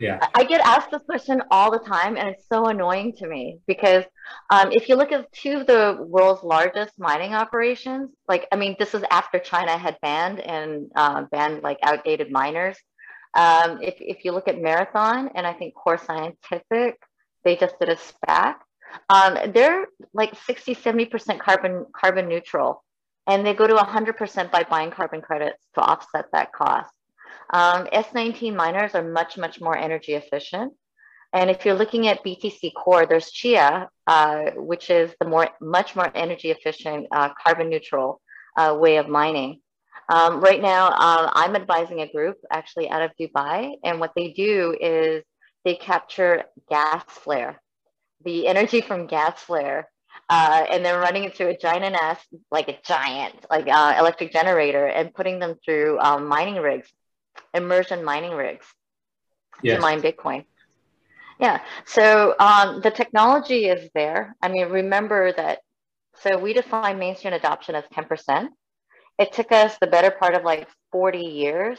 yeah. 0.00 0.26
I 0.34 0.44
get 0.44 0.62
asked 0.62 0.90
this 0.90 1.02
question 1.02 1.42
all 1.50 1.70
the 1.70 1.78
time 1.78 2.16
and 2.16 2.26
it's 2.30 2.48
so 2.48 2.66
annoying 2.66 3.12
to 3.18 3.26
me 3.28 3.58
because 3.66 4.04
um, 4.48 4.72
if 4.72 4.88
you 4.88 4.96
look 4.96 5.12
at 5.12 5.30
two 5.32 5.58
of 5.60 5.66
the 5.66 5.98
world's 6.00 6.42
largest 6.42 6.98
mining 6.98 7.34
operations 7.34 8.08
like 8.26 8.48
i 8.50 8.56
mean 8.56 8.76
this 8.78 8.94
is 8.94 9.04
after 9.10 9.38
china 9.38 9.76
had 9.76 9.98
banned 10.00 10.40
and 10.40 10.90
uh, 10.96 11.24
banned 11.30 11.62
like 11.62 11.78
outdated 11.82 12.32
miners 12.32 12.78
um, 13.34 13.80
if, 13.82 13.94
if 14.00 14.24
you 14.24 14.32
look 14.32 14.48
at 14.48 14.60
Marathon 14.60 15.30
and 15.34 15.46
I 15.46 15.52
think 15.52 15.74
Core 15.74 15.98
Scientific, 15.98 16.98
they 17.44 17.56
just 17.56 17.78
did 17.78 17.88
a 17.88 17.96
SPAC. 17.96 18.56
Um, 19.08 19.52
they're 19.52 19.86
like 20.12 20.34
60, 20.46 20.74
70% 20.74 21.38
carbon, 21.38 21.86
carbon 21.94 22.28
neutral. 22.28 22.82
And 23.26 23.46
they 23.46 23.54
go 23.54 23.66
to 23.66 23.74
100% 23.74 24.50
by 24.50 24.64
buying 24.64 24.90
carbon 24.90 25.20
credits 25.20 25.64
to 25.74 25.80
offset 25.80 26.26
that 26.32 26.52
cost. 26.52 26.90
Um, 27.52 27.86
S19 27.86 28.54
miners 28.54 28.94
are 28.94 29.08
much, 29.08 29.38
much 29.38 29.60
more 29.60 29.76
energy 29.76 30.14
efficient. 30.14 30.72
And 31.32 31.48
if 31.48 31.64
you're 31.64 31.76
looking 31.76 32.08
at 32.08 32.24
BTC 32.24 32.74
Core, 32.74 33.06
there's 33.06 33.30
Chia, 33.30 33.88
uh, 34.06 34.50
which 34.56 34.90
is 34.90 35.14
the 35.20 35.28
more, 35.28 35.48
much 35.60 35.94
more 35.94 36.10
energy 36.14 36.50
efficient, 36.50 37.06
uh, 37.12 37.30
carbon 37.40 37.68
neutral 37.70 38.20
uh, 38.56 38.76
way 38.78 38.96
of 38.96 39.08
mining. 39.08 39.60
Um, 40.10 40.40
right 40.40 40.60
now, 40.60 40.88
uh, 40.88 41.30
I'm 41.32 41.54
advising 41.54 42.00
a 42.00 42.10
group 42.10 42.36
actually 42.50 42.90
out 42.90 43.02
of 43.02 43.12
Dubai, 43.18 43.74
and 43.84 44.00
what 44.00 44.10
they 44.16 44.32
do 44.32 44.76
is 44.80 45.22
they 45.64 45.76
capture 45.76 46.42
gas 46.68 47.04
flare, 47.06 47.62
the 48.24 48.48
energy 48.48 48.80
from 48.80 49.06
gas 49.06 49.40
flare, 49.40 49.88
uh, 50.28 50.66
and 50.68 50.84
they're 50.84 50.98
running 50.98 51.22
it 51.24 51.36
through 51.36 51.50
a 51.50 51.56
giant 51.56 51.94
ass, 51.94 52.18
like 52.50 52.68
a 52.68 52.76
giant, 52.84 53.46
like 53.50 53.68
uh, 53.68 53.94
electric 54.00 54.32
generator, 54.32 54.84
and 54.84 55.14
putting 55.14 55.38
them 55.38 55.54
through 55.64 56.00
um, 56.00 56.26
mining 56.26 56.56
rigs, 56.56 56.88
immersion 57.54 58.04
mining 58.04 58.32
rigs, 58.32 58.66
yes. 59.62 59.76
to 59.76 59.80
mine 59.80 60.02
Bitcoin. 60.02 60.44
Yeah, 61.38 61.60
so 61.86 62.34
um, 62.40 62.80
the 62.80 62.90
technology 62.90 63.66
is 63.66 63.88
there. 63.94 64.34
I 64.42 64.48
mean, 64.48 64.68
remember 64.70 65.32
that. 65.34 65.60
So 66.22 66.36
we 66.36 66.52
define 66.52 66.98
mainstream 66.98 67.32
adoption 67.32 67.76
as 67.76 67.84
10% 67.94 68.48
it 69.20 69.34
took 69.34 69.52
us 69.52 69.76
the 69.80 69.86
better 69.86 70.10
part 70.10 70.34
of 70.34 70.44
like 70.44 70.66
40 70.92 71.18
years 71.18 71.78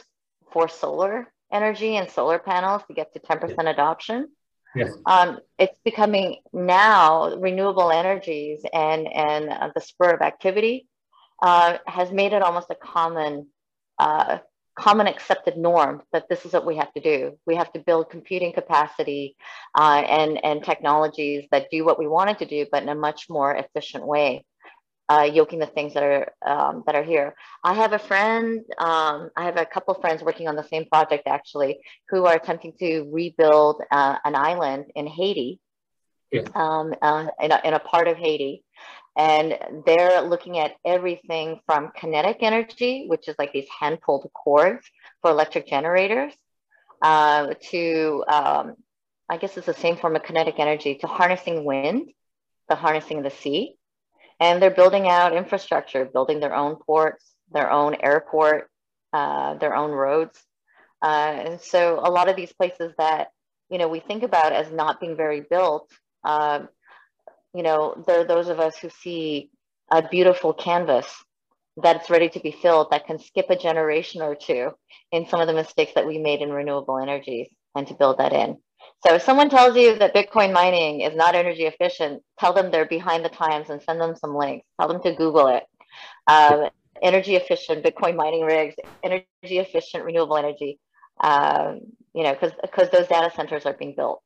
for 0.52 0.68
solar 0.68 1.26
energy 1.52 1.96
and 1.96 2.08
solar 2.08 2.38
panels 2.38 2.82
to 2.86 2.94
get 2.94 3.12
to 3.12 3.20
10% 3.20 3.68
adoption. 3.68 4.28
Yes. 4.76 4.92
Um, 5.04 5.40
it's 5.58 5.78
becoming 5.84 6.36
now 6.52 7.34
renewable 7.36 7.90
energies 7.90 8.64
and, 8.72 9.12
and 9.12 9.50
uh, 9.50 9.70
the 9.74 9.80
spur 9.80 10.14
of 10.14 10.22
activity 10.22 10.86
uh, 11.42 11.78
has 11.86 12.12
made 12.12 12.32
it 12.32 12.42
almost 12.42 12.70
a 12.70 12.76
common, 12.76 13.48
uh, 13.98 14.38
common 14.78 15.08
accepted 15.08 15.58
norm 15.58 16.02
that 16.12 16.28
this 16.30 16.46
is 16.46 16.52
what 16.52 16.64
we 16.64 16.76
have 16.76 16.92
to 16.94 17.00
do. 17.00 17.36
We 17.44 17.56
have 17.56 17.72
to 17.72 17.80
build 17.80 18.08
computing 18.08 18.52
capacity 18.52 19.36
uh, 19.74 20.04
and, 20.08 20.42
and 20.44 20.64
technologies 20.64 21.48
that 21.50 21.66
do 21.72 21.84
what 21.84 21.98
we 21.98 22.06
wanted 22.06 22.38
to 22.38 22.46
do, 22.46 22.66
but 22.70 22.84
in 22.84 22.88
a 22.88 22.94
much 22.94 23.26
more 23.28 23.52
efficient 23.54 24.06
way 24.06 24.44
uh, 25.12 25.24
yoking 25.24 25.58
the 25.58 25.66
things 25.66 25.92
that 25.94 26.02
are 26.02 26.32
um, 26.52 26.82
that 26.86 26.94
are 26.94 27.02
here. 27.02 27.34
I 27.62 27.74
have 27.74 27.92
a 27.92 27.98
friend, 27.98 28.60
um, 28.78 29.30
I 29.36 29.44
have 29.44 29.58
a 29.58 29.66
couple 29.66 29.92
friends 29.94 30.22
working 30.22 30.48
on 30.48 30.56
the 30.56 30.68
same 30.72 30.86
project 30.86 31.24
actually, 31.26 31.80
who 32.08 32.24
are 32.26 32.34
attempting 32.34 32.72
to 32.78 33.08
rebuild 33.10 33.82
uh, 33.90 34.16
an 34.24 34.34
island 34.34 34.86
in 34.94 35.06
Haiti, 35.06 35.60
yeah. 36.30 36.48
um, 36.54 36.94
uh, 37.02 37.26
in, 37.40 37.52
a, 37.52 37.60
in 37.64 37.74
a 37.74 37.78
part 37.78 38.08
of 38.08 38.16
Haiti. 38.16 38.64
And 39.14 39.58
they're 39.84 40.22
looking 40.22 40.58
at 40.58 40.72
everything 40.86 41.60
from 41.66 41.92
kinetic 41.94 42.38
energy, 42.40 43.04
which 43.06 43.28
is 43.28 43.34
like 43.38 43.52
these 43.52 43.68
hand 43.80 44.00
pulled 44.00 44.30
cords 44.32 44.86
for 45.20 45.30
electric 45.30 45.66
generators, 45.66 46.32
uh, 47.02 47.52
to 47.70 48.24
um, 48.28 48.76
I 49.28 49.36
guess 49.36 49.58
it's 49.58 49.66
the 49.66 49.74
same 49.74 49.96
form 49.96 50.16
of 50.16 50.22
kinetic 50.22 50.58
energy, 50.58 50.94
to 51.02 51.06
harnessing 51.06 51.66
wind, 51.66 52.12
the 52.70 52.76
harnessing 52.76 53.18
of 53.18 53.24
the 53.24 53.36
sea 53.42 53.76
and 54.42 54.60
they're 54.60 54.72
building 54.72 55.08
out 55.08 55.36
infrastructure, 55.36 56.04
building 56.04 56.40
their 56.40 56.52
own 56.52 56.74
ports, 56.74 57.32
their 57.52 57.70
own 57.70 57.94
airport, 58.02 58.68
uh, 59.12 59.54
their 59.54 59.72
own 59.72 59.92
roads. 59.92 60.36
Uh, 61.00 61.44
and 61.46 61.60
so 61.60 62.00
a 62.02 62.10
lot 62.10 62.28
of 62.28 62.34
these 62.34 62.52
places 62.52 62.92
that, 62.98 63.28
you 63.70 63.78
know, 63.78 63.86
we 63.86 64.00
think 64.00 64.24
about 64.24 64.52
as 64.52 64.72
not 64.72 64.98
being 64.98 65.16
very 65.16 65.42
built, 65.48 65.88
uh, 66.24 66.58
you 67.54 67.62
know, 67.62 68.02
there 68.04 68.22
are 68.22 68.24
those 68.24 68.48
of 68.48 68.58
us 68.58 68.76
who 68.78 68.90
see 68.90 69.48
a 69.92 70.02
beautiful 70.08 70.52
canvas 70.52 71.06
that's 71.76 72.10
ready 72.10 72.28
to 72.28 72.40
be 72.40 72.50
filled 72.50 72.88
that 72.90 73.06
can 73.06 73.20
skip 73.20 73.46
a 73.48 73.56
generation 73.56 74.22
or 74.22 74.34
two 74.34 74.70
in 75.12 75.28
some 75.28 75.40
of 75.40 75.46
the 75.46 75.54
mistakes 75.54 75.92
that 75.94 76.06
we 76.06 76.18
made 76.18 76.40
in 76.40 76.50
renewable 76.50 76.98
energies 76.98 77.46
and 77.76 77.86
to 77.86 77.94
build 77.94 78.18
that 78.18 78.32
in. 78.32 78.58
So 79.06 79.14
if 79.14 79.22
someone 79.22 79.50
tells 79.50 79.76
you 79.76 79.98
that 79.98 80.14
Bitcoin 80.14 80.52
mining 80.52 81.00
is 81.00 81.16
not 81.16 81.34
energy 81.34 81.64
efficient, 81.64 82.22
tell 82.38 82.52
them 82.52 82.70
they're 82.70 82.86
behind 82.86 83.24
the 83.24 83.28
times 83.28 83.68
and 83.70 83.82
send 83.82 84.00
them 84.00 84.14
some 84.14 84.34
links. 84.36 84.66
Tell 84.78 84.88
them 84.88 85.02
to 85.02 85.14
Google 85.14 85.48
it. 85.48 85.64
Um, 86.28 86.68
energy 87.02 87.34
efficient 87.34 87.84
Bitcoin 87.84 88.16
mining 88.16 88.42
rigs, 88.42 88.76
energy 89.02 89.26
efficient 89.42 90.04
renewable 90.04 90.36
energy. 90.36 90.78
Um, 91.20 91.80
you 92.14 92.22
know, 92.22 92.32
because 92.32 92.52
because 92.62 92.90
those 92.90 93.08
data 93.08 93.30
centers 93.34 93.66
are 93.66 93.74
being 93.74 93.94
built. 93.96 94.22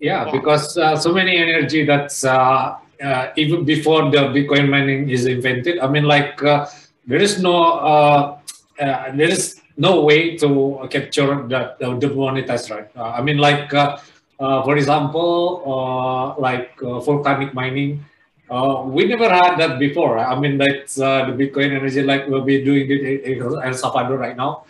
Yeah, 0.00 0.26
yeah. 0.26 0.32
because 0.32 0.76
uh, 0.76 0.96
so 0.96 1.12
many 1.12 1.36
energy 1.36 1.84
that's 1.84 2.24
uh, 2.24 2.76
uh, 3.02 3.32
even 3.36 3.64
before 3.64 4.10
the 4.10 4.18
Bitcoin 4.34 4.68
mining 4.68 5.10
is 5.10 5.26
invented. 5.26 5.78
I 5.78 5.88
mean, 5.88 6.04
like 6.04 6.42
uh, 6.42 6.66
there 7.06 7.20
is 7.20 7.40
no 7.40 7.56
uh, 7.62 8.38
uh, 8.80 9.16
there 9.16 9.28
is 9.28 9.61
no 9.76 10.04
way 10.04 10.36
to 10.36 10.86
capture 10.90 11.46
that 11.48 11.78
the, 11.78 11.96
the 11.98 12.08
monetize 12.08 12.70
right. 12.70 12.88
I 12.96 13.22
mean, 13.22 13.38
like 13.38 13.70
for 13.70 14.76
example, 14.76 16.36
like 16.38 16.78
volcanic 16.80 17.54
mining. 17.54 18.04
Uh, 18.52 18.84
we 18.84 19.06
never 19.06 19.30
had 19.30 19.56
that 19.56 19.78
before. 19.78 20.18
I 20.18 20.38
mean, 20.38 20.58
that's 20.58 21.00
uh, 21.00 21.24
the 21.24 21.32
Bitcoin 21.32 21.72
energy, 21.72 22.02
like 22.02 22.28
we'll 22.28 22.44
be 22.44 22.62
doing 22.62 22.84
it 22.90 23.24
in, 23.24 23.40
El 23.40 23.72
Salvador 23.72 24.18
right 24.18 24.36
now. 24.36 24.64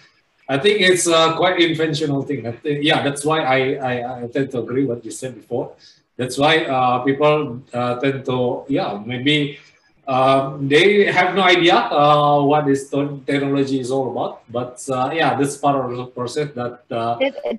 I 0.49 0.59
think 0.59 0.81
it's 0.83 1.09
uh, 1.09 1.35
quite 1.37 1.59
inventional 1.61 2.23
thing. 2.23 2.45
Think, 2.63 2.85
yeah, 2.85 3.03
that's 3.03 3.25
why 3.25 3.41
I, 3.43 3.59
I, 3.75 4.23
I, 4.23 4.27
tend 4.29 4.53
to 4.53 4.59
agree 4.61 4.85
what 4.85 5.05
you 5.05 5.11
said 5.11 5.35
before. 5.35 5.75
That's 6.17 6.39
why 6.39 6.65
uh, 6.65 7.01
people 7.01 7.63
uh, 7.73 7.99
tend 7.99 8.25
to, 8.27 8.65
yeah, 8.69 9.03
maybe 9.05 9.59
um, 10.07 10.69
they 10.69 11.11
have 11.11 11.35
no 11.35 11.43
idea 11.43 11.75
uh, 11.75 12.43
what 12.43 12.67
this 12.67 12.91
technology 12.91 13.81
is 13.81 13.91
all 13.91 14.11
about. 14.11 14.43
But 14.51 14.83
yeah, 15.15 15.35
this 15.37 15.57
part 15.57 15.77
of 15.77 15.97
the 15.97 16.07
process 16.07 16.51
that. 16.55 16.89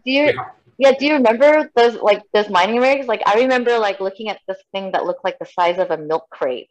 do 0.03 0.11
you, 0.11 0.25
yeah 0.25 0.51
yeah, 0.77 0.91
do 0.91 1.05
you 1.05 1.13
remember 1.13 1.69
those 1.75 1.95
like 1.95 2.23
those 2.33 2.49
mining 2.49 2.79
rigs? 2.79 3.07
Like 3.07 3.21
I 3.25 3.35
remember 3.35 3.77
like 3.77 3.99
looking 3.99 4.29
at 4.29 4.39
this 4.47 4.57
thing 4.71 4.91
that 4.91 5.05
looked 5.05 5.23
like 5.23 5.39
the 5.39 5.45
size 5.45 5.77
of 5.77 5.91
a 5.91 5.97
milk 5.97 6.29
crate 6.29 6.69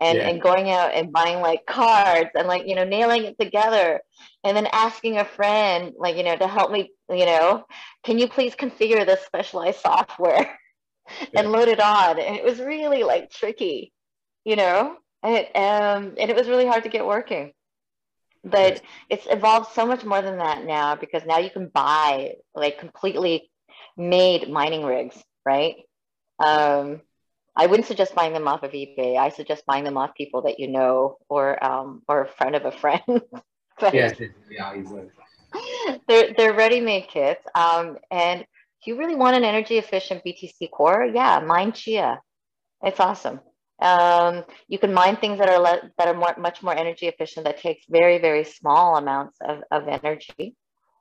and, 0.00 0.18
yeah. 0.18 0.28
and 0.28 0.42
going 0.42 0.70
out 0.70 0.92
and 0.94 1.12
buying 1.12 1.40
like 1.40 1.64
cards 1.66 2.30
and 2.34 2.48
like, 2.48 2.66
you 2.66 2.74
know, 2.74 2.84
nailing 2.84 3.24
it 3.24 3.38
together 3.38 4.00
and 4.44 4.56
then 4.56 4.66
asking 4.72 5.18
a 5.18 5.24
friend, 5.24 5.92
like, 5.96 6.16
you 6.16 6.22
know, 6.22 6.36
to 6.36 6.46
help 6.46 6.70
me, 6.70 6.90
you 7.10 7.26
know, 7.26 7.64
can 8.04 8.18
you 8.18 8.28
please 8.28 8.54
configure 8.54 9.06
this 9.06 9.24
specialized 9.24 9.80
software 9.80 10.58
yeah. 11.20 11.40
and 11.40 11.52
load 11.52 11.68
it 11.68 11.80
on? 11.80 12.18
And 12.18 12.36
it 12.36 12.44
was 12.44 12.58
really 12.58 13.04
like 13.04 13.30
tricky, 13.30 13.92
you 14.44 14.56
know, 14.56 14.96
it, 15.24 15.46
um, 15.56 16.14
and 16.18 16.30
it 16.30 16.36
was 16.36 16.48
really 16.48 16.66
hard 16.66 16.84
to 16.84 16.90
get 16.90 17.06
working. 17.06 17.52
But 18.44 18.80
it's 19.10 19.26
evolved 19.28 19.72
so 19.72 19.86
much 19.86 20.04
more 20.04 20.22
than 20.22 20.38
that 20.38 20.64
now 20.64 20.94
because 20.94 21.24
now 21.26 21.38
you 21.38 21.50
can 21.50 21.68
buy 21.68 22.34
like 22.54 22.78
completely 22.78 23.50
made 23.96 24.48
mining 24.48 24.84
rigs 24.84 25.20
right? 25.46 25.76
Um, 26.38 27.00
i 27.58 27.64
wouldn't 27.64 27.86
suggest 27.86 28.14
buying 28.14 28.34
them 28.34 28.48
off 28.48 28.62
of 28.64 28.72
ebay. 28.72 29.16
I 29.16 29.30
suggest 29.30 29.64
buying 29.64 29.84
them 29.84 29.96
off 29.96 30.14
people 30.14 30.42
that 30.42 30.60
you 30.60 30.68
know 30.68 31.16
or 31.30 31.62
um, 31.64 32.02
or 32.06 32.24
a 32.24 32.28
friend 32.28 32.54
of 32.56 32.66
a 32.66 32.72
friend. 32.72 33.02
But 33.78 33.94
yes 33.94 34.18
yeah 34.50 34.72
exactly. 34.72 35.10
they're, 36.08 36.32
they're 36.34 36.54
ready-made 36.54 37.08
kits. 37.08 37.44
Um, 37.54 37.98
and 38.10 38.40
if 38.40 38.86
you 38.86 38.96
really 38.96 39.14
want 39.16 39.36
an 39.36 39.44
energy 39.44 39.76
efficient 39.76 40.22
btc 40.24 40.70
core 40.70 41.04
yeah 41.04 41.40
mine 41.40 41.72
chia. 41.72 42.20
It's 42.82 43.00
awesome 43.00 43.40
um, 43.80 44.44
you 44.68 44.78
can 44.78 44.94
mine 44.94 45.16
things 45.16 45.38
that 45.38 45.48
are 45.48 45.58
le- 45.58 45.90
that 45.98 46.08
are 46.08 46.14
more, 46.14 46.34
much 46.38 46.62
more 46.62 46.74
energy 46.74 47.06
efficient 47.06 47.44
that 47.44 47.60
takes 47.60 47.84
very 47.88 48.18
very 48.18 48.44
small 48.44 48.96
amounts 48.96 49.36
of, 49.40 49.62
of 49.70 49.88
energy. 49.88 50.54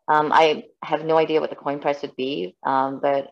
Um, 0.07 0.31
I 0.31 0.65
have 0.83 1.05
no 1.05 1.17
idea 1.17 1.41
what 1.41 1.49
the 1.49 1.55
coin 1.55 1.79
price 1.79 2.01
would 2.01 2.15
be, 2.15 2.55
um, 2.63 2.99
but 3.01 3.29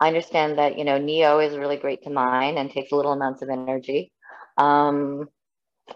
I 0.00 0.08
understand 0.08 0.58
that 0.58 0.78
you 0.78 0.84
know 0.84 0.98
Neo 0.98 1.40
is 1.40 1.56
really 1.56 1.76
great 1.76 2.04
to 2.04 2.10
mine 2.10 2.56
and 2.56 2.70
takes 2.70 2.92
little 2.92 3.12
amounts 3.12 3.42
of 3.42 3.48
energy. 3.48 4.12
Um, 4.56 5.28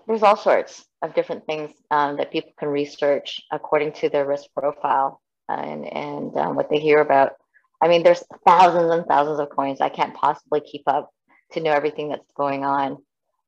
there's 0.07 0.22
all 0.22 0.36
sorts 0.36 0.84
of 1.03 1.14
different 1.14 1.46
things 1.46 1.70
um, 1.90 2.16
that 2.16 2.32
people 2.32 2.53
can 2.59 2.68
research 2.68 3.40
according 3.53 3.92
to 3.92 4.09
their 4.09 4.26
risk 4.26 4.46
profile 4.57 5.20
and 5.49 5.86
and 5.86 6.36
um, 6.36 6.57
what 6.57 6.68
they 6.68 6.78
hear 6.78 7.01
about. 7.01 7.32
I 7.80 7.86
mean, 7.86 8.03
there's 8.03 8.24
thousands 8.44 8.90
and 8.90 9.07
thousands 9.07 9.38
of 9.38 9.51
coins. 9.51 9.80
I 9.80 9.88
can't 9.88 10.14
possibly 10.14 10.61
keep 10.61 10.82
up 10.88 11.11
to 11.53 11.61
know 11.61 11.72
everything 11.72 12.11
that's 12.11 12.30
going 12.36 12.64
on. 12.64 12.99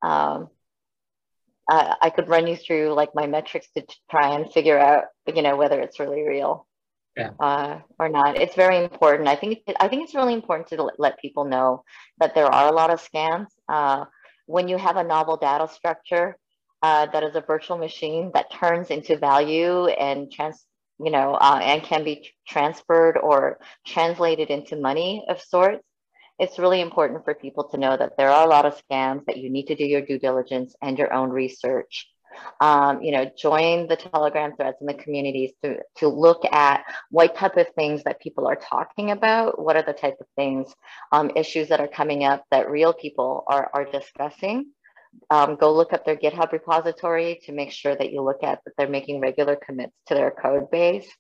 Um, 0.03 0.49
I, 1.69 1.97
I 2.03 2.11
could 2.11 2.29
run 2.29 2.47
you 2.47 2.57
through 2.57 2.95
like 2.95 3.15
my 3.15 3.27
metrics 3.27 3.69
to 3.77 3.85
try 4.11 4.35
and 4.35 4.53
figure 4.53 4.79
out, 4.79 5.05
you 5.27 5.43
know, 5.43 5.57
whether 5.57 5.81
it's 5.81 6.01
really 6.01 6.23
real 6.23 6.67
yeah. 7.17 7.31
uh, 7.39 7.81
or 7.99 8.09
not. 8.09 8.37
It's 8.37 8.55
very 8.55 8.83
important. 8.83 9.29
I 9.29 9.37
think 9.37 9.61
I 9.79 9.89
think 9.89 10.05
it's 10.05 10.15
really 10.15 10.35
important 10.35 10.69
to 10.69 10.91
let 10.99 11.21
people 11.21 11.45
know 11.45 11.85
that 12.19 12.35
there 12.35 12.47
are 12.47 12.69
a 12.69 12.75
lot 12.75 12.91
of 12.91 13.01
scams. 13.01 13.49
Uh, 13.69 14.05
when 14.47 14.69
you 14.69 14.77
have 14.79 14.97
a 14.97 15.05
novel 15.05 15.37
data 15.37 15.69
structure 15.69 16.37
uh, 16.83 17.07
that 17.07 17.23
is 17.23 17.37
a 17.37 17.41
virtual 17.41 17.77
machine 17.77 18.31
that 18.35 18.53
turns 18.53 18.91
into 18.91 19.17
value 19.17 19.87
and 19.87 20.33
trans, 20.33 20.65
you 20.99 21.11
know, 21.11 21.35
uh, 21.35 21.61
and 21.63 21.83
can 21.83 22.05
be 22.05 22.31
transferred 22.49 23.17
or 23.17 23.59
translated 23.87 24.51
into 24.51 24.77
money 24.77 25.25
of 25.29 25.41
sorts, 25.41 25.85
it's 26.41 26.59
really 26.59 26.81
important 26.81 27.25
for 27.25 27.35
people 27.35 27.65
to 27.69 27.77
know 27.77 27.97
that 27.97 28.17
there 28.17 28.31
are 28.31 28.47
a 28.47 28.49
lot 28.49 28.65
of 28.65 28.81
scams 28.89 29.27
that 29.27 29.37
you 29.37 29.51
need 29.51 29.67
to 29.67 29.75
do 29.75 29.85
your 29.85 30.01
due 30.01 30.19
diligence 30.19 30.75
and 30.81 30.99
your 30.99 31.13
own 31.13 31.29
research. 31.29 32.09
Um, 32.61 33.03
you 33.03 33.13
know, 33.13 33.31
join 33.37 33.89
the 33.89 33.97
Telegram 33.97 34.57
threads 34.57 34.79
in 34.81 34.87
the 34.87 34.95
communities 34.95 35.51
to, 35.63 35.81
to 35.97 36.09
look 36.09 36.43
at 36.51 36.85
what 37.11 37.37
type 37.37 37.59
of 37.59 37.67
things 37.75 38.05
that 38.05 38.21
people 38.21 38.47
are 38.47 38.57
talking 38.57 39.11
about, 39.11 39.61
what 39.61 39.77
are 39.77 39.83
the 39.83 39.93
type 39.93 40.17
of 40.19 40.27
things, 40.35 40.73
um, 41.13 41.31
issues 41.37 41.69
that 41.69 41.81
are 41.81 41.89
coming 41.89 42.25
up 42.25 42.45
that 42.51 42.71
real 42.71 42.95
people 42.95 43.45
are, 43.47 43.71
are 43.75 43.85
discussing. 43.85 44.71
Um, 45.29 45.57
go 45.57 45.75
look 45.75 45.93
up 45.93 46.07
their 46.07 46.17
GitHub 46.17 46.53
repository 46.53 47.41
to 47.45 47.53
make 47.53 47.73
sure 47.73 47.95
that 47.95 48.13
you 48.13 48.23
look 48.23 48.43
at 48.45 48.61
that 48.65 48.73
they're 48.79 48.89
making 48.89 49.21
regular 49.21 49.57
commits 49.57 49.93
to 50.07 50.15
their 50.15 50.31
code 50.31 50.71
base. 50.71 51.11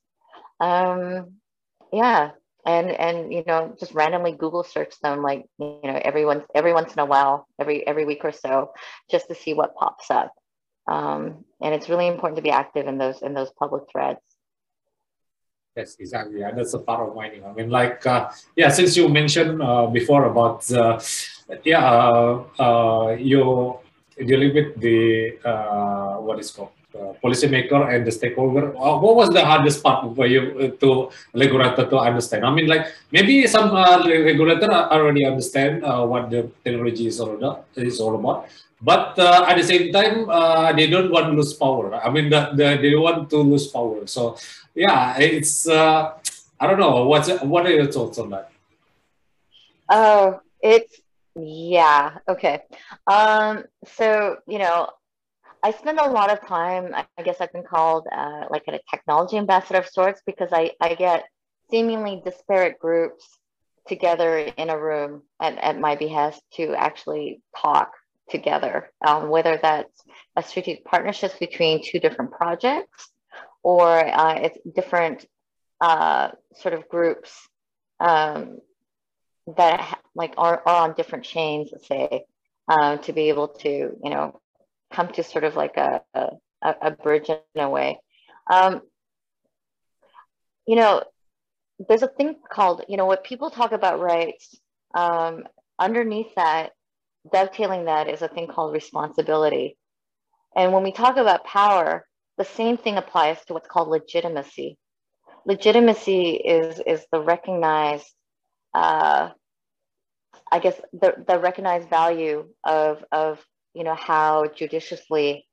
Um, 0.60 1.34
yeah, 1.92 2.30
and 2.66 2.90
and 2.90 3.32
you 3.32 3.42
know 3.46 3.74
just 3.78 3.94
randomly 3.94 4.32
google 4.32 4.62
search 4.62 4.94
them 5.02 5.22
like 5.22 5.46
you 5.58 5.80
know 5.84 6.00
every 6.04 6.24
once 6.24 6.44
every 6.54 6.72
once 6.72 6.92
in 6.92 6.98
a 6.98 7.04
while 7.04 7.46
every 7.58 7.86
every 7.86 8.04
week 8.04 8.24
or 8.24 8.32
so 8.32 8.72
just 9.10 9.28
to 9.28 9.34
see 9.34 9.54
what 9.54 9.74
pops 9.74 10.10
up. 10.10 10.32
Um, 10.88 11.44
and 11.62 11.74
it's 11.74 11.88
really 11.88 12.08
important 12.08 12.36
to 12.36 12.42
be 12.42 12.50
active 12.50 12.86
in 12.86 12.98
those 12.98 13.22
in 13.22 13.34
those 13.34 13.50
public 13.58 13.84
threads. 13.90 14.20
Yes 15.76 15.96
exactly. 15.98 16.40
Yeah 16.40 16.50
that's 16.50 16.74
a 16.74 16.78
part 16.78 17.06
of 17.06 17.14
mining. 17.14 17.44
I 17.44 17.52
mean 17.52 17.70
like 17.70 18.04
uh, 18.06 18.30
yeah 18.56 18.70
since 18.70 18.96
you 18.96 19.08
mentioned 19.08 19.62
uh, 19.62 19.86
before 19.86 20.24
about 20.24 20.70
uh, 20.72 21.00
yeah 21.64 21.84
uh, 21.84 22.44
uh, 22.58 23.16
you 23.18 23.78
dealing 24.18 24.54
with 24.54 24.80
the 24.80 25.38
uh, 25.44 26.14
what 26.16 26.38
is 26.40 26.50
called 26.50 26.72
uh, 26.94 27.12
policymaker 27.22 27.94
and 27.94 28.06
the 28.06 28.10
stakeholder. 28.10 28.76
Uh, 28.76 28.98
what 28.98 29.14
was 29.14 29.28
the 29.28 29.44
hardest 29.44 29.82
part 29.82 30.14
for 30.16 30.26
you 30.26 30.42
uh, 30.58 30.68
to 30.80 31.10
regulator 31.34 31.88
to 31.88 31.98
understand? 31.98 32.44
I 32.44 32.50
mean, 32.50 32.66
like 32.66 32.92
maybe 33.12 33.46
some 33.46 33.70
uh, 33.70 34.02
regulator 34.06 34.72
already 34.72 35.24
understand 35.24 35.82
what 35.82 36.30
the 36.30 36.50
technology 36.64 37.06
is 37.06 37.20
all 37.20 37.34
about, 37.34 37.66
is 37.76 38.00
all 38.00 38.14
about. 38.16 38.48
But 38.82 39.18
at 39.18 39.54
the 39.56 39.62
same 39.62 39.92
time, 39.92 40.26
they 40.74 40.88
don't 40.88 41.12
want 41.12 41.26
to 41.26 41.32
lose 41.32 41.52
power. 41.52 41.94
I 41.94 42.10
mean, 42.10 42.30
the, 42.30 42.50
the, 42.54 42.78
they 42.80 42.94
want 42.96 43.30
to 43.30 43.36
lose 43.36 43.68
power. 43.68 44.06
So, 44.06 44.36
yeah, 44.74 45.18
it's 45.18 45.68
I 45.68 46.66
don't 46.66 46.78
know. 46.78 47.04
What 47.04 47.66
are 47.66 47.70
your 47.70 47.92
thoughts 47.92 48.18
on 48.18 48.30
that? 48.30 48.50
Oh, 49.88 50.40
it's 50.60 51.00
yeah. 51.36 52.18
Okay. 52.28 52.62
Um. 53.06 53.64
So 53.84 54.38
you 54.46 54.58
know, 54.58 54.90
I 55.62 55.72
spend 55.72 55.98
a 55.98 56.08
lot 56.08 56.30
of 56.30 56.46
time, 56.46 56.94
I 56.94 57.22
guess 57.22 57.40
I've 57.40 57.52
been 57.52 57.64
called 57.64 58.06
uh, 58.10 58.44
like 58.50 58.64
a 58.68 58.80
technology 58.90 59.36
ambassador 59.36 59.80
of 59.80 59.88
sorts 59.88 60.22
because 60.24 60.48
I, 60.52 60.72
I 60.80 60.94
get 60.94 61.24
seemingly 61.70 62.22
disparate 62.24 62.78
groups 62.78 63.38
together 63.86 64.38
in 64.38 64.70
a 64.70 64.78
room 64.78 65.22
at, 65.40 65.58
at 65.58 65.78
my 65.78 65.96
behest 65.96 66.42
to 66.54 66.74
actually 66.74 67.42
talk 67.56 67.92
together, 68.30 68.90
um, 69.06 69.28
whether 69.28 69.58
that's 69.60 70.02
a 70.36 70.42
strategic 70.42 70.84
partnerships 70.84 71.34
between 71.38 71.82
two 71.84 71.98
different 71.98 72.30
projects 72.32 73.10
or 73.62 73.88
uh, 73.88 74.34
it's 74.36 74.58
different 74.74 75.26
uh, 75.80 76.30
sort 76.54 76.74
of 76.74 76.88
groups 76.88 77.48
um, 77.98 78.58
that 79.56 80.00
like 80.14 80.34
are, 80.38 80.62
are 80.64 80.88
on 80.88 80.94
different 80.94 81.24
chains, 81.24 81.70
let's 81.72 81.88
say, 81.88 82.24
uh, 82.68 82.96
to 82.98 83.12
be 83.12 83.28
able 83.28 83.48
to, 83.48 83.68
you 83.68 84.10
know, 84.10 84.40
come 84.92 85.08
to 85.08 85.22
sort 85.22 85.44
of 85.44 85.56
like 85.56 85.76
a, 85.76 86.02
a, 86.14 86.30
a 86.62 86.90
bridge 86.90 87.28
in 87.28 87.60
a 87.60 87.68
way. 87.68 87.98
Um, 88.50 88.82
you 90.66 90.76
know, 90.76 91.02
there's 91.88 92.02
a 92.02 92.08
thing 92.08 92.36
called, 92.50 92.84
you 92.88 92.96
know, 92.96 93.06
what 93.06 93.24
people 93.24 93.50
talk 93.50 93.72
about 93.72 94.00
rights, 94.00 94.54
um, 94.94 95.44
underneath 95.78 96.34
that, 96.36 96.72
dovetailing 97.32 97.86
that 97.86 98.08
is 98.08 98.22
a 98.22 98.28
thing 98.28 98.46
called 98.46 98.72
responsibility. 98.72 99.76
And 100.56 100.72
when 100.72 100.82
we 100.82 100.92
talk 100.92 101.16
about 101.16 101.44
power, 101.44 102.06
the 102.38 102.44
same 102.44 102.76
thing 102.76 102.96
applies 102.96 103.44
to 103.44 103.54
what's 103.54 103.68
called 103.68 103.88
legitimacy. 103.88 104.76
Legitimacy 105.46 106.32
is, 106.32 106.80
is 106.86 107.04
the 107.12 107.20
recognized, 107.20 108.06
uh, 108.74 109.30
I 110.50 110.58
guess, 110.58 110.78
the, 110.92 111.14
the 111.26 111.38
recognized 111.38 111.88
value 111.88 112.48
of, 112.64 113.04
of 113.12 113.44
you 113.74 113.84
know, 113.84 113.94
how 113.94 114.46
judiciously 114.46 115.46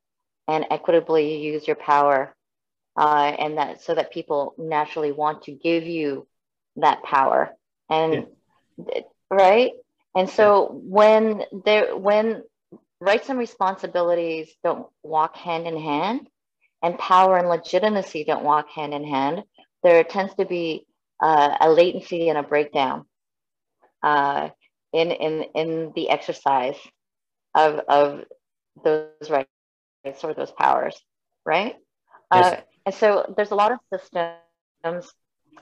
and 0.47 0.65
equitably 0.71 1.35
you 1.43 1.53
use 1.53 1.67
your 1.67 1.75
power. 1.75 2.33
Uh, 2.95 3.35
and 3.37 3.57
that 3.59 3.81
so 3.83 3.93
that 3.93 4.11
people 4.11 4.55
naturally 4.57 5.11
want 5.11 5.43
to 5.43 5.51
give 5.51 5.83
you 5.85 6.27
that 6.77 7.03
power. 7.03 7.51
And 7.89 8.25
yeah. 8.77 9.01
right. 9.29 9.71
And 10.15 10.27
so 10.27 10.81
when 10.83 11.43
there 11.63 11.95
when 11.95 12.41
rights 12.99 13.29
and 13.29 13.37
responsibilities 13.37 14.49
don't 14.63 14.87
walk 15.03 15.35
hand 15.35 15.67
in 15.67 15.77
hand, 15.77 16.27
and 16.81 16.97
power 16.97 17.37
and 17.37 17.49
legitimacy 17.49 18.23
don't 18.23 18.43
walk 18.43 18.69
hand 18.69 18.93
in 18.93 19.03
hand, 19.03 19.43
there 19.83 20.03
tends 20.03 20.33
to 20.35 20.45
be 20.45 20.85
uh, 21.19 21.57
a 21.59 21.69
latency 21.69 22.29
and 22.29 22.37
a 22.37 22.43
breakdown 22.43 23.05
uh, 24.03 24.49
in, 24.93 25.11
in, 25.11 25.43
in 25.55 25.91
the 25.95 26.09
exercise 26.09 26.77
of, 27.57 27.79
of 27.89 28.23
those 28.83 29.29
rights 29.29 30.23
or 30.23 30.33
those 30.33 30.51
powers, 30.51 30.95
right? 31.45 31.75
Yes. 32.33 32.53
Uh, 32.53 32.61
and 32.85 32.95
so 32.95 33.33
there's 33.35 33.51
a 33.51 33.55
lot 33.55 33.71
of 33.71 33.79
systems. 33.91 35.11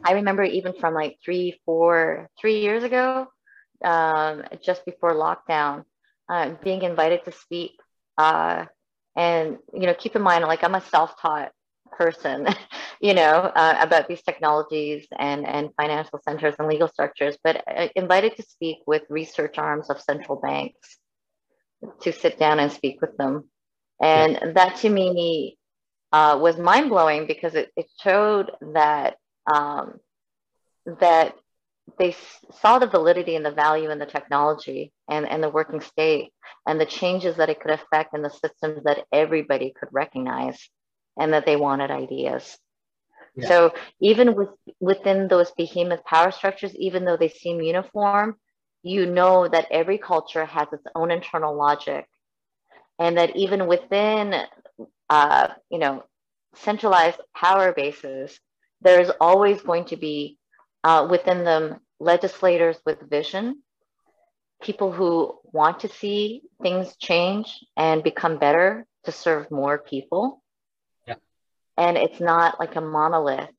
I 0.04 0.12
remember 0.12 0.44
even 0.44 0.74
from 0.74 0.94
like 0.94 1.18
three, 1.24 1.60
four, 1.66 2.30
three 2.40 2.60
years 2.60 2.84
ago, 2.84 3.28
um, 3.84 4.44
just 4.62 4.86
before 4.86 5.14
lockdown, 5.14 5.86
uh, 6.30 6.52
being 6.64 6.82
invited 6.82 7.24
to 7.26 7.32
speak. 7.32 7.72
Uh, 8.18 8.66
and, 9.16 9.58
you 9.74 9.88
know, 9.88 9.94
keep 9.94 10.16
in 10.16 10.22
mind, 10.22 10.44
like 10.44 10.64
I'm 10.64 10.76
a 10.76 10.82
self-taught 10.82 11.52
person, 11.92 12.48
you 13.00 13.14
know, 13.14 13.52
uh, 13.56 13.78
about 13.80 14.10
these 14.10 14.22
technologies 14.22 15.08
and, 15.18 15.48
and 15.48 15.70
financial 15.80 16.20
centers 16.28 16.56
and 16.60 16.68
legal 16.68 16.90
structures, 16.90 17.38
but 17.42 17.64
invited 17.96 18.36
to 18.36 18.44
speak 18.44 18.80
with 18.86 19.04
research 19.10 19.58
arms 19.58 19.90
of 19.90 20.02
central 20.02 20.42
banks 20.42 21.00
to 22.02 22.12
sit 22.12 22.40
down 22.40 22.60
and 22.60 22.72
speak 22.72 23.02
with 23.02 23.16
them. 23.18 23.50
And 24.02 24.34
yeah. 24.34 24.52
that 24.54 24.78
to 24.78 24.90
me 24.90 25.58
uh, 26.12 26.38
was 26.42 26.58
mind 26.58 26.90
blowing 26.90 27.28
because 27.28 27.56
it, 27.56 27.72
it 27.76 27.88
showed 28.02 28.52
that 28.74 29.18
um, 29.54 30.00
that 31.00 31.36
they 32.00 32.16
saw 32.60 32.80
the 32.80 32.88
validity 32.88 33.36
and 33.36 33.46
the 33.46 33.52
value 33.52 33.90
in 33.90 34.00
the 34.00 34.06
technology 34.06 34.92
and, 35.10 35.28
and 35.28 35.42
the 35.44 35.50
working 35.50 35.82
state 35.82 36.32
and 36.68 36.80
the 36.80 36.86
changes 36.86 37.38
that 37.38 37.50
it 37.50 37.60
could 37.60 37.72
affect 37.72 38.16
in 38.16 38.22
the 38.22 38.30
systems 38.30 38.84
that 38.84 39.06
everybody 39.12 39.74
could 39.80 39.90
recognize 39.92 40.70
and 41.20 41.34
that 41.34 41.46
they 41.46 41.56
wanted 41.56 41.92
ideas. 41.92 42.58
Yeah. 43.36 43.48
So 43.48 43.74
even 44.00 44.36
with 44.36 44.50
within 44.80 45.28
those 45.28 45.52
behemoth 45.52 46.06
power 46.06 46.32
structures, 46.32 46.74
even 46.76 47.06
though 47.06 47.18
they 47.18 47.30
seem 47.30 47.62
uniform, 47.62 48.38
you 48.86 49.06
know 49.06 49.48
that 49.48 49.68
every 49.72 49.98
culture 49.98 50.46
has 50.46 50.68
its 50.72 50.86
own 50.96 51.12
internal 51.12 51.56
logic 51.56 52.08
and 53.00 53.18
that 53.18 53.36
even 53.36 53.68
within 53.68 54.34
uh, 55.10 55.48
you 55.70 55.80
know 55.80 56.04
centralized 56.56 57.20
power 57.36 57.74
bases 57.74 58.40
there's 58.82 59.10
always 59.20 59.62
going 59.62 59.86
to 59.86 59.98
be 59.98 60.38
uh, 60.84 61.08
within 61.10 61.44
them 61.44 61.80
legislators 62.00 62.78
with 62.86 63.10
vision, 63.10 63.62
people 64.62 64.92
who 64.92 65.38
want 65.44 65.80
to 65.80 65.88
see 65.88 66.44
things 66.62 66.96
change 66.98 67.66
and 67.76 68.04
become 68.04 68.38
better 68.38 68.86
to 69.06 69.12
serve 69.12 69.50
more 69.50 69.80
people. 69.80 70.44
Yeah. 71.08 71.16
And 71.78 71.98
it's 71.98 72.20
not 72.20 72.60
like 72.60 72.76
a 72.76 72.82
monolith. 72.82 73.50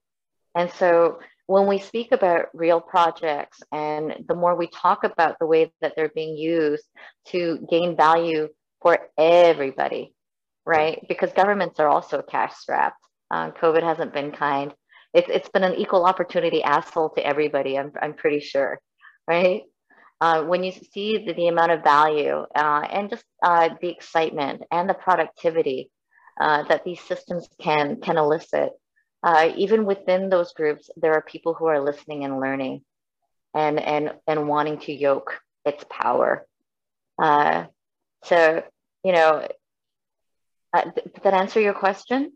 And 0.54 0.70
so 0.72 1.18
when 1.46 1.66
we 1.66 1.78
speak 1.78 2.12
about 2.12 2.46
real 2.54 2.80
projects 2.80 3.62
and 3.72 4.24
the 4.28 4.34
more 4.34 4.56
we 4.56 4.66
talk 4.68 5.04
about 5.04 5.38
the 5.38 5.46
way 5.46 5.72
that 5.80 5.94
they're 5.96 6.12
being 6.14 6.36
used 6.36 6.84
to 7.28 7.64
gain 7.70 7.96
value 7.96 8.48
for 8.82 8.98
everybody, 9.16 10.14
right? 10.64 11.04
Because 11.08 11.32
governments 11.32 11.80
are 11.80 11.88
also 11.88 12.22
cash 12.22 12.54
strapped. 12.54 13.00
Um, 13.30 13.52
COVID 13.52 13.82
hasn't 13.82 14.12
been 14.12 14.32
kind 14.32 14.72
it's 15.16 15.28
it's 15.30 15.48
been 15.48 15.64
an 15.64 15.76
equal 15.76 16.04
opportunity 16.04 16.62
asshole 16.62 17.10
to 17.10 17.26
everybody. 17.26 17.78
I'm 17.78 17.90
I'm 18.00 18.12
pretty 18.12 18.40
sure, 18.40 18.78
right? 19.26 19.62
Uh, 20.20 20.44
when 20.44 20.62
you 20.62 20.72
see 20.72 21.24
the, 21.26 21.32
the 21.32 21.48
amount 21.48 21.72
of 21.72 21.82
value 21.82 22.44
uh, 22.54 22.86
and 22.90 23.08
just 23.08 23.24
uh, 23.42 23.70
the 23.80 23.88
excitement 23.88 24.62
and 24.70 24.88
the 24.88 24.94
productivity 24.94 25.90
uh, 26.40 26.62
that 26.64 26.84
these 26.84 27.00
systems 27.00 27.48
can 27.60 28.00
can 28.02 28.18
elicit, 28.18 28.72
uh, 29.26 29.50
even 29.56 29.84
within 29.86 30.30
those 30.30 30.52
groups, 30.52 30.88
there 30.96 31.14
are 31.14 31.20
people 31.20 31.52
who 31.52 31.66
are 31.66 31.80
listening 31.82 32.24
and 32.24 32.38
learning, 32.38 32.82
and 33.54 33.80
and 33.80 34.14
and 34.28 34.46
wanting 34.46 34.78
to 34.86 34.92
yoke 34.92 35.40
its 35.64 35.84
power. 35.90 36.46
Uh, 37.18 37.64
so 38.22 38.62
you 39.02 39.12
know, 39.12 39.48
did 40.94 41.22
that 41.24 41.34
answer 41.34 41.60
your 41.60 41.74
question? 41.74 42.32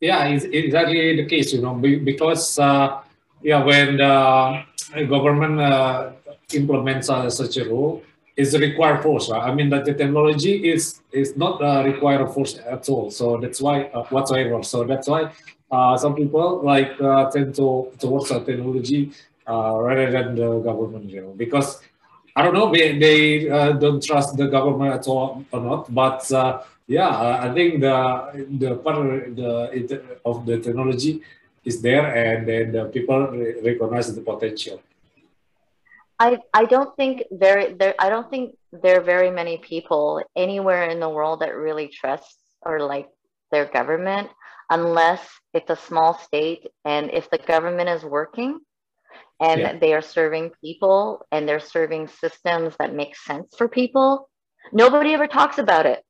Yeah, 0.00 0.26
it's 0.26 0.44
exactly 0.44 1.16
the 1.16 1.26
case, 1.26 1.52
you 1.52 1.60
know, 1.60 1.74
because 1.74 2.60
uh, 2.60 3.02
yeah, 3.42 3.64
when 3.64 3.96
the 3.96 5.04
government 5.08 5.58
uh, 5.60 6.12
implements 6.54 7.10
uh, 7.10 7.28
such 7.28 7.56
a 7.56 7.64
rule, 7.64 8.02
it's 8.38 8.54
a 8.54 8.58
required 8.58 9.02
force. 9.02 9.28
Right? 9.28 9.42
I 9.42 9.52
mean 9.52 9.68
that 9.70 9.84
the 9.84 9.94
technology 9.94 10.54
is 10.72 11.02
is 11.12 11.36
not 11.36 11.60
a 11.60 11.84
required 11.84 12.30
force 12.34 12.58
at 12.74 12.88
all. 12.88 13.10
So 13.10 13.36
that's 13.42 13.60
why 13.60 13.76
uh, 13.96 14.04
whatsoever. 14.14 14.62
So 14.62 14.84
that's 14.84 15.08
why 15.08 15.22
uh, 15.70 15.96
some 15.98 16.14
people 16.14 16.62
like 16.62 16.92
uh, 17.00 17.30
tend 17.30 17.54
to 17.56 17.92
towards 17.98 18.28
the 18.30 18.40
technology 18.40 19.12
rather 19.46 20.10
than 20.10 20.36
the 20.36 20.60
government, 20.60 21.10
you 21.10 21.22
know, 21.22 21.34
because 21.44 21.80
I 22.36 22.42
don't 22.42 22.54
know 22.54 22.70
they 22.72 22.98
they 23.04 23.18
don't 23.84 24.02
trust 24.02 24.36
the 24.36 24.46
government 24.46 24.94
at 24.94 25.04
all 25.08 25.44
or 25.52 25.60
not, 25.60 25.92
but 25.92 26.22
yeah, 26.88 27.08
uh, 27.08 27.38
I 27.42 27.52
think 27.52 27.80
the 27.80 27.96
the 28.58 28.76
part 28.76 28.96
the 29.36 30.02
of 30.24 30.46
the 30.46 30.58
technology 30.58 31.20
is 31.64 31.82
there, 31.82 32.06
and 32.06 32.48
then 32.48 32.72
the 32.72 32.86
people 32.86 33.28
recognize 33.62 34.12
the 34.14 34.22
potential. 34.22 34.80
I 36.18 36.38
I 36.52 36.64
don't 36.64 36.94
think 36.96 37.22
there 37.30 37.74
there 37.74 37.94
I 37.98 38.08
don't 38.08 38.28
think 38.30 38.56
there 38.72 39.00
are 39.00 39.04
very 39.04 39.30
many 39.30 39.58
people 39.58 40.22
anywhere 40.36 40.88
in 40.88 41.00
the 41.00 41.08
world 41.08 41.40
that 41.40 41.54
really 41.54 41.88
trust 41.88 42.36
or 42.62 42.80
like 42.80 43.08
their 43.50 43.66
government 43.66 44.28
unless 44.70 45.26
it's 45.54 45.70
a 45.70 45.76
small 45.76 46.18
state 46.18 46.66
and 46.84 47.10
if 47.10 47.30
the 47.30 47.38
government 47.38 47.88
is 47.88 48.04
working 48.04 48.60
and 49.40 49.60
yeah. 49.60 49.78
they 49.78 49.94
are 49.94 50.02
serving 50.02 50.50
people 50.60 51.26
and 51.32 51.48
they're 51.48 51.60
serving 51.60 52.08
systems 52.08 52.74
that 52.78 52.94
make 52.94 53.16
sense 53.16 53.54
for 53.56 53.68
people 53.68 54.28
nobody 54.72 55.14
ever 55.14 55.26
talks 55.26 55.58
about 55.58 55.86
it 55.86 56.02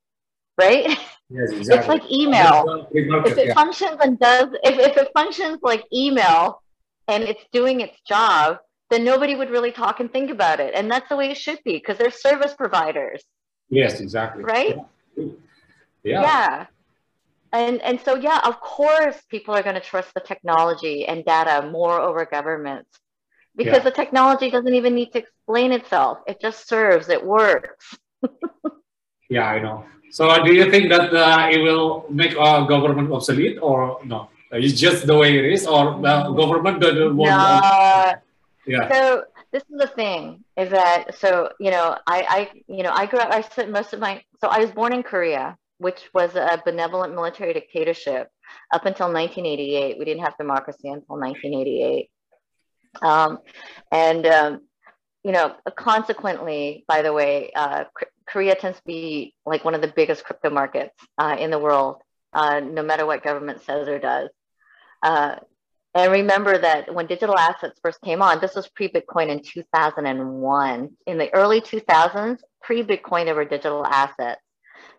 right? 0.58 0.98
Yes, 1.30 1.50
exactly. 1.52 1.76
It's 1.78 1.88
like 1.88 2.12
email. 2.12 2.88
If 2.92 3.38
it 3.38 3.46
yeah. 3.46 3.54
functions 3.54 3.98
and 4.02 4.18
does, 4.18 4.48
if, 4.64 4.78
if 4.78 4.96
it 4.96 5.08
functions 5.14 5.60
like 5.62 5.84
email 5.92 6.62
and 7.06 7.22
it's 7.22 7.44
doing 7.52 7.80
its 7.80 7.98
job, 8.06 8.58
then 8.90 9.04
nobody 9.04 9.34
would 9.34 9.50
really 9.50 9.72
talk 9.72 10.00
and 10.00 10.12
think 10.12 10.30
about 10.30 10.60
it. 10.60 10.74
And 10.74 10.90
that's 10.90 11.08
the 11.08 11.16
way 11.16 11.30
it 11.30 11.36
should 11.36 11.62
be 11.64 11.74
because 11.74 11.98
they're 11.98 12.10
service 12.10 12.54
providers. 12.54 13.22
Yes, 13.68 14.00
exactly. 14.00 14.44
Right? 14.44 14.76
Yeah. 15.16 16.22
Yeah. 16.22 16.66
And, 17.52 17.80
and 17.82 18.00
so, 18.00 18.14
yeah, 18.14 18.40
of 18.44 18.60
course, 18.60 19.16
people 19.30 19.54
are 19.54 19.62
going 19.62 19.74
to 19.74 19.80
trust 19.80 20.12
the 20.14 20.20
technology 20.20 21.06
and 21.06 21.24
data 21.24 21.68
more 21.70 22.00
over 22.00 22.24
governments 22.26 22.98
because 23.56 23.78
yeah. 23.78 23.84
the 23.84 23.90
technology 23.90 24.50
doesn't 24.50 24.74
even 24.74 24.94
need 24.94 25.12
to 25.12 25.18
explain 25.18 25.72
itself. 25.72 26.18
It 26.26 26.40
just 26.40 26.68
serves, 26.68 27.08
it 27.08 27.24
works. 27.24 27.96
yeah, 29.30 29.46
I 29.46 29.60
know. 29.60 29.84
So 30.10 30.28
uh, 30.28 30.42
do 30.42 30.54
you 30.54 30.70
think 30.70 30.90
that 30.90 31.12
uh, 31.12 31.48
it 31.50 31.58
will 31.58 32.06
make 32.10 32.36
our 32.38 32.66
government 32.66 33.12
obsolete 33.12 33.58
or 33.60 34.00
no? 34.04 34.28
It's 34.50 34.80
just 34.80 35.06
the 35.06 35.14
way 35.14 35.38
it 35.38 35.44
is, 35.44 35.66
or 35.66 36.00
the 36.00 36.32
government 36.32 36.80
doesn't 36.80 37.14
want. 37.14 37.30
No. 37.30 38.14
Yeah. 38.68 38.92
So 38.92 39.24
this 39.52 39.62
is 39.62 39.78
the 39.78 39.86
thing: 39.86 40.44
is 40.56 40.70
that 40.70 41.16
so 41.18 41.50
you 41.58 41.70
know 41.70 41.96
I 42.06 42.22
I 42.28 42.62
you 42.66 42.82
know 42.82 42.92
I 42.92 43.06
grew 43.06 43.18
up. 43.18 43.32
I 43.32 43.40
spent 43.40 43.70
most 43.70 43.92
of 43.92 44.00
my 44.00 44.22
so 44.40 44.48
I 44.48 44.58
was 44.58 44.70
born 44.70 44.92
in 44.92 45.02
Korea, 45.02 45.56
which 45.78 46.10
was 46.12 46.34
a 46.34 46.60
benevolent 46.64 47.14
military 47.14 47.54
dictatorship 47.54 48.28
up 48.72 48.84
until 48.84 49.06
1988. 49.06 49.98
We 49.98 50.04
didn't 50.04 50.24
have 50.24 50.36
democracy 50.36 50.88
until 50.88 51.18
1988. 51.18 52.10
Um, 53.00 53.38
and 53.90 54.26
um, 54.26 54.60
you 55.24 55.32
know, 55.32 55.54
consequently, 55.76 56.84
by 56.86 57.02
the 57.02 57.12
way, 57.12 57.50
uh, 57.54 57.84
Korea 58.26 58.54
tends 58.54 58.78
to 58.78 58.84
be 58.84 59.34
like 59.46 59.64
one 59.64 59.74
of 59.74 59.80
the 59.80 59.92
biggest 59.94 60.24
crypto 60.24 60.50
markets 60.50 60.94
uh, 61.16 61.36
in 61.38 61.50
the 61.50 61.58
world, 61.58 62.02
uh, 62.34 62.60
no 62.60 62.82
matter 62.82 63.06
what 63.06 63.22
government 63.22 63.62
says 63.62 63.88
or 63.88 63.98
does. 63.98 64.28
Uh, 65.02 65.36
And 65.98 66.12
remember 66.12 66.56
that 66.56 66.94
when 66.94 67.08
digital 67.08 67.36
assets 67.36 67.80
first 67.82 68.00
came 68.02 68.22
on, 68.22 68.40
this 68.40 68.54
was 68.54 68.68
pre 68.68 68.88
Bitcoin 68.88 69.30
in 69.30 69.42
2001. 69.42 70.90
In 71.08 71.18
the 71.18 71.34
early 71.34 71.60
2000s, 71.60 72.38
pre 72.62 72.84
Bitcoin, 72.84 73.24
there 73.24 73.34
were 73.34 73.44
digital 73.44 73.84
assets. 73.84 74.40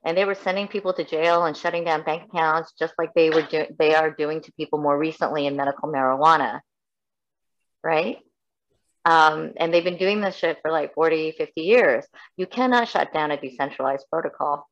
And 0.03 0.17
they 0.17 0.25
were 0.25 0.35
sending 0.35 0.67
people 0.67 0.91
to 0.91 1.05
jail 1.05 1.45
and 1.45 1.55
shutting 1.55 1.85
down 1.85 2.03
bank 2.03 2.23
accounts, 2.29 2.73
just 2.77 2.93
like 2.97 3.13
they 3.13 3.29
were 3.29 3.43
do- 3.43 3.73
they 3.79 3.95
are 3.95 4.11
doing 4.11 4.41
to 4.41 4.51
people 4.51 4.77
more 4.77 4.97
recently 4.97 5.47
in 5.47 5.55
medical 5.55 5.87
marijuana, 5.87 6.59
right? 7.81 8.17
Um, 9.05 9.53
and 9.55 9.73
they've 9.73 9.81
been 9.81 9.97
doing 9.97 10.19
this 10.19 10.35
shit 10.35 10.57
for 10.61 10.69
like 10.69 10.93
40, 10.95 11.31
50 11.31 11.61
years. 11.61 12.05
You 12.35 12.45
cannot 12.45 12.89
shut 12.89 13.13
down 13.13 13.31
a 13.31 13.39
decentralized 13.39 14.05
protocol. 14.11 14.67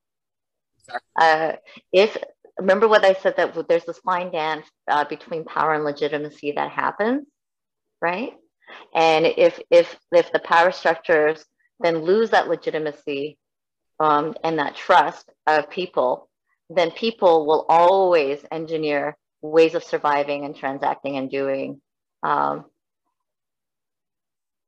Uh, 1.16 1.54
if 1.94 2.18
remember 2.60 2.88
what 2.88 3.06
I 3.06 3.14
said 3.14 3.36
that 3.38 3.68
there's 3.68 3.86
this 3.86 4.00
fine 4.00 4.32
dance 4.32 4.68
uh, 4.88 5.06
between 5.06 5.46
power 5.46 5.74
and 5.74 5.84
legitimacy 5.84 6.54
that 6.54 6.72
happens, 6.72 7.28
right? 8.02 8.34
And 8.94 9.26
if 9.26 9.60
if 9.72 9.98
if 10.12 10.32
the 10.32 10.40
power 10.40 10.72
structures 10.72 11.46
then 11.80 12.00
lose 12.00 12.32
that 12.32 12.48
legitimacy 12.48 13.38
um, 14.00 14.36
and 14.44 14.60
that 14.60 14.76
trust 14.76 15.30
of 15.46 15.70
people, 15.70 16.30
then 16.70 16.92
people 16.92 17.46
will 17.46 17.66
always 17.70 18.44
engineer 18.52 19.16
ways 19.42 19.76
of 19.76 19.84
surviving 19.84 20.46
and 20.46 20.56
transacting 20.56 21.18
and 21.18 21.30
doing. 21.30 21.82
Um, 22.24 22.66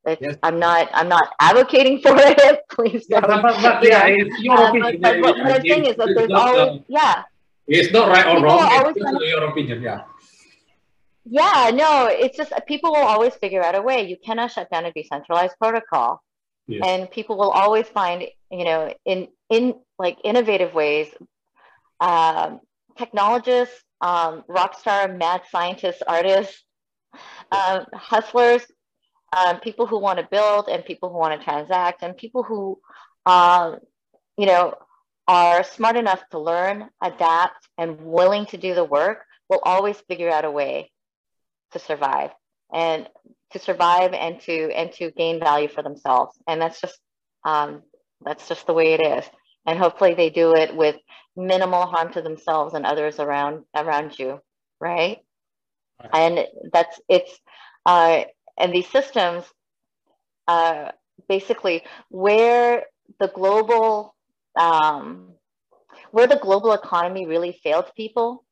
yes. 0.05 0.35
I'm 0.43 0.59
not. 0.59 0.89
I'm 0.93 1.09
not 1.09 1.33
advocating 1.39 2.01
for 2.01 2.13
it. 2.15 2.61
Please 2.69 3.07
don't. 3.07 3.23
Yeah, 3.23 3.41
but, 3.41 3.61
but, 3.61 3.83
yeah, 3.83 4.07
it's 4.07 4.39
your 4.39 4.57
uh, 4.57 4.69
opinion. 4.69 5.01
But, 5.01 5.21
but 5.21 5.35
the 5.35 5.61
thing 5.61 5.85
is 5.85 5.95
that 5.97 6.13
there's 6.15 6.31
always, 6.31 6.81
yeah, 6.87 7.23
it's 7.70 7.93
not 7.93 8.09
right 8.09 8.28
or 8.28 8.43
wrong. 8.43 8.59
It's 8.61 8.99
just 8.99 9.24
your 9.26 9.45
opinion. 9.45 9.82
Yeah. 9.82 10.01
Yeah, 11.26 11.72
no, 11.74 12.07
it's 12.09 12.36
just 12.36 12.51
people 12.67 12.91
will 12.91 12.97
always 13.13 13.36
figure 13.36 13.63
out 13.63 13.76
a 13.76 13.82
way. 13.82 14.07
You 14.07 14.17
cannot 14.26 14.51
shut 14.51 14.70
down 14.72 14.86
a 14.86 14.91
decentralized 14.91 15.55
protocol. 15.59 16.24
Yes. 16.67 16.82
And 16.86 17.11
people 17.11 17.38
will 17.38 17.49
always 17.51 17.88
find, 17.88 18.24
you 18.51 18.63
know, 18.63 18.93
in 19.05 19.28
in 19.49 19.76
like 19.97 20.17
innovative 20.24 20.74
ways, 20.74 21.07
um, 21.99 22.61
technologists, 22.97 23.84
um, 24.01 24.43
rock 24.47 24.80
star, 24.80 25.07
mad 25.07 25.41
scientists, 25.51 26.01
artists, 26.07 26.63
um, 27.51 27.86
hustlers, 27.93 28.63
um, 29.36 29.59
people 29.59 29.86
who 29.86 29.99
want 29.99 30.20
to 30.20 30.28
build 30.30 30.67
and 30.70 30.86
people 30.86 31.09
who 31.09 31.17
want 31.17 31.39
to 31.39 31.43
transact, 31.43 32.03
and 32.03 32.15
people 32.17 32.43
who, 32.43 32.80
um, 33.26 33.78
you 34.38 34.45
know, 34.45 34.76
are 35.30 35.63
smart 35.63 35.95
enough 35.95 36.23
to 36.32 36.39
learn, 36.39 36.89
adapt, 37.03 37.69
and 37.77 38.01
willing 38.01 38.47
to 38.47 38.57
do 38.57 38.73
the 38.73 38.84
work 38.84 39.19
will 39.47 39.61
always 39.63 39.95
figure 40.07 40.32
out 40.32 40.43
a 40.43 40.49
way 40.49 40.91
to 41.71 41.77
survive 41.77 42.32
and 42.73 43.07
to 43.51 43.59
survive 43.59 44.13
and 44.13 44.41
to 44.41 44.71
and 44.71 44.91
to 44.93 45.11
gain 45.11 45.39
value 45.39 45.67
for 45.67 45.84
themselves. 45.84 46.36
And 46.47 46.59
that's 46.59 46.82
just 46.82 46.99
um, 47.45 47.84
that's 48.25 48.47
just 48.47 48.65
the 48.65 48.73
way 48.73 48.93
it 48.93 49.01
is. 49.01 49.23
And 49.67 49.77
hopefully 49.77 50.15
they 50.15 50.32
do 50.32 50.55
it 50.55 50.75
with 50.75 50.95
minimal 51.38 51.86
harm 51.86 52.11
to 52.13 52.23
themselves 52.23 52.73
and 52.73 52.84
others 52.84 53.19
around 53.19 53.65
around 53.75 54.17
you, 54.17 54.39
right? 54.82 55.19
right. 56.01 56.09
And 56.11 56.47
that's 56.73 56.99
it's 57.07 57.39
uh, 57.86 58.23
and 58.57 58.73
these 58.73 58.89
systems 58.89 59.45
uh, 60.47 60.89
basically 61.27 61.84
where 62.09 62.86
the 63.19 63.27
global 63.27 64.15
um, 64.60 65.30
where 66.12 66.28
the 66.28 66.36
global 66.36 66.74
economy 66.74 67.26
really 67.26 67.60
failed 67.64 67.86
people, 67.95 68.43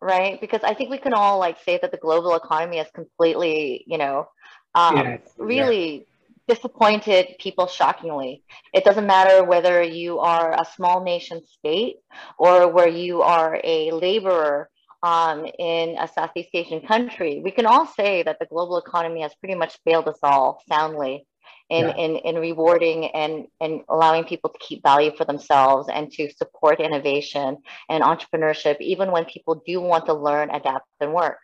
right? 0.00 0.40
Because 0.40 0.60
I 0.62 0.74
think 0.74 0.90
we 0.90 0.98
can 0.98 1.12
all 1.12 1.38
like 1.38 1.58
say 1.64 1.78
that 1.82 1.90
the 1.90 1.98
global 1.98 2.34
economy 2.36 2.78
has 2.78 2.88
completely, 2.94 3.84
you 3.86 3.98
know, 3.98 4.28
um, 4.74 4.96
yes. 4.96 5.20
really 5.38 6.06
yeah. 6.46 6.54
disappointed 6.54 7.36
people 7.38 7.66
shockingly. 7.66 8.44
It 8.72 8.84
doesn't 8.84 9.06
matter 9.06 9.44
whether 9.44 9.82
you 9.82 10.20
are 10.20 10.52
a 10.52 10.64
small 10.64 11.02
nation 11.02 11.42
state 11.58 11.96
or 12.38 12.68
where 12.68 12.88
you 12.88 13.22
are 13.22 13.60
a 13.62 13.90
laborer 13.90 14.70
um, 15.02 15.46
in 15.58 15.96
a 15.98 16.06
Southeast 16.06 16.50
Asian 16.54 16.82
country. 16.86 17.40
We 17.42 17.50
can 17.50 17.66
all 17.66 17.86
say 17.86 18.22
that 18.22 18.38
the 18.38 18.46
global 18.46 18.78
economy 18.78 19.22
has 19.22 19.34
pretty 19.40 19.54
much 19.54 19.78
failed 19.84 20.08
us 20.08 20.18
all 20.22 20.62
soundly 20.68 21.26
in, 21.70 21.86
yeah. 21.86 21.96
in, 21.96 22.16
in 22.16 22.36
rewarding 22.36 23.06
and, 23.06 23.46
and 23.60 23.82
allowing 23.88 24.24
people 24.24 24.50
to 24.50 24.58
keep 24.58 24.82
value 24.82 25.12
for 25.16 25.24
themselves 25.24 25.88
and 25.88 26.10
to 26.12 26.30
support 26.34 26.80
innovation 26.80 27.56
and 27.88 28.02
entrepreneurship, 28.02 28.76
even 28.80 29.10
when 29.12 29.24
people 29.24 29.62
do 29.66 29.80
want 29.80 30.06
to 30.06 30.14
learn, 30.14 30.50
adapt, 30.50 30.86
and 31.00 31.14
work. 31.14 31.38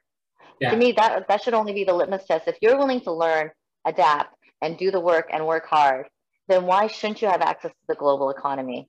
Yeah. 0.61 0.71
To 0.71 0.77
me, 0.77 0.93
that, 0.93 1.29
that 1.29 1.43
should 1.43 1.55
only 1.55 1.73
be 1.73 1.85
the 1.85 1.93
litmus 1.93 2.27
test. 2.27 2.49
If 2.49 2.57
you're 2.61 2.77
willing 2.77 3.01
to 3.03 3.13
learn, 3.13 3.51
adapt, 3.87 4.35
and 4.63 4.77
do 4.77 4.91
the 4.91 5.01
work 5.01 5.29
and 5.33 5.47
work 5.47 5.67
hard, 5.67 6.07
then 6.49 6.65
why 6.65 6.89
shouldn't 6.89 7.23
you 7.23 7.29
have 7.29 7.41
access 7.41 7.71
to 7.71 7.87
the 7.89 7.95
global 7.95 8.31
economy? 8.31 8.89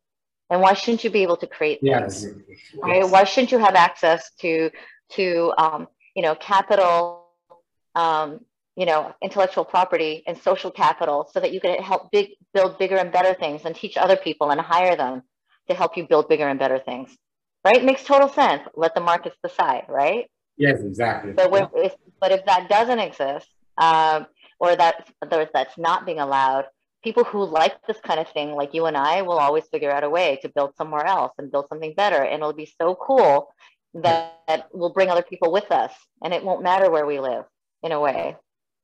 And 0.49 0.61
why 0.61 0.73
shouldn't 0.73 1.03
you 1.03 1.09
be 1.09 1.23
able 1.23 1.37
to 1.37 1.47
create 1.47 1.79
yes. 1.81 2.23
things? 2.23 2.41
Right? 2.81 3.01
Yes. 3.01 3.11
Why 3.11 3.23
shouldn't 3.25 3.51
you 3.51 3.59
have 3.59 3.75
access 3.75 4.31
to 4.39 4.71
to 5.11 5.53
um, 5.57 5.87
you 6.15 6.21
know 6.21 6.35
capital 6.35 7.27
um, 7.95 8.39
you 8.77 8.85
know, 8.85 9.11
intellectual 9.23 9.65
property 9.65 10.23
and 10.27 10.37
social 10.37 10.69
capital 10.69 11.27
so 11.33 11.39
that 11.39 11.51
you 11.51 11.59
can 11.59 11.81
help 11.81 12.11
big, 12.11 12.29
build 12.53 12.77
bigger 12.77 12.95
and 12.95 13.11
better 13.11 13.33
things 13.33 13.63
and 13.65 13.75
teach 13.75 13.97
other 13.97 14.15
people 14.15 14.51
and 14.51 14.61
hire 14.61 14.95
them 14.95 15.23
to 15.67 15.73
help 15.73 15.97
you 15.97 16.07
build 16.07 16.29
bigger 16.29 16.47
and 16.47 16.59
better 16.59 16.77
things. 16.77 17.09
Right? 17.65 17.83
Makes 17.83 18.03
total 18.03 18.29
sense. 18.29 18.61
Let 18.75 18.93
the 18.93 19.01
markets 19.01 19.35
decide, 19.43 19.85
right? 19.89 20.29
Yes, 20.57 20.81
exactly. 20.81 21.33
But 21.33 21.49
when, 21.49 21.67
if, 21.73 21.95
but 22.21 22.31
if 22.31 22.45
that 22.45 22.69
doesn't 22.69 22.99
exist, 22.99 23.47
um, 23.79 24.27
or 24.59 24.75
that 24.75 25.07
that's 25.53 25.77
not 25.77 26.05
being 26.05 26.19
allowed, 26.19 26.65
people 27.03 27.23
who 27.23 27.45
like 27.45 27.75
this 27.87 27.99
kind 27.99 28.19
of 28.19 28.27
thing, 28.29 28.51
like 28.51 28.75
you 28.75 28.85
and 28.85 28.95
I, 28.95 29.23
will 29.23 29.39
always 29.39 29.65
figure 29.71 29.91
out 29.91 30.03
a 30.03 30.09
way 30.09 30.39
to 30.43 30.49
build 30.49 30.75
somewhere 30.77 31.05
else 31.05 31.33
and 31.39 31.51
build 31.51 31.65
something 31.69 31.95
better, 31.95 32.23
and 32.23 32.41
it'll 32.41 32.53
be 32.53 32.71
so 32.79 32.95
cool 32.95 33.49
that, 33.95 34.39
that 34.47 34.69
we'll 34.71 34.93
bring 34.93 35.09
other 35.09 35.23
people 35.23 35.51
with 35.51 35.71
us, 35.71 35.93
and 36.23 36.33
it 36.33 36.43
won't 36.43 36.63
matter 36.63 36.91
where 36.91 37.07
we 37.07 37.19
live, 37.19 37.45
in 37.81 37.91
a 37.91 37.99
way. 37.99 38.35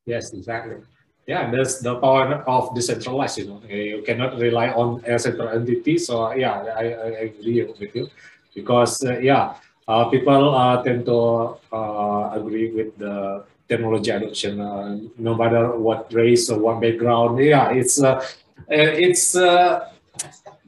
Yes, 0.06 0.34
exactly. 0.34 0.78
Yeah, 1.26 1.50
that's 1.52 1.80
the 1.80 1.96
power 1.96 2.44
of 2.48 2.76
decentralized. 2.76 3.38
You 3.38 3.48
know, 3.48 3.62
you 3.70 4.04
cannot 4.06 4.38
rely 4.38 4.70
on 4.70 5.02
a 5.08 5.18
central 5.18 5.48
entity. 5.48 5.98
So 5.98 6.34
yeah, 6.34 6.60
I, 6.76 6.84
I 6.92 7.10
agree 7.32 7.64
with 7.64 7.96
you 7.96 8.10
because 8.54 9.04
uh, 9.06 9.20
yeah, 9.20 9.56
uh, 9.88 10.10
people 10.10 10.54
uh, 10.54 10.84
tend 10.84 11.06
to 11.06 11.56
uh, 11.72 12.32
agree 12.34 12.72
with 12.72 12.98
the 12.98 13.46
technology 13.70 14.12
adoption, 14.12 14.60
uh, 14.60 15.00
no 15.18 15.34
matter 15.36 15.78
what 15.78 16.12
race 16.14 16.50
or 16.50 16.60
what 16.60 16.82
background. 16.82 17.40
Yeah, 17.40 17.72
it's 17.72 18.04
uh, 18.04 18.20
it's 18.68 19.34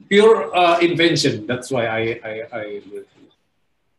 pure 0.08 0.80
invention. 0.80 1.46
That's 1.46 1.70
why 1.70 1.86
I 1.86 2.00
I, 2.24 2.34
I 2.52 2.80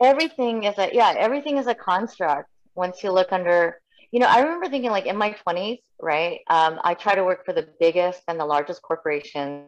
everything 0.01 0.63
is 0.63 0.77
a 0.77 0.89
yeah 0.93 1.13
everything 1.17 1.57
is 1.57 1.67
a 1.67 1.75
construct 1.75 2.49
once 2.75 3.03
you 3.03 3.11
look 3.11 3.31
under 3.31 3.79
you 4.11 4.19
know, 4.19 4.27
I 4.27 4.39
remember 4.39 4.69
thinking 4.69 4.91
like 4.91 5.05
in 5.05 5.17
my 5.17 5.35
20s, 5.45 5.79
right? 6.01 6.39
Um, 6.49 6.79
I 6.83 6.93
try 6.93 7.15
to 7.15 7.23
work 7.23 7.45
for 7.45 7.53
the 7.53 7.67
biggest 7.79 8.21
and 8.27 8.39
the 8.39 8.45
largest 8.45 8.81
corporations. 8.81 9.65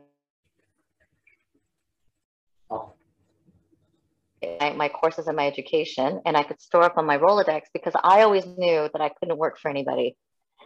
My, 4.62 4.72
my 4.72 4.88
courses 4.88 5.28
and 5.28 5.36
my 5.36 5.48
education, 5.48 6.22
and 6.26 6.38
I 6.38 6.44
could 6.44 6.62
store 6.62 6.84
up 6.84 6.98
on 6.98 7.06
my 7.06 7.18
Rolodex 7.18 7.64
because 7.74 7.94
I 8.02 8.22
always 8.22 8.46
knew 8.46 8.90
that 8.94 9.02
I 9.02 9.10
couldn't 9.10 9.38
work 9.38 9.60
for 9.60 9.70
anybody. 9.70 10.16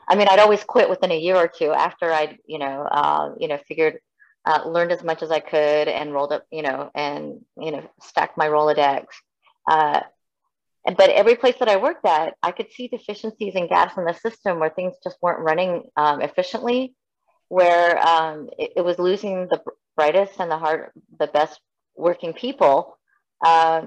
I 0.08 0.16
mean, 0.16 0.28
I'd 0.30 0.40
always 0.40 0.64
quit 0.64 0.90
within 0.90 1.12
a 1.12 1.18
year 1.18 1.36
or 1.36 1.48
two 1.48 1.72
after 1.72 2.12
I'd, 2.12 2.38
you 2.46 2.60
know, 2.60 2.84
uh, 2.84 3.34
you 3.40 3.48
know, 3.48 3.58
figured, 3.68 3.98
uh, 4.46 4.68
learned 4.68 4.92
as 4.92 5.04
much 5.04 5.24
as 5.24 5.32
I 5.32 5.40
could 5.40 5.88
and 5.88 6.14
rolled 6.14 6.34
up, 6.34 6.46
you 6.52 6.62
know, 6.62 6.92
and, 6.94 7.44
you 7.58 7.72
know, 7.72 7.90
stacked 8.02 8.38
my 8.38 8.48
Rolodex. 8.48 9.06
Uh, 9.68 10.02
but 10.86 11.10
every 11.10 11.36
place 11.36 11.56
that 11.60 11.70
I 11.70 11.78
worked 11.78 12.06
at, 12.06 12.36
I 12.44 12.52
could 12.52 12.72
see 12.72 12.90
deficiencies 12.90 13.56
and 13.56 13.70
gaps 13.70 13.98
in 13.98 14.04
the 14.04 14.14
system 14.14 14.60
where 14.60 14.70
things 14.70 14.96
just 15.04 15.18
weren't 15.22 15.40
running 15.40 15.84
um, 15.96 16.22
efficiently, 16.22 16.94
where 17.48 17.98
um, 18.06 18.50
it, 18.58 18.74
it, 18.78 18.82
was 18.82 19.00
losing 19.00 19.48
the 19.48 19.62
brightest 19.96 20.34
and 20.40 20.52
the 20.52 20.58
hard, 20.58 20.92
the 21.20 21.28
best 21.28 21.62
working 21.96 22.34
people 22.34 22.98
uh, 23.46 23.84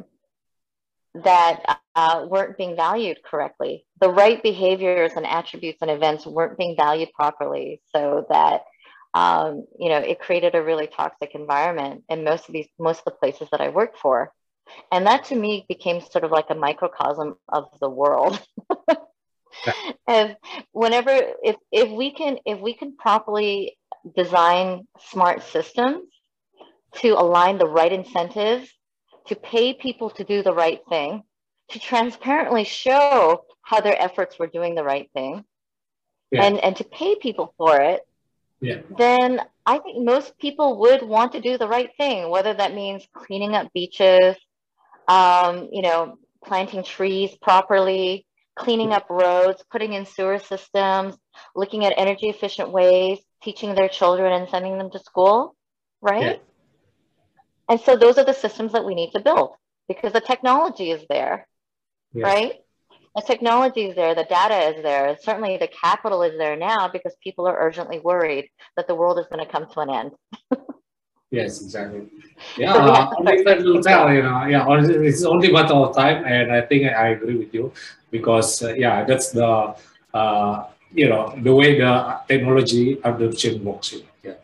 that 1.25 1.81
uh, 1.95 2.27
weren't 2.29 2.57
being 2.57 2.77
valued 2.77 3.19
correctly. 3.23 3.85
The 4.01 4.11
right 4.11 4.43
behaviors 4.43 5.13
and 5.17 5.27
attributes 5.27 5.83
and 5.83 5.91
events 5.91 6.27
weren't 6.27 6.59
being 6.59 6.77
valued 6.77 7.13
properly, 7.15 7.83
so 7.95 8.27
that 8.31 8.63
um, 9.13 9.67
you 9.79 9.89
know 9.89 9.99
it 9.99 10.21
created 10.21 10.55
a 10.55 10.63
really 10.63 10.87
toxic 10.87 11.35
environment 11.35 12.05
in 12.09 12.25
most 12.25 12.49
of 12.49 12.55
these 12.55 12.69
most 12.79 13.01
of 13.01 13.05
the 13.07 13.11
places 13.13 13.49
that 13.51 13.61
I 13.61 13.69
worked 13.69 13.99
for. 13.99 14.33
And 14.91 15.07
that 15.07 15.25
to 15.27 15.37
me 15.37 15.65
became 15.69 16.01
sort 16.01 16.25
of 16.25 16.31
like 16.31 16.47
a 16.51 16.55
microcosm 16.55 17.37
of 17.49 17.69
the 17.81 17.91
world. 17.91 18.41
and 20.07 20.37
whenever 20.73 21.11
if 21.43 21.57
if 21.73 21.91
we 21.91 22.13
can 22.13 22.39
if 22.45 22.61
we 22.61 22.75
can 22.75 22.97
properly 22.97 23.79
design 24.17 24.87
smart 25.11 25.43
systems 25.43 26.05
to 26.97 27.11
align 27.11 27.59
the 27.59 27.67
right 27.67 27.93
incentives 27.93 28.69
to 29.27 29.35
pay 29.35 29.73
people 29.73 30.11
to 30.11 30.25
do 30.25 30.43
the 30.43 30.53
right 30.53 30.81
thing 30.89 31.23
to 31.69 31.79
transparently 31.79 32.65
show 32.65 33.45
how 33.63 33.81
their 33.81 34.01
efforts 34.01 34.39
were 34.39 34.47
doing 34.47 34.75
the 34.75 34.85
right 34.85 35.11
thing 35.15 35.45
yeah. 36.31 36.45
and, 36.45 36.59
and 36.59 36.77
to 36.77 36.85
pay 36.85 37.17
people 37.17 37.55
for 37.57 37.81
it, 37.81 38.01
yeah. 38.61 38.81
then 38.97 39.41
I 39.65 39.79
think 39.79 40.05
most 40.05 40.39
people 40.39 40.79
would 40.81 41.03
want 41.03 41.33
to 41.33 41.41
do 41.41 41.59
the 41.59 41.69
right 41.69 41.91
thing, 41.97 42.31
whether 42.31 42.55
that 42.55 42.75
means 42.75 43.07
cleaning 43.13 43.55
up 43.55 43.73
beaches, 43.73 44.37
um, 45.09 45.69
you 45.73 45.83
know, 45.83 46.19
planting 46.45 46.83
trees 46.83 47.37
properly, 47.43 48.27
cleaning 48.57 48.93
up 48.93 49.07
roads, 49.11 49.63
putting 49.71 49.93
in 49.93 50.07
sewer 50.07 50.39
systems, 50.39 51.17
looking 51.55 51.85
at 51.85 51.95
energy 51.97 52.29
efficient 52.29 52.71
ways, 52.71 53.19
teaching 53.43 53.75
their 53.75 53.89
children 53.89 54.33
and 54.33 54.49
sending 54.49 54.79
them 54.79 54.91
to 54.91 54.99
school, 54.99 55.55
right? 56.01 56.23
Yeah. 56.23 56.37
And 57.69 57.81
so 57.81 57.97
those 57.97 58.17
are 58.19 58.25
the 58.25 58.33
systems 58.33 58.73
that 58.73 58.85
we 58.85 58.95
need 58.95 59.11
to 59.13 59.21
build 59.21 59.51
because 59.89 60.13
the 60.13 60.21
technology 60.21 60.91
is 60.91 61.05
there, 61.09 61.47
yeah. 62.13 62.25
right? 62.25 62.55
The 63.15 63.23
technology 63.23 63.87
is 63.87 63.97
there, 63.97 64.15
the 64.15 64.25
data 64.25 64.77
is 64.77 64.83
there. 64.83 65.17
Certainly 65.23 65.59
the 65.59 65.69
capital 65.69 66.23
is 66.23 66.37
there 66.39 66.57
now 66.57 66.89
because 66.89 67.15
people 67.23 67.47
are 67.47 67.59
urgently 67.59 67.99
worried 67.99 68.49
that 68.77 68.87
the 68.87 68.95
world 68.95 69.19
is 69.19 69.27
going 69.31 69.45
to 69.45 69.51
come 69.51 69.67
to 69.71 69.81
an 69.81 69.91
end. 69.91 70.11
yes, 71.31 71.63
exactly. 71.63 72.09
Yeah, 72.57 72.75
uh, 72.75 73.11
only 73.19 73.45
time 73.45 73.65
will 73.65 73.83
tell, 73.83 74.13
you 74.13 74.23
know. 74.23 74.45
Yeah, 74.47 74.67
it's 74.69 75.25
only 75.25 75.51
matter 75.51 75.75
of 75.75 75.97
time. 75.97 76.25
And 76.25 76.53
I 76.53 76.63
think 76.63 76.93
I 76.93 77.09
agree 77.09 77.37
with 77.37 77.53
you 77.55 77.73
because, 78.11 78.63
uh, 78.63 78.75
yeah, 78.75 79.05
that's 79.05 79.31
the, 79.31 79.75
uh, 80.15 80.65
you 80.93 81.09
know, 81.09 81.35
the 81.43 81.55
way 81.55 81.79
the 81.79 82.21
technology 82.29 82.99
adoption 83.05 83.65
works. 83.65 83.95
Yeah. 84.23 84.35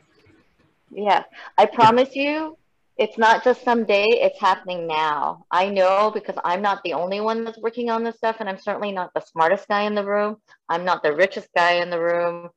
Yeah, 0.90 1.22
I 1.56 1.66
promise 1.66 2.14
you, 2.14 2.58
it's 2.98 3.16
not 3.16 3.42
just 3.42 3.64
someday, 3.64 4.04
it's 4.04 4.38
happening 4.40 4.86
now. 4.86 5.46
I 5.50 5.68
know 5.70 6.10
because 6.12 6.36
I'm 6.44 6.60
not 6.60 6.82
the 6.84 6.92
only 6.92 7.20
one 7.20 7.44
that's 7.44 7.58
working 7.58 7.88
on 7.90 8.04
this 8.04 8.16
stuff, 8.16 8.36
and 8.40 8.48
I'm 8.48 8.58
certainly 8.58 8.92
not 8.92 9.10
the 9.14 9.20
smartest 9.20 9.66
guy 9.68 9.82
in 9.82 9.94
the 9.94 10.04
room. 10.04 10.36
I'm 10.68 10.84
not 10.84 11.02
the 11.02 11.14
richest 11.14 11.48
guy 11.56 11.72
in 11.76 11.88
the 11.88 12.00
room. 12.00 12.50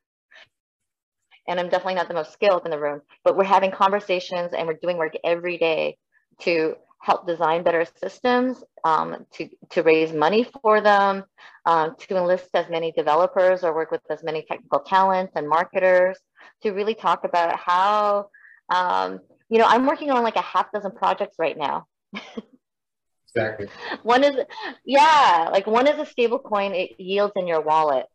And 1.48 1.60
I'm 1.60 1.70
definitely 1.70 1.96
not 1.96 2.08
the 2.08 2.14
most 2.14 2.34
skilled 2.34 2.66
in 2.66 2.72
the 2.72 2.80
room, 2.80 3.02
but 3.24 3.38
we're 3.38 3.43
having 3.43 3.72
conversations 3.72 4.54
and 4.54 4.68
we're 4.68 4.80
doing 4.82 4.98
work 4.98 5.14
every 5.24 5.58
day 5.58 5.98
to 6.39 6.76
help 7.00 7.28
design 7.28 7.64
better 7.64 7.86
systems, 8.02 8.64
um, 8.84 9.26
to, 9.32 9.48
to 9.70 9.84
raise 9.84 10.12
money 10.12 10.48
for 10.64 10.82
them, 10.82 11.24
um, 11.66 11.96
to 12.00 12.18
enlist 12.18 12.50
as 12.56 12.68
many 12.70 12.91
developers 12.93 13.64
or 13.64 13.76
work 13.76 13.91
with 13.91 14.02
as 14.10 14.24
many 14.24 14.43
technical 14.50 14.80
talents 14.80 15.34
and 15.36 15.48
marketers 15.48 16.18
to 16.64 16.72
really 16.72 16.96
talk 16.96 17.24
about 17.24 17.60
how 17.60 18.28
um, 18.70 19.20
you 19.50 19.60
know, 19.60 19.66
I'm 19.68 19.86
working 19.86 20.12
on 20.12 20.24
like 20.24 20.36
a 20.36 20.41
half 20.41 20.72
dozen 20.72 20.91
projects 20.91 21.36
right 21.38 21.58
now. 21.58 21.86
exactly. 23.28 23.68
One 24.04 24.24
is, 24.24 24.36
yeah, 24.86 25.50
like 25.52 25.68
one 25.68 25.88
is 25.88 26.00
a 26.00 26.06
stable 26.06 26.39
coin, 26.39 26.74
it 26.74 27.00
yields 27.00 27.34
in 27.36 27.48
your 27.48 27.62
wallet. 27.62 28.06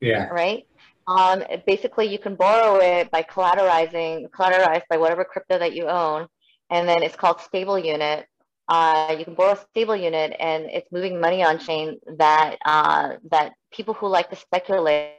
Yeah. 0.00 0.28
Right. 0.28 0.66
Um, 1.06 1.42
basically, 1.66 2.06
you 2.06 2.18
can 2.18 2.34
borrow 2.36 2.76
it 2.76 3.10
by 3.10 3.22
collateralizing, 3.22 4.30
collateralized 4.30 4.84
by 4.88 4.96
whatever 4.96 5.24
crypto 5.24 5.58
that 5.58 5.74
you 5.74 5.86
own. 5.86 6.26
And 6.70 6.88
then 6.88 7.02
it's 7.02 7.16
called 7.16 7.40
stable 7.40 7.78
unit. 7.78 8.26
Uh, 8.68 9.16
you 9.18 9.24
can 9.24 9.34
borrow 9.34 9.52
a 9.52 9.64
stable 9.70 9.96
unit 9.96 10.36
and 10.38 10.66
it's 10.66 10.92
moving 10.92 11.20
money 11.20 11.42
on 11.42 11.58
chain 11.58 11.98
that, 12.18 12.56
uh, 12.64 13.14
that 13.30 13.52
people 13.72 13.94
who 13.94 14.06
like 14.06 14.30
to 14.30 14.36
speculate 14.36 15.14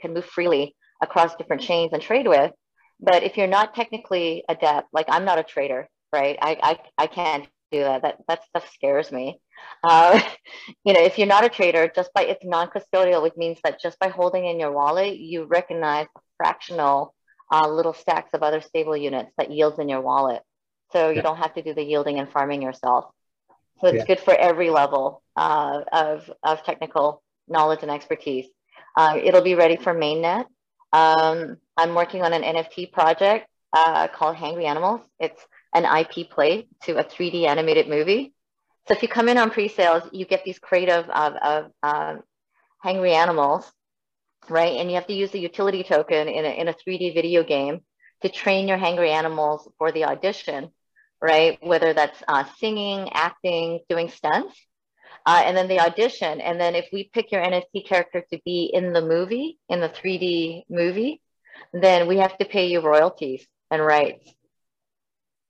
can 0.00 0.14
move 0.14 0.24
freely 0.24 0.74
across 1.02 1.36
different 1.36 1.60
chains 1.60 1.92
and 1.92 2.00
trade 2.02 2.26
with. 2.26 2.50
But 3.00 3.22
if 3.22 3.36
you're 3.36 3.46
not 3.46 3.74
technically 3.74 4.42
adept, 4.48 4.88
like 4.92 5.06
I'm 5.08 5.26
not 5.26 5.38
a 5.38 5.42
trader, 5.42 5.86
right? 6.12 6.38
I, 6.40 6.56
I, 6.62 7.04
I 7.04 7.06
can't 7.06 7.46
do 7.70 7.80
that. 7.80 8.02
That, 8.02 8.18
that 8.28 8.44
stuff 8.44 8.70
scares 8.72 9.10
me. 9.12 9.40
Uh, 9.82 10.20
you 10.84 10.92
know, 10.92 11.00
if 11.00 11.18
you're 11.18 11.26
not 11.26 11.44
a 11.44 11.48
trader, 11.48 11.90
just 11.94 12.12
by 12.14 12.22
it's 12.22 12.44
non-custodial, 12.44 13.22
which 13.22 13.36
means 13.36 13.58
that 13.64 13.80
just 13.80 13.98
by 13.98 14.08
holding 14.08 14.46
in 14.46 14.60
your 14.60 14.72
wallet, 14.72 15.18
you 15.18 15.44
recognize 15.44 16.06
fractional 16.36 17.14
uh, 17.50 17.68
little 17.68 17.94
stacks 17.94 18.30
of 18.34 18.42
other 18.42 18.60
stable 18.60 18.96
units 18.96 19.32
that 19.38 19.50
yields 19.50 19.78
in 19.78 19.88
your 19.88 20.00
wallet. 20.00 20.42
So 20.92 21.10
you 21.10 21.16
yeah. 21.16 21.22
don't 21.22 21.38
have 21.38 21.54
to 21.54 21.62
do 21.62 21.74
the 21.74 21.82
yielding 21.82 22.18
and 22.18 22.30
farming 22.30 22.62
yourself. 22.62 23.06
So 23.80 23.88
it's 23.88 23.98
yeah. 23.98 24.06
good 24.06 24.20
for 24.20 24.34
every 24.34 24.70
level 24.70 25.22
uh, 25.36 25.82
of, 25.92 26.30
of 26.42 26.64
technical 26.64 27.22
knowledge 27.46 27.80
and 27.82 27.90
expertise. 27.90 28.46
Uh, 28.96 29.18
it'll 29.22 29.42
be 29.42 29.54
ready 29.54 29.76
for 29.76 29.94
mainnet. 29.94 30.46
Um, 30.92 31.58
I'm 31.76 31.94
working 31.94 32.22
on 32.22 32.32
an 32.32 32.42
NFT 32.42 32.92
project 32.92 33.46
uh, 33.72 34.08
called 34.08 34.36
Hangry 34.36 34.64
Animals. 34.64 35.00
It's 35.20 35.40
an 35.74 35.84
IP 35.84 36.30
play 36.30 36.66
to 36.84 36.98
a 36.98 37.04
3D 37.04 37.46
animated 37.46 37.88
movie. 37.88 38.34
So 38.86 38.94
if 38.94 39.02
you 39.02 39.08
come 39.08 39.28
in 39.28 39.38
on 39.38 39.50
pre-sales, 39.50 40.02
you 40.12 40.24
get 40.24 40.44
these 40.44 40.58
creative 40.58 41.08
of, 41.10 41.34
of 41.34 41.70
um, 41.82 42.22
Hangry 42.84 43.12
Animals, 43.12 43.70
right? 44.48 44.76
And 44.78 44.88
you 44.88 44.94
have 44.94 45.06
to 45.08 45.12
use 45.12 45.30
the 45.30 45.40
utility 45.40 45.82
token 45.82 46.28
in 46.28 46.44
a, 46.44 46.48
in 46.48 46.68
a 46.68 46.74
3D 46.74 47.14
video 47.14 47.42
game 47.42 47.80
to 48.22 48.28
train 48.28 48.66
your 48.66 48.78
Hangry 48.78 49.10
Animals 49.10 49.68
for 49.76 49.92
the 49.92 50.04
audition, 50.04 50.70
right? 51.20 51.58
Whether 51.62 51.92
that's 51.92 52.22
uh, 52.26 52.44
singing, 52.58 53.10
acting, 53.12 53.80
doing 53.88 54.08
stunts 54.08 54.58
uh, 55.26 55.42
and 55.44 55.56
then 55.56 55.68
the 55.68 55.80
audition. 55.80 56.40
And 56.40 56.58
then 56.58 56.74
if 56.74 56.86
we 56.92 57.10
pick 57.12 57.30
your 57.30 57.42
NFT 57.42 57.86
character 57.86 58.24
to 58.32 58.40
be 58.44 58.70
in 58.72 58.94
the 58.94 59.02
movie, 59.02 59.58
in 59.68 59.80
the 59.80 59.88
3D 59.88 60.62
movie, 60.70 61.20
then 61.72 62.06
we 62.06 62.16
have 62.18 62.36
to 62.38 62.44
pay 62.44 62.68
you 62.68 62.80
royalties 62.80 63.46
and 63.70 63.84
rights 63.84 64.32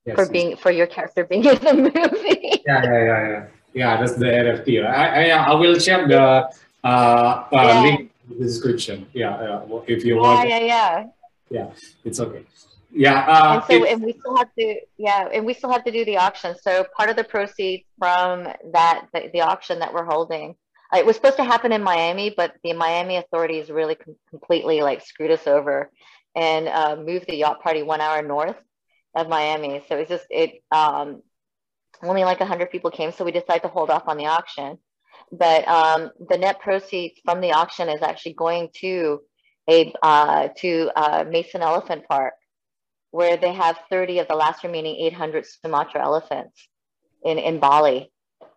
yes, 0.09 0.15
for 0.17 0.25
being 0.31 0.55
for 0.57 0.71
your 0.71 0.87
character 0.87 1.23
being 1.25 1.45
in 1.71 1.83
the 1.87 1.91
movie. 1.99 2.61
yeah, 2.65 2.83
yeah, 2.83 3.01
yeah, 3.09 3.27
yeah. 3.33 3.45
Yeah, 3.71 3.91
that's 3.99 4.15
the 4.15 4.25
NFT. 4.25 4.83
I, 4.83 5.29
I, 5.29 5.51
I 5.51 5.53
will 5.53 5.77
share 5.77 6.07
the 6.07 6.19
uh, 6.19 6.87
uh, 6.87 7.47
yeah. 7.51 7.81
link 7.81 8.11
in 8.29 8.37
the 8.39 8.45
description. 8.45 9.05
Yeah, 9.13 9.61
if 9.85 10.03
you 10.03 10.15
yeah, 10.15 10.21
want. 10.21 10.49
Yeah, 10.49 10.59
yeah, 10.59 10.65
yeah. 10.65 11.05
Yeah, 11.51 11.67
it's 12.03 12.19
okay 12.19 12.45
yeah 12.91 13.19
uh, 13.27 13.53
and 13.53 13.63
so 13.65 13.85
and 13.85 14.03
we 14.03 14.13
still 14.13 14.35
have 14.35 14.49
to 14.57 14.75
yeah 14.97 15.29
and 15.31 15.45
we 15.45 15.53
still 15.53 15.71
have 15.71 15.83
to 15.83 15.91
do 15.91 16.03
the 16.05 16.17
auction 16.17 16.55
so 16.59 16.85
part 16.95 17.09
of 17.09 17.15
the 17.15 17.23
proceeds 17.23 17.83
from 17.99 18.47
that 18.71 19.07
the, 19.13 19.29
the 19.33 19.41
auction 19.41 19.79
that 19.79 19.93
we're 19.93 20.05
holding 20.05 20.55
uh, 20.93 20.97
it 20.97 21.05
was 21.05 21.15
supposed 21.15 21.37
to 21.37 21.43
happen 21.43 21.71
in 21.71 21.83
miami 21.83 22.33
but 22.35 22.55
the 22.63 22.73
miami 22.73 23.17
authorities 23.17 23.69
really 23.69 23.95
com- 23.95 24.15
completely 24.29 24.81
like 24.81 25.05
screwed 25.05 25.31
us 25.31 25.45
over 25.45 25.91
and 26.35 26.67
uh, 26.67 26.95
moved 26.95 27.25
the 27.27 27.35
yacht 27.35 27.61
party 27.61 27.83
one 27.83 28.01
hour 28.01 28.23
north 28.23 28.57
of 29.19 29.29
miami 29.29 29.83
so 29.87 29.97
it's 29.97 30.09
just 30.09 30.25
it 30.29 30.63
um, 30.71 31.21
only 32.03 32.23
like 32.23 32.39
100 32.39 32.71
people 32.71 32.91
came 32.91 33.11
so 33.11 33.23
we 33.25 33.31
decided 33.31 33.61
to 33.61 33.67
hold 33.67 33.89
off 33.89 34.07
on 34.07 34.17
the 34.17 34.25
auction 34.25 34.77
but 35.31 35.67
um, 35.67 36.11
the 36.29 36.37
net 36.37 36.59
proceeds 36.59 37.19
from 37.23 37.41
the 37.41 37.51
auction 37.51 37.89
is 37.89 38.01
actually 38.01 38.33
going 38.33 38.69
to 38.73 39.21
a 39.69 39.93
uh, 40.01 40.47
to 40.57 40.89
uh, 40.95 41.23
mason 41.29 41.61
elephant 41.61 42.03
park 42.07 42.33
where 43.11 43.37
they 43.37 43.53
have 43.53 43.77
30 43.89 44.19
of 44.19 44.27
the 44.27 44.35
last 44.35 44.63
remaining 44.63 44.95
800 45.07 45.45
Sumatra 45.45 46.01
elephants 46.03 46.67
in, 47.23 47.37
in 47.37 47.59
Bali. 47.59 48.11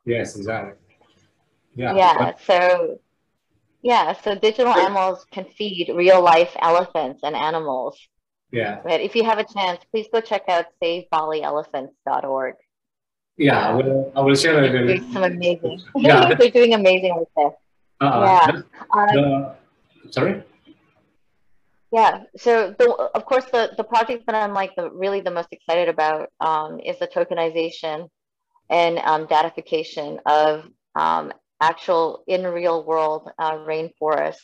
Yes, 0.05 0.37
exactly. 0.37 0.75
Yeah. 1.75 1.95
Yeah. 1.97 2.33
So, 2.45 2.99
yeah. 3.83 4.13
So 4.13 4.35
digital 4.35 4.75
animals 4.75 5.25
can 5.31 5.47
feed 5.57 5.91
real 5.95 6.21
life 6.21 6.55
elephants 6.61 7.21
and 7.23 7.35
animals. 7.35 7.99
Yeah. 8.53 8.81
But 8.85 9.01
if 9.01 9.17
you 9.17 9.25
have 9.25 9.39
a 9.39 9.45
chance, 9.45 9.81
please 9.91 10.07
go 10.13 10.21
check 10.21 10.43
out 10.49 10.67
SaveBaliElephants.org. 10.83 12.55
Yeah, 13.39 13.69
I 13.69 13.73
will. 13.73 14.13
I 14.15 14.21
will 14.21 14.35
share 14.35 14.63
it. 14.63 14.73
They're 14.73 14.87
doing 14.87 15.13
some 15.13 15.25
amazing. 15.25 15.81
Yeah, 15.97 16.35
they're 16.39 16.51
doing 16.51 16.75
amazing 16.75 17.17
with 17.17 17.29
this. 17.35 17.55
Uh, 18.01 18.43
yeah. 18.45 18.63
The, 18.91 19.55
sorry. 20.11 20.43
Yeah. 21.91 22.25
So 22.37 22.75
the, 22.79 22.93
of 22.93 23.25
course, 23.25 23.47
the, 23.47 23.73
the 23.77 23.85
project 23.85 24.27
that 24.27 24.35
I'm 24.35 24.53
like 24.53 24.77
the 24.77 24.91
really 24.91 25.23
the 25.23 25.31
most 25.31 25.49
excited 25.51 25.89
about 25.89 26.31
um, 26.41 26.79
is 26.81 26.99
the 26.99 27.07
tokenization 27.07 28.09
and 28.69 28.99
um, 28.99 29.27
datification 29.27 30.21
of 30.27 30.69
um, 30.95 31.33
actual 31.61 32.25
in 32.27 32.43
real 32.45 32.85
world 32.85 33.31
uh, 33.39 33.57
rainforests 33.57 34.43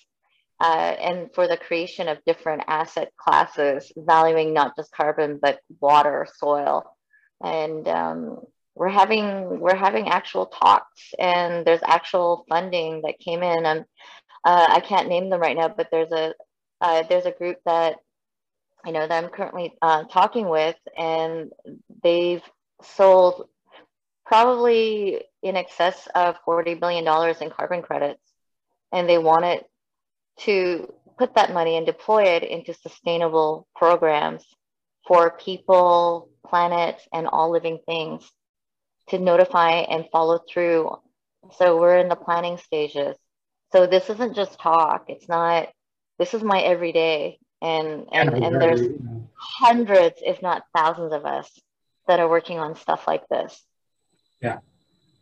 uh, 0.60 0.94
and 1.00 1.32
for 1.34 1.46
the 1.46 1.56
creation 1.56 2.08
of 2.08 2.24
different 2.26 2.62
asset 2.66 3.12
classes, 3.16 3.92
valuing 3.96 4.52
not 4.52 4.74
just 4.76 4.92
carbon, 4.92 5.38
but 5.40 5.60
water, 5.80 6.26
soil. 6.36 6.84
And 7.42 7.86
um, 7.86 8.40
we're 8.74 8.88
having 8.88 9.60
we're 9.60 9.76
having 9.76 10.08
actual 10.08 10.46
talks 10.46 11.14
and 11.18 11.64
there's 11.64 11.80
actual 11.84 12.44
funding 12.48 13.02
that 13.02 13.20
came 13.20 13.42
in. 13.42 13.66
And 13.66 13.84
uh, 14.44 14.66
I 14.68 14.80
can't 14.80 15.08
name 15.08 15.30
them 15.30 15.40
right 15.40 15.56
now, 15.56 15.68
but 15.68 15.88
there's 15.90 16.12
a, 16.12 16.34
uh, 16.80 17.04
there's 17.08 17.26
a 17.26 17.32
group 17.32 17.58
that 17.64 17.96
you 18.84 18.92
know 18.92 19.06
that 19.06 19.24
I'm 19.24 19.30
currently 19.30 19.74
uh, 19.82 20.04
talking 20.04 20.48
with, 20.48 20.76
and 20.96 21.52
they've 22.02 22.42
sold 22.82 23.48
probably 24.28 25.22
in 25.42 25.56
excess 25.56 26.06
of 26.14 26.36
$40 26.46 26.78
billion 26.78 27.04
in 27.40 27.50
carbon 27.50 27.82
credits. 27.82 28.20
And 28.92 29.08
they 29.08 29.18
wanted 29.18 29.64
to 30.40 30.92
put 31.18 31.34
that 31.34 31.52
money 31.52 31.76
and 31.76 31.86
deploy 31.86 32.24
it 32.24 32.42
into 32.42 32.74
sustainable 32.74 33.66
programs 33.74 34.44
for 35.06 35.30
people, 35.30 36.30
planets, 36.46 37.06
and 37.12 37.26
all 37.26 37.50
living 37.50 37.78
things 37.86 38.30
to 39.08 39.18
notify 39.18 39.70
and 39.70 40.06
follow 40.12 40.38
through 40.52 40.96
So 41.56 41.78
we're 41.80 41.98
in 41.98 42.08
the 42.08 42.16
planning 42.16 42.58
stages. 42.58 43.16
So 43.72 43.86
this 43.86 44.10
isn't 44.10 44.34
just 44.34 44.58
talk. 44.58 45.04
It's 45.08 45.28
not, 45.28 45.68
this 46.18 46.34
is 46.34 46.42
my 46.42 46.60
everyday. 46.60 47.38
And, 47.60 48.06
and, 48.12 48.34
and 48.34 48.60
there's 48.60 48.86
hundreds, 49.34 50.20
if 50.24 50.42
not 50.42 50.64
thousands 50.74 51.12
of 51.12 51.24
us 51.24 51.50
that 52.06 52.20
are 52.20 52.28
working 52.28 52.58
on 52.58 52.76
stuff 52.76 53.06
like 53.06 53.26
this. 53.28 53.64
Yeah. 54.40 54.58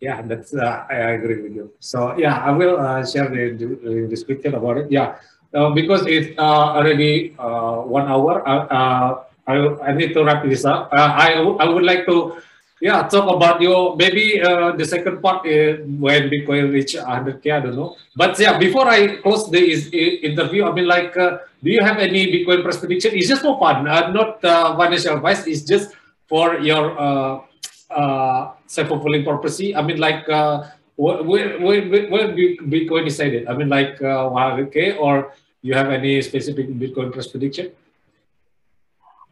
Yeah, 0.01 0.21
that's, 0.23 0.53
uh, 0.53 0.85
I 0.91 1.17
agree 1.17 1.41
with 1.41 1.55
you. 1.55 1.73
So 1.81 2.17
yeah, 2.19 2.39
I 2.45 2.51
will 2.51 2.79
uh, 2.79 3.05
share 3.07 3.29
the, 3.29 3.57
the 3.57 4.07
description 4.09 4.55
about 4.55 4.77
it. 4.77 4.91
Yeah, 4.91 5.17
uh, 5.55 5.71
because 5.71 6.05
it's 6.07 6.37
uh, 6.39 6.77
already 6.77 7.35
uh, 7.39 7.81
one 7.81 8.09
hour. 8.09 8.47
Uh, 8.47 9.25
I, 9.47 9.57
I 9.89 9.93
need 9.95 10.13
to 10.13 10.25
wrap 10.25 10.45
this 10.45 10.65
up. 10.67 10.91
I, 10.93 11.35
I 11.35 11.69
would 11.69 11.85
like 11.85 12.05
to 12.07 12.43
yeah, 12.81 13.09
talk 13.09 13.25
about 13.35 13.63
your 13.63 13.97
maybe 13.97 14.39
the 14.43 14.85
second 14.85 15.23
part 15.23 15.47
is 15.47 15.81
when 15.99 16.29
Bitcoin 16.29 16.73
reach 16.75 16.95
100k. 16.95 17.47
I 17.53 17.61
don't 17.61 17.77
know, 17.77 17.97
but 18.15 18.39
yeah, 18.39 18.59
before 18.59 18.87
I 18.87 19.17
close 19.23 19.49
the 19.51 19.59
is, 19.59 19.89
interview, 19.95 20.65
I 20.67 20.73
mean, 20.73 20.87
like, 20.87 21.15
do 21.15 21.41
you 21.63 21.81
have 21.81 21.97
any 21.97 22.27
Bitcoin 22.27 22.63
prediction? 22.63 23.13
It's 23.15 23.29
just 23.29 23.41
for 23.41 23.59
fun, 23.59 23.85
not 23.85 24.43
financial 24.43 25.15
advice. 25.15 25.47
It's 25.47 25.63
just 25.63 25.95
for 26.29 26.59
your 26.59 27.47
uh, 27.91 27.95
uh, 27.95 28.53
self-fulfilling 28.67 29.25
purpose. 29.25 29.61
I 29.61 29.83
mean, 29.83 29.99
like, 29.99 30.29
uh, 30.29 30.65
where 30.97 31.23
where 31.61 31.83
where 32.09 32.29
Bitcoin 32.33 33.07
is 33.07 33.19
headed? 33.19 33.47
I 33.49 33.55
mean, 33.55 33.69
like 33.69 34.01
uh, 34.01 34.31
100k, 34.31 34.99
or 34.99 35.35
you 35.63 35.75
have 35.75 35.91
any 35.91 36.23
specific 36.23 36.69
Bitcoin 36.69 37.13
price 37.13 37.27
prediction? 37.27 37.73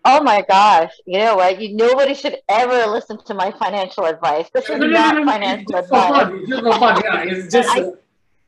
Oh 0.05 0.23
my 0.23 0.45
gosh! 0.47 0.93
You 1.07 1.19
know 1.21 1.37
what? 1.37 1.61
You 1.61 1.75
nobody 1.75 2.15
should 2.15 2.37
ever 2.49 2.87
listen 2.87 3.17
to 3.25 3.35
my 3.35 3.51
financial 3.53 4.05
advice. 4.05 4.51
This 4.53 4.69
is 4.69 4.79
no, 4.79 4.87
not 4.87 5.15
no, 5.15 5.23
no, 5.23 5.33
financial 5.33 5.77
it's 5.77 5.87
advice. 5.87 6.11
Fun. 6.11 6.39
It's 6.43 6.51
just 6.51 6.79
fun. 6.79 7.03
Yeah, 7.05 7.23
it's 7.23 7.53
just. 7.53 7.69
I, 7.71 7.93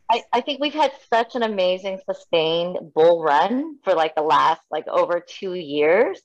I, 0.09 0.23
I 0.35 0.41
think 0.41 0.61
we've 0.61 0.75
had 0.75 0.93
such 1.13 1.35
an 1.35 1.43
amazing 1.43 1.99
sustained 2.09 2.79
bull 2.95 3.23
run 3.23 3.79
for 3.83 3.95
like 3.95 4.15
the 4.15 4.23
last 4.23 4.61
like 4.71 4.87
over 4.87 5.21
two 5.27 5.55
years 5.55 6.21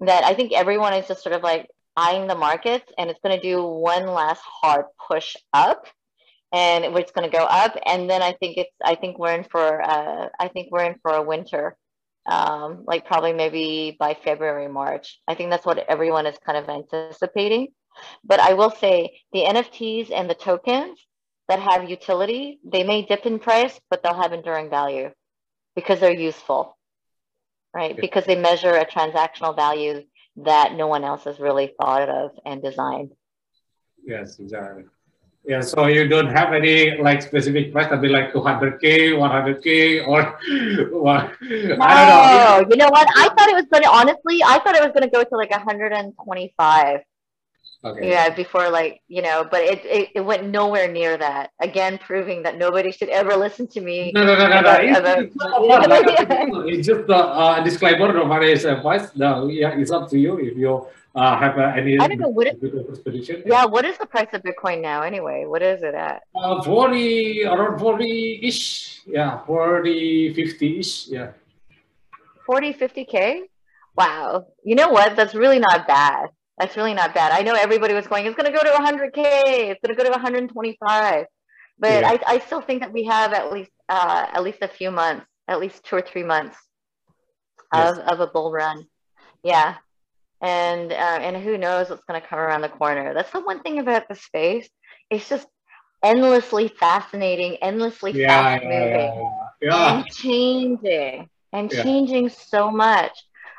that 0.00 0.24
I 0.24 0.32
think 0.32 0.52
everyone 0.52 0.94
is 0.94 1.08
just 1.08 1.22
sort 1.22 1.34
of 1.34 1.42
like 1.42 1.68
eyeing 1.96 2.26
the 2.26 2.34
markets 2.34 2.90
and 2.98 3.10
it's 3.10 3.20
going 3.22 3.36
to 3.36 3.42
do 3.42 3.62
one 3.62 4.06
last 4.06 4.42
hard 4.44 4.86
push 5.08 5.36
up 5.52 5.86
and 6.52 6.84
it's 6.84 7.12
going 7.12 7.28
to 7.28 7.36
go 7.36 7.44
up 7.44 7.76
and 7.86 8.08
then 8.08 8.22
I 8.22 8.32
think 8.32 8.56
it's 8.58 8.70
I 8.84 8.94
think 8.94 9.18
we're 9.18 9.34
in 9.34 9.44
for 9.44 9.82
uh, 9.82 10.28
I 10.38 10.48
think 10.48 10.68
we're 10.70 10.84
in 10.84 10.96
for 11.02 11.12
a 11.12 11.22
winter 11.22 11.76
um, 12.26 12.84
like 12.86 13.06
probably 13.06 13.32
maybe 13.32 13.96
by 13.98 14.14
February, 14.14 14.68
March. 14.68 15.20
I 15.28 15.34
think 15.34 15.50
that's 15.50 15.66
what 15.66 15.78
everyone 15.78 16.26
is 16.26 16.36
kind 16.44 16.58
of 16.58 16.68
anticipating. 16.68 17.68
But 18.24 18.40
I 18.40 18.54
will 18.54 18.70
say 18.70 19.20
the 19.32 19.44
NFTs 19.44 20.10
and 20.12 20.28
the 20.28 20.34
tokens 20.34 20.98
that 21.48 21.60
have 21.60 21.88
utility, 21.88 22.58
they 22.64 22.82
may 22.82 23.02
dip 23.02 23.24
in 23.24 23.38
price, 23.38 23.78
but 23.88 24.02
they'll 24.02 24.20
have 24.20 24.32
enduring 24.32 24.68
value 24.68 25.10
because 25.74 26.00
they're 26.00 26.12
useful, 26.12 26.76
right? 27.72 27.96
Because 27.96 28.24
they 28.24 28.36
measure 28.36 28.74
a 28.74 28.84
transactional 28.84 29.54
value 29.54 30.02
that 30.36 30.74
no 30.74 30.86
one 30.86 31.04
else 31.04 31.24
has 31.24 31.40
really 31.40 31.72
thought 31.80 32.08
of 32.08 32.32
and 32.44 32.62
designed. 32.62 33.12
Yes, 34.04 34.38
exactly. 34.38 34.84
Yeah, 35.44 35.60
so 35.60 35.86
you 35.86 36.08
don't 36.08 36.26
have 36.26 36.52
any 36.52 36.98
like 36.98 37.22
specific 37.22 37.72
price, 37.72 37.86
I'd 37.92 38.02
be 38.02 38.08
like 38.08 38.32
200k, 38.32 39.14
100k, 39.14 40.06
or 40.06 40.22
what? 41.00 41.30
No, 41.40 41.76
I 41.80 42.58
don't 42.58 42.68
know. 42.68 42.70
You 42.70 42.76
know 42.76 42.88
what? 42.88 43.06
I 43.16 43.28
thought 43.28 43.48
it 43.48 43.54
was 43.54 43.66
going 43.70 43.84
to, 43.84 43.88
honestly, 43.88 44.42
I 44.42 44.58
thought 44.58 44.74
it 44.74 44.82
was 44.82 44.90
going 44.90 45.04
to 45.04 45.10
go 45.10 45.22
to 45.22 45.36
like 45.36 45.50
125. 45.50 47.00
Okay. 47.84 48.10
Yeah, 48.10 48.34
before 48.34 48.68
like, 48.70 49.00
you 49.06 49.22
know, 49.22 49.46
but 49.48 49.60
it, 49.60 49.84
it, 49.84 50.08
it, 50.16 50.20
went 50.20 50.48
nowhere 50.48 50.90
near 50.90 51.16
that. 51.16 51.50
Again, 51.60 51.98
proving 51.98 52.42
that 52.42 52.58
nobody 52.58 52.90
should 52.90 53.10
ever 53.10 53.36
listen 53.36 53.66
to 53.68 53.80
me. 53.80 54.12
No, 54.16 54.24
no, 54.24 54.36
no, 54.36 54.48
no, 54.48 54.60
no. 54.60 54.72
It's, 54.80 54.98
about, 54.98 55.18
it's, 55.20 55.36
not 55.36 56.68
it's 56.68 56.86
just 56.86 57.08
a 57.08 57.16
uh, 57.16 57.62
disclaimer 57.62 58.16
of 58.18 58.26
my 58.26 58.44
advice. 58.44 59.14
No, 59.14 59.48
yeah, 59.48 59.78
it's 59.78 59.90
up 59.90 60.08
to 60.10 60.18
you 60.18 60.38
if 60.38 60.56
you 60.56 60.86
uh, 61.14 61.38
have 61.38 61.58
uh, 61.58 61.72
any 61.76 61.98
I 61.98 62.08
don't 62.08 62.18
know 62.18 62.28
what 62.28 62.46
is, 62.46 63.30
Yeah, 63.46 63.64
what 63.66 63.84
is 63.84 63.96
the 63.98 64.06
price 64.06 64.28
of 64.32 64.42
Bitcoin 64.42 64.82
now 64.82 65.02
anyway? 65.02 65.44
What 65.46 65.62
is 65.62 65.82
it 65.82 65.94
at? 65.94 66.22
Uh, 66.34 66.62
40, 66.62 67.44
around 67.44 67.78
40-ish. 67.78 69.06
Yeah, 69.06 69.44
40, 69.44 70.34
50-ish. 70.34 71.08
Yeah. 71.08 71.32
40, 72.44 72.74
50K? 72.74 73.40
Wow. 73.96 74.46
You 74.62 74.74
know 74.74 74.90
what? 74.90 75.16
That's 75.16 75.34
really 75.34 75.58
not 75.58 75.86
bad. 75.86 76.28
That's 76.58 76.76
really 76.76 76.94
not 76.94 77.14
bad. 77.14 77.32
I 77.32 77.42
know 77.42 77.54
everybody 77.54 77.94
was 77.94 78.06
going, 78.06 78.26
it's 78.26 78.36
going 78.36 78.50
to 78.50 78.56
go 78.56 78.64
to 78.64 78.70
100K. 78.70 79.70
It's 79.70 79.80
going 79.82 79.94
to 79.94 80.02
go 80.02 80.04
to 80.04 80.10
125. 80.10 81.26
But 81.78 81.90
yeah. 81.90 82.08
I, 82.08 82.34
I 82.34 82.38
still 82.38 82.62
think 82.62 82.80
that 82.80 82.92
we 82.92 83.04
have 83.04 83.34
at 83.34 83.52
least 83.52 83.70
uh, 83.88 84.26
at 84.32 84.42
least 84.42 84.58
a 84.62 84.68
few 84.68 84.90
months, 84.90 85.26
at 85.46 85.60
least 85.60 85.84
two 85.84 85.96
or 85.96 86.02
three 86.02 86.22
months 86.22 86.56
of, 87.72 87.98
yes. 87.98 88.08
of 88.08 88.20
a 88.20 88.26
bull 88.26 88.50
run. 88.50 88.86
Yeah 89.42 89.76
and 90.40 90.92
uh, 90.92 91.18
and 91.20 91.36
who 91.36 91.56
knows 91.58 91.88
what's 91.88 92.04
going 92.04 92.20
to 92.20 92.26
come 92.26 92.38
around 92.38 92.60
the 92.60 92.68
corner. 92.68 93.14
That's 93.14 93.30
the 93.30 93.40
one 93.40 93.62
thing 93.62 93.78
about 93.78 94.08
the 94.08 94.14
space. 94.14 94.68
It's 95.10 95.28
just 95.28 95.46
endlessly 96.02 96.68
fascinating, 96.68 97.56
endlessly 97.56 98.12
yeah, 98.12 98.28
fast 98.28 98.64
moving, 98.64 98.74
yeah, 98.80 99.48
yeah, 99.62 99.96
and 99.96 100.06
changing 100.06 101.28
and 101.52 101.70
changing 101.70 102.28
so 102.28 102.70
much. 102.70 103.12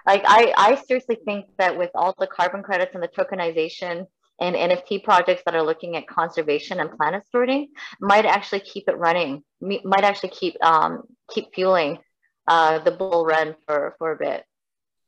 Like 0.08 0.24
I, 0.26 0.54
I 0.56 0.76
seriously 0.88 1.18
think 1.26 1.48
that 1.58 1.78
with 1.78 1.92
all 1.94 2.16
the 2.18 2.28
carbon 2.28 2.64
credits 2.64 2.96
and 2.96 3.04
the 3.04 3.10
tokenization 3.10 4.08
and 4.40 4.56
NFT 4.56 5.04
projects 5.04 5.42
that 5.46 5.54
are 5.54 5.64
looking 5.64 5.98
at 5.98 6.08
conservation 6.08 6.80
and 6.80 6.90
planet 6.92 7.24
sorting 7.30 7.70
might 8.00 8.26
actually 8.26 8.62
keep 8.62 8.88
it 8.88 8.98
running, 8.98 9.44
might 9.60 10.06
actually 10.06 10.30
keep 10.30 10.56
um, 10.64 11.04
keep 11.30 11.54
fueling 11.54 12.00
uh, 12.48 12.80
the 12.80 12.92
bull 12.92 13.26
run 13.26 13.56
for, 13.66 13.96
for 14.00 14.14
a 14.14 14.18
bit 14.18 14.46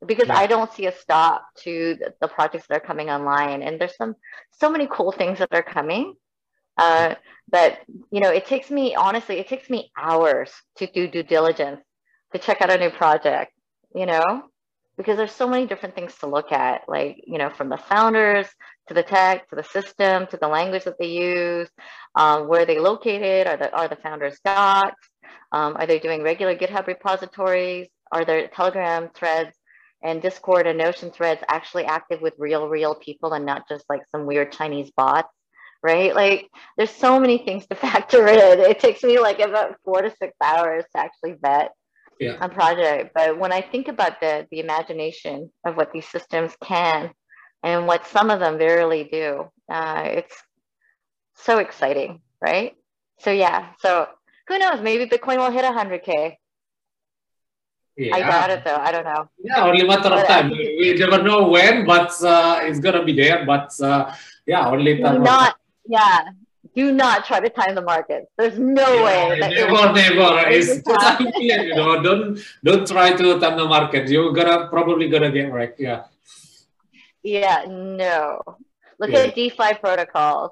because 0.05 0.27
yeah. 0.27 0.37
I 0.37 0.47
don't 0.47 0.71
see 0.73 0.87
a 0.87 0.91
stop 0.91 1.45
to 1.59 1.95
the, 1.95 2.13
the, 2.21 2.27
projects 2.27 2.67
that 2.67 2.75
are 2.75 2.85
coming 2.85 3.09
online. 3.09 3.61
And 3.61 3.79
there's 3.79 3.95
some 3.95 4.15
so 4.51 4.69
many 4.69 4.87
cool 4.89 5.11
things 5.11 5.39
that 5.39 5.49
are 5.53 5.63
coming. 5.63 6.13
Uh, 6.77 7.15
but 7.49 7.79
you 8.11 8.19
know, 8.19 8.29
it 8.29 8.45
takes 8.45 8.69
me 8.69 8.95
honestly, 8.95 9.37
it 9.39 9.47
takes 9.47 9.69
me 9.69 9.91
hours 9.97 10.51
to 10.77 10.87
do 10.87 11.07
due 11.07 11.23
diligence 11.23 11.81
to 12.33 12.39
check 12.39 12.61
out 12.61 12.71
a 12.71 12.77
new 12.77 12.89
project. 12.89 13.53
You 13.95 14.05
know, 14.05 14.43
because 14.99 15.15
there's 15.15 15.31
so 15.31 15.47
many 15.47 15.65
different 15.65 15.95
things 15.95 16.13
to 16.17 16.27
look 16.27 16.51
at, 16.51 16.81
like 16.89 17.23
you 17.25 17.37
know, 17.37 17.49
from 17.49 17.69
the 17.69 17.77
founders 17.77 18.47
to 18.89 18.93
the 18.93 19.01
tech 19.01 19.47
to 19.49 19.55
the 19.55 19.63
system 19.63 20.27
to 20.27 20.35
the 20.35 20.47
language 20.47 20.83
that 20.83 20.99
they 20.99 21.07
use, 21.07 21.69
um, 22.15 22.49
where 22.49 22.65
they 22.65 22.79
located, 22.79 23.47
are 23.47 23.55
the 23.55 23.73
are 23.73 23.87
the 23.87 23.95
founders 23.95 24.37
docs, 24.43 25.09
um, 25.53 25.77
are 25.77 25.87
they 25.87 25.99
doing 25.99 26.21
regular 26.21 26.53
GitHub 26.53 26.85
repositories, 26.85 27.87
are 28.11 28.25
there 28.25 28.49
Telegram 28.49 29.09
threads 29.15 29.55
and 30.03 30.21
Discord 30.21 30.67
and 30.67 30.77
Notion 30.77 31.11
threads 31.11 31.41
actually 31.47 31.85
active 31.85 32.19
with 32.19 32.33
real, 32.37 32.67
real 32.67 32.93
people 32.93 33.31
and 33.31 33.45
not 33.45 33.69
just 33.69 33.85
like 33.89 34.01
some 34.11 34.25
weird 34.25 34.51
Chinese 34.51 34.91
bots, 34.97 35.33
right? 35.81 36.13
Like 36.13 36.49
there's 36.77 36.89
so 36.91 37.21
many 37.21 37.37
things 37.37 37.65
to 37.67 37.75
factor 37.87 38.27
in. 38.27 38.59
It 38.59 38.79
takes 38.79 39.01
me 39.01 39.17
like 39.17 39.39
about 39.39 39.77
four 39.85 40.01
to 40.01 40.13
six 40.21 40.33
hours 40.43 40.83
to 40.93 41.01
actually 41.01 41.35
vet 41.41 41.71
yeah. 42.19 42.37
a 42.41 42.49
project. 42.49 43.11
But 43.13 43.39
when 43.39 43.51
I 43.51 43.61
think 43.61 43.87
about 43.87 44.19
the 44.19 44.47
the 44.51 44.59
imagination 44.59 45.51
of 45.65 45.75
what 45.77 45.91
these 45.91 46.07
systems 46.07 46.55
can 46.63 47.11
and 47.63 47.87
what 47.87 48.07
some 48.07 48.29
of 48.29 48.39
them 48.39 48.57
verily 48.57 49.03
do, 49.11 49.49
uh, 49.71 50.03
it's 50.05 50.35
so 51.35 51.57
exciting, 51.59 52.21
right? 52.41 52.75
So 53.19 53.31
yeah, 53.31 53.71
so 53.79 54.07
who 54.47 54.59
knows? 54.59 54.81
Maybe 54.81 55.05
Bitcoin 55.05 55.37
will 55.37 55.51
hit 55.51 55.63
100k. 55.65 56.35
Yeah. 57.97 58.15
I 58.15 58.19
doubt 58.21 58.49
it 58.49 58.63
though. 58.63 58.77
I 58.77 58.91
don't 58.93 59.03
know. 59.03 59.29
Yeah, 59.43 59.65
only 59.65 59.85
matter 59.85 60.09
of 60.09 60.25
time. 60.25 60.51
we 60.51 60.95
never 60.97 61.21
know 61.21 61.49
when, 61.49 61.85
but 61.85 62.11
uh, 62.23 62.59
it's 62.63 62.79
gonna 62.79 63.03
be 63.03 63.13
there. 63.13 63.45
But 63.45 63.79
uh, 63.81 64.13
yeah, 64.45 64.67
only 64.69 65.01
time. 65.01 65.23
Not 65.23 65.55
yeah. 65.85 66.29
Do 66.75 66.91
not 66.91 67.25
try 67.25 67.39
to 67.39 67.49
time 67.49 67.75
the 67.75 67.81
market. 67.81 68.25
There's 68.37 68.59
no 68.59 68.93
yeah, 68.93 69.05
way. 69.05 69.39
That 69.39 69.51
never, 69.51 69.93
never. 69.93 70.49
It's 70.55 70.81
totally 70.83 71.31
clear. 71.31 71.63
You 71.63 71.75
know, 71.75 72.01
don't 72.01 72.39
don't 72.63 72.87
try 72.87 73.13
to 73.13 73.39
time 73.39 73.57
the 73.57 73.65
market. 73.65 74.09
You're 74.09 74.33
gonna 74.33 74.67
probably 74.67 75.09
gonna 75.09 75.31
get 75.31 75.51
wrecked. 75.51 75.79
Yeah. 75.79 76.03
Yeah. 77.23 77.65
No. 77.67 78.41
Look 78.99 79.11
yeah. 79.11 79.19
at 79.19 79.35
DeFi 79.35 79.75
protocols. 79.81 80.51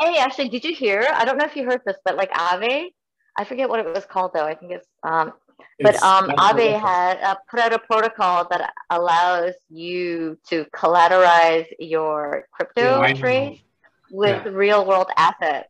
Hey, 0.00 0.16
actually, 0.18 0.48
did 0.48 0.64
you 0.64 0.74
hear? 0.74 1.06
I 1.12 1.24
don't 1.24 1.36
know 1.38 1.44
if 1.44 1.54
you 1.54 1.64
heard 1.64 1.82
this, 1.84 1.96
but 2.04 2.16
like 2.16 2.32
Aave, 2.32 2.92
I 3.36 3.44
forget 3.44 3.68
what 3.68 3.80
it 3.80 3.86
was 3.86 4.06
called 4.06 4.32
though. 4.34 4.46
I 4.46 4.54
think 4.54 4.72
it's 4.72 4.86
um, 5.02 5.32
but 5.80 6.02
um, 6.02 6.30
Aave 6.30 6.80
had 6.80 7.20
uh, 7.20 7.36
put 7.48 7.60
out 7.60 7.72
a 7.72 7.78
protocol 7.78 8.46
that 8.50 8.72
allows 8.90 9.54
you 9.68 10.38
to 10.48 10.64
collateralize 10.74 11.66
your 11.78 12.46
crypto 12.52 13.02
yeah, 13.02 13.12
trade 13.12 13.62
with 14.10 14.44
yeah. 14.44 14.52
real 14.52 14.86
world 14.86 15.08
assets. 15.16 15.68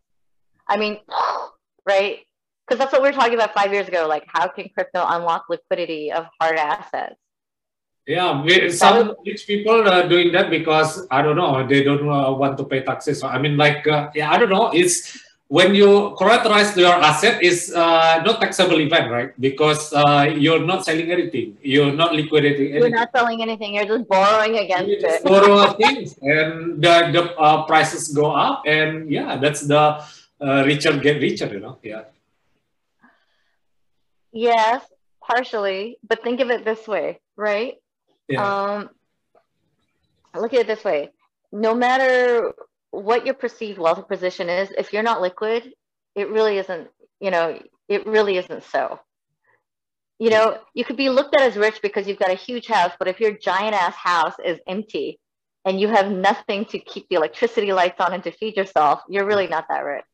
I 0.66 0.76
mean, 0.76 0.99
right? 1.86 2.20
Because 2.66 2.78
that's 2.78 2.93
what 2.93 3.03
we 3.03 3.09
were 3.09 3.14
talking 3.14 3.34
about 3.34 3.55
five 3.55 3.72
years 3.72 3.89
ago. 3.89 4.07
Like, 4.07 4.24
how 4.28 4.49
can 4.49 4.68
crypto 4.74 5.05
unlock 5.07 5.47
liquidity 5.49 6.12
of 6.12 6.26
hard 6.41 6.57
assets? 6.57 7.16
Yeah, 8.07 8.43
some 8.70 9.16
rich 9.26 9.47
people 9.47 9.86
are 9.86 10.09
doing 10.09 10.32
that 10.32 10.49
because 10.49 11.07
I 11.11 11.20
don't 11.20 11.36
know 11.36 11.66
they 11.66 11.84
don't 11.84 12.09
uh, 12.09 12.32
want 12.32 12.57
to 12.57 12.64
pay 12.64 12.80
taxes. 12.80 13.22
I 13.22 13.36
mean, 13.36 13.59
like, 13.59 13.86
uh, 13.86 14.09
yeah, 14.14 14.30
I 14.30 14.39
don't 14.39 14.49
know. 14.49 14.70
It's 14.72 15.20
when 15.49 15.74
you 15.74 16.14
collateralize 16.20 16.76
your 16.76 16.92
asset 16.92 17.42
is 17.42 17.72
uh, 17.74 18.22
not 18.24 18.40
taxable 18.40 18.80
event, 18.80 19.11
right? 19.11 19.40
Because 19.40 19.92
uh, 19.94 20.28
you're 20.36 20.64
not 20.64 20.84
selling 20.84 21.11
anything, 21.11 21.57
you're 21.62 21.92
not 21.92 22.14
liquidating 22.14 22.76
anything. 22.76 22.92
You're 22.92 23.01
not 23.01 23.11
selling 23.16 23.42
anything. 23.42 23.74
You're 23.74 23.86
just 23.88 24.09
borrowing 24.09 24.59
against 24.59 24.88
you 24.88 24.99
it. 25.01 25.24
borrow 25.24 25.72
things, 25.80 26.16
and 26.20 26.82
the 26.84 27.11
the 27.12 27.22
uh, 27.40 27.64
prices 27.64 28.09
go 28.12 28.30
up, 28.30 28.62
and 28.66 29.11
yeah, 29.11 29.36
that's 29.40 29.64
the 29.64 30.05
uh, 30.40 30.62
richer 30.68 30.92
get 31.01 31.20
richer, 31.20 31.49
you 31.49 31.61
know. 31.61 31.78
Yeah. 31.82 32.05
Yes, 34.32 34.84
partially, 35.24 35.96
but 36.07 36.22
think 36.22 36.40
of 36.40 36.51
it 36.51 36.64
this 36.64 36.86
way, 36.86 37.20
right? 37.36 37.80
Yeah. 38.28 38.44
Um, 38.44 38.90
look 40.36 40.53
at 40.53 40.61
it 40.61 40.66
this 40.66 40.84
way. 40.84 41.09
No 41.51 41.74
matter 41.74 42.53
what 42.91 43.24
your 43.24 43.34
perceived 43.34 43.78
wealth 43.78 44.09
position 44.09 44.49
is, 44.49 44.70
if 44.76 44.93
you're 44.93 45.03
not 45.03 45.20
liquid, 45.20 45.72
it 46.14 46.28
really 46.30 46.59
isn't, 46.59 46.89
you 47.20 47.30
know, 47.30 47.61
it 47.89 48.07
really 48.07 48.36
isn't 48.36 48.64
so. 48.64 49.01
You 50.18 50.30
know, 50.30 50.59
you 50.74 50.84
could 50.84 50.97
be 50.97 51.11
looked 51.11 51.34
at 51.36 51.43
as 51.43 51.57
rich 51.57 51.80
because 51.80 52.09
you've 52.09 52.18
got 52.18 52.30
a 52.30 52.34
huge 52.34 52.66
house, 52.66 52.93
but 52.99 53.07
if 53.09 53.20
your 53.20 53.32
giant 53.32 53.74
ass 53.74 53.95
house 53.95 54.34
is 54.45 54.59
empty 54.66 55.20
and 55.64 55.80
you 55.80 55.89
have 55.89 56.11
nothing 56.11 56.64
to 56.66 56.78
keep 56.78 57.09
the 57.09 57.16
electricity 57.16 57.72
lights 57.72 58.01
on 58.01 58.12
and 58.12 58.24
to 58.24 58.32
feed 58.32 58.57
yourself, 58.57 59.01
you're 59.09 59.26
really 59.26 59.47
not 59.47 59.66
that 59.68 59.84
rich. 59.84 60.05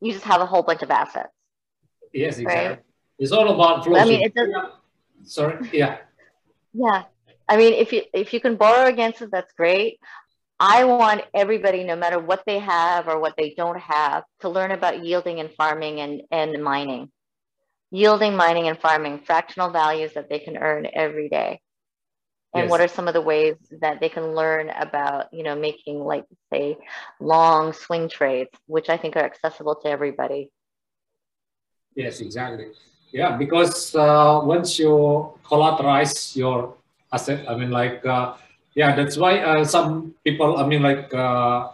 You 0.00 0.12
just 0.12 0.24
have 0.24 0.40
a 0.40 0.46
whole 0.46 0.62
bunch 0.62 0.82
of 0.82 0.90
assets. 0.90 1.28
yes, 2.12 2.38
exactly. 2.38 2.82
It's 3.18 3.32
all 3.32 3.52
about 3.52 3.84
flow. 3.84 3.98
I 3.98 4.06
mean, 4.06 4.22
it 4.22 4.34
does, 4.34 4.48
Sorry. 5.24 5.68
Yeah. 5.74 5.98
Yeah. 6.72 7.02
I 7.46 7.56
mean, 7.56 7.74
if 7.74 7.92
you 7.92 8.02
if 8.14 8.32
you 8.32 8.40
can 8.40 8.56
borrow 8.56 8.86
against 8.86 9.20
it, 9.20 9.30
that's 9.30 9.52
great. 9.52 9.98
I 10.60 10.84
want 10.84 11.22
everybody, 11.32 11.84
no 11.84 11.96
matter 11.96 12.18
what 12.18 12.42
they 12.46 12.58
have 12.58 13.08
or 13.08 13.18
what 13.18 13.34
they 13.38 13.54
don't 13.56 13.80
have, 13.80 14.24
to 14.40 14.50
learn 14.50 14.72
about 14.72 15.02
yielding 15.02 15.40
and 15.40 15.50
farming 15.54 16.00
and, 16.00 16.22
and 16.30 16.62
mining. 16.62 17.10
Yielding, 17.90 18.36
mining, 18.36 18.68
and 18.68 18.78
farming, 18.78 19.20
fractional 19.24 19.70
values 19.70 20.12
that 20.12 20.28
they 20.28 20.38
can 20.38 20.58
earn 20.58 20.86
every 20.92 21.30
day. 21.30 21.60
And 22.52 22.64
Yes. 22.64 22.70
what 22.70 22.80
are 22.80 22.88
some 22.88 23.08
of 23.08 23.14
the 23.14 23.20
ways 23.22 23.56
that 23.80 24.00
they 24.00 24.08
can 24.10 24.34
learn 24.34 24.70
about, 24.70 25.32
you 25.32 25.44
know, 25.44 25.56
making 25.56 26.00
like 26.00 26.26
say 26.52 26.76
long 27.20 27.72
swing 27.72 28.08
trades, 28.08 28.50
which 28.66 28.90
I 28.90 28.96
think 28.98 29.16
are 29.16 29.24
accessible 29.24 29.76
to 29.76 29.88
everybody. 29.88 30.50
Yes, 31.94 32.20
exactly. 32.20 32.66
Yeah, 33.12 33.36
because 33.36 33.94
uh, 33.94 34.40
once 34.44 34.78
you 34.78 35.32
collateralize 35.44 36.36
your 36.36 36.74
asset, 37.12 37.48
I 37.48 37.56
mean, 37.56 37.70
like, 37.70 38.04
uh, 38.04 38.34
yeah, 38.80 38.96
that's 38.96 39.16
why 39.20 39.32
uh, 39.44 39.64
some 39.64 40.14
people, 40.24 40.56
I 40.56 40.64
mean, 40.64 40.80
like, 40.82 41.12
uh, 41.12 41.68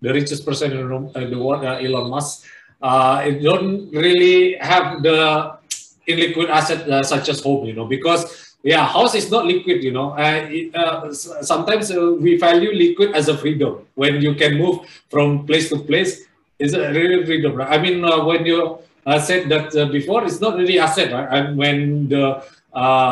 the 0.00 0.14
richest 0.14 0.46
person 0.46 0.70
in 0.70 0.86
the 0.86 0.94
uh, 0.94 1.44
world, 1.44 1.64
uh, 1.66 1.82
Elon 1.82 2.08
Musk, 2.08 2.46
uh, 2.80 3.28
don't 3.42 3.90
really 3.90 4.54
have 4.62 5.02
the 5.02 5.18
illiquid 6.06 6.48
asset 6.48 6.88
uh, 6.88 7.02
such 7.02 7.28
as 7.28 7.42
home, 7.42 7.66
you 7.66 7.74
know, 7.74 7.84
because 7.84 8.54
yeah, 8.62 8.86
house 8.86 9.14
is 9.14 9.30
not 9.30 9.44
liquid, 9.44 9.82
you 9.82 9.90
know. 9.90 10.12
Uh, 10.12 10.46
it, 10.48 10.74
uh, 10.76 11.12
sometimes 11.12 11.90
uh, 11.90 12.14
we 12.20 12.36
value 12.36 12.72
liquid 12.72 13.10
as 13.16 13.28
a 13.28 13.36
freedom 13.36 13.84
when 13.94 14.20
you 14.20 14.34
can 14.34 14.56
move 14.56 14.86
from 15.10 15.46
place 15.46 15.68
to 15.70 15.78
place. 15.82 16.28
Is 16.60 16.74
a 16.76 16.92
really 16.92 17.24
freedom, 17.24 17.56
right? 17.56 17.72
I 17.72 17.78
mean, 17.80 18.04
uh, 18.04 18.20
when 18.22 18.44
you 18.44 18.78
said 19.24 19.48
that 19.48 19.72
before, 19.88 20.28
it's 20.28 20.44
not 20.44 20.60
really 20.60 20.78
asset, 20.78 21.08
right? 21.08 21.28
And 21.32 21.56
when 21.56 22.08
the 22.12 22.44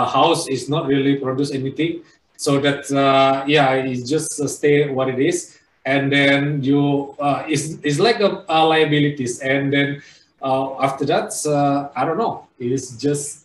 house 0.04 0.44
is 0.52 0.68
not 0.68 0.84
really 0.84 1.16
produce 1.16 1.50
anything, 1.56 2.04
so 2.38 2.60
that 2.60 2.86
uh, 2.92 3.42
yeah, 3.50 3.74
it 3.74 4.06
just 4.06 4.40
uh, 4.40 4.46
stay 4.46 4.88
what 4.88 5.08
it 5.08 5.18
is, 5.18 5.58
and 5.84 6.12
then 6.12 6.62
you 6.62 7.16
uh, 7.18 7.42
it's, 7.48 7.74
it's 7.82 7.98
like 7.98 8.20
a, 8.20 8.44
a 8.48 8.64
liabilities, 8.64 9.40
and 9.40 9.72
then 9.72 10.00
uh, 10.40 10.78
after 10.78 11.04
that, 11.06 11.34
uh, 11.46 11.90
I 11.98 12.04
don't 12.04 12.16
know, 12.16 12.46
it's 12.58 12.96
just 12.96 13.44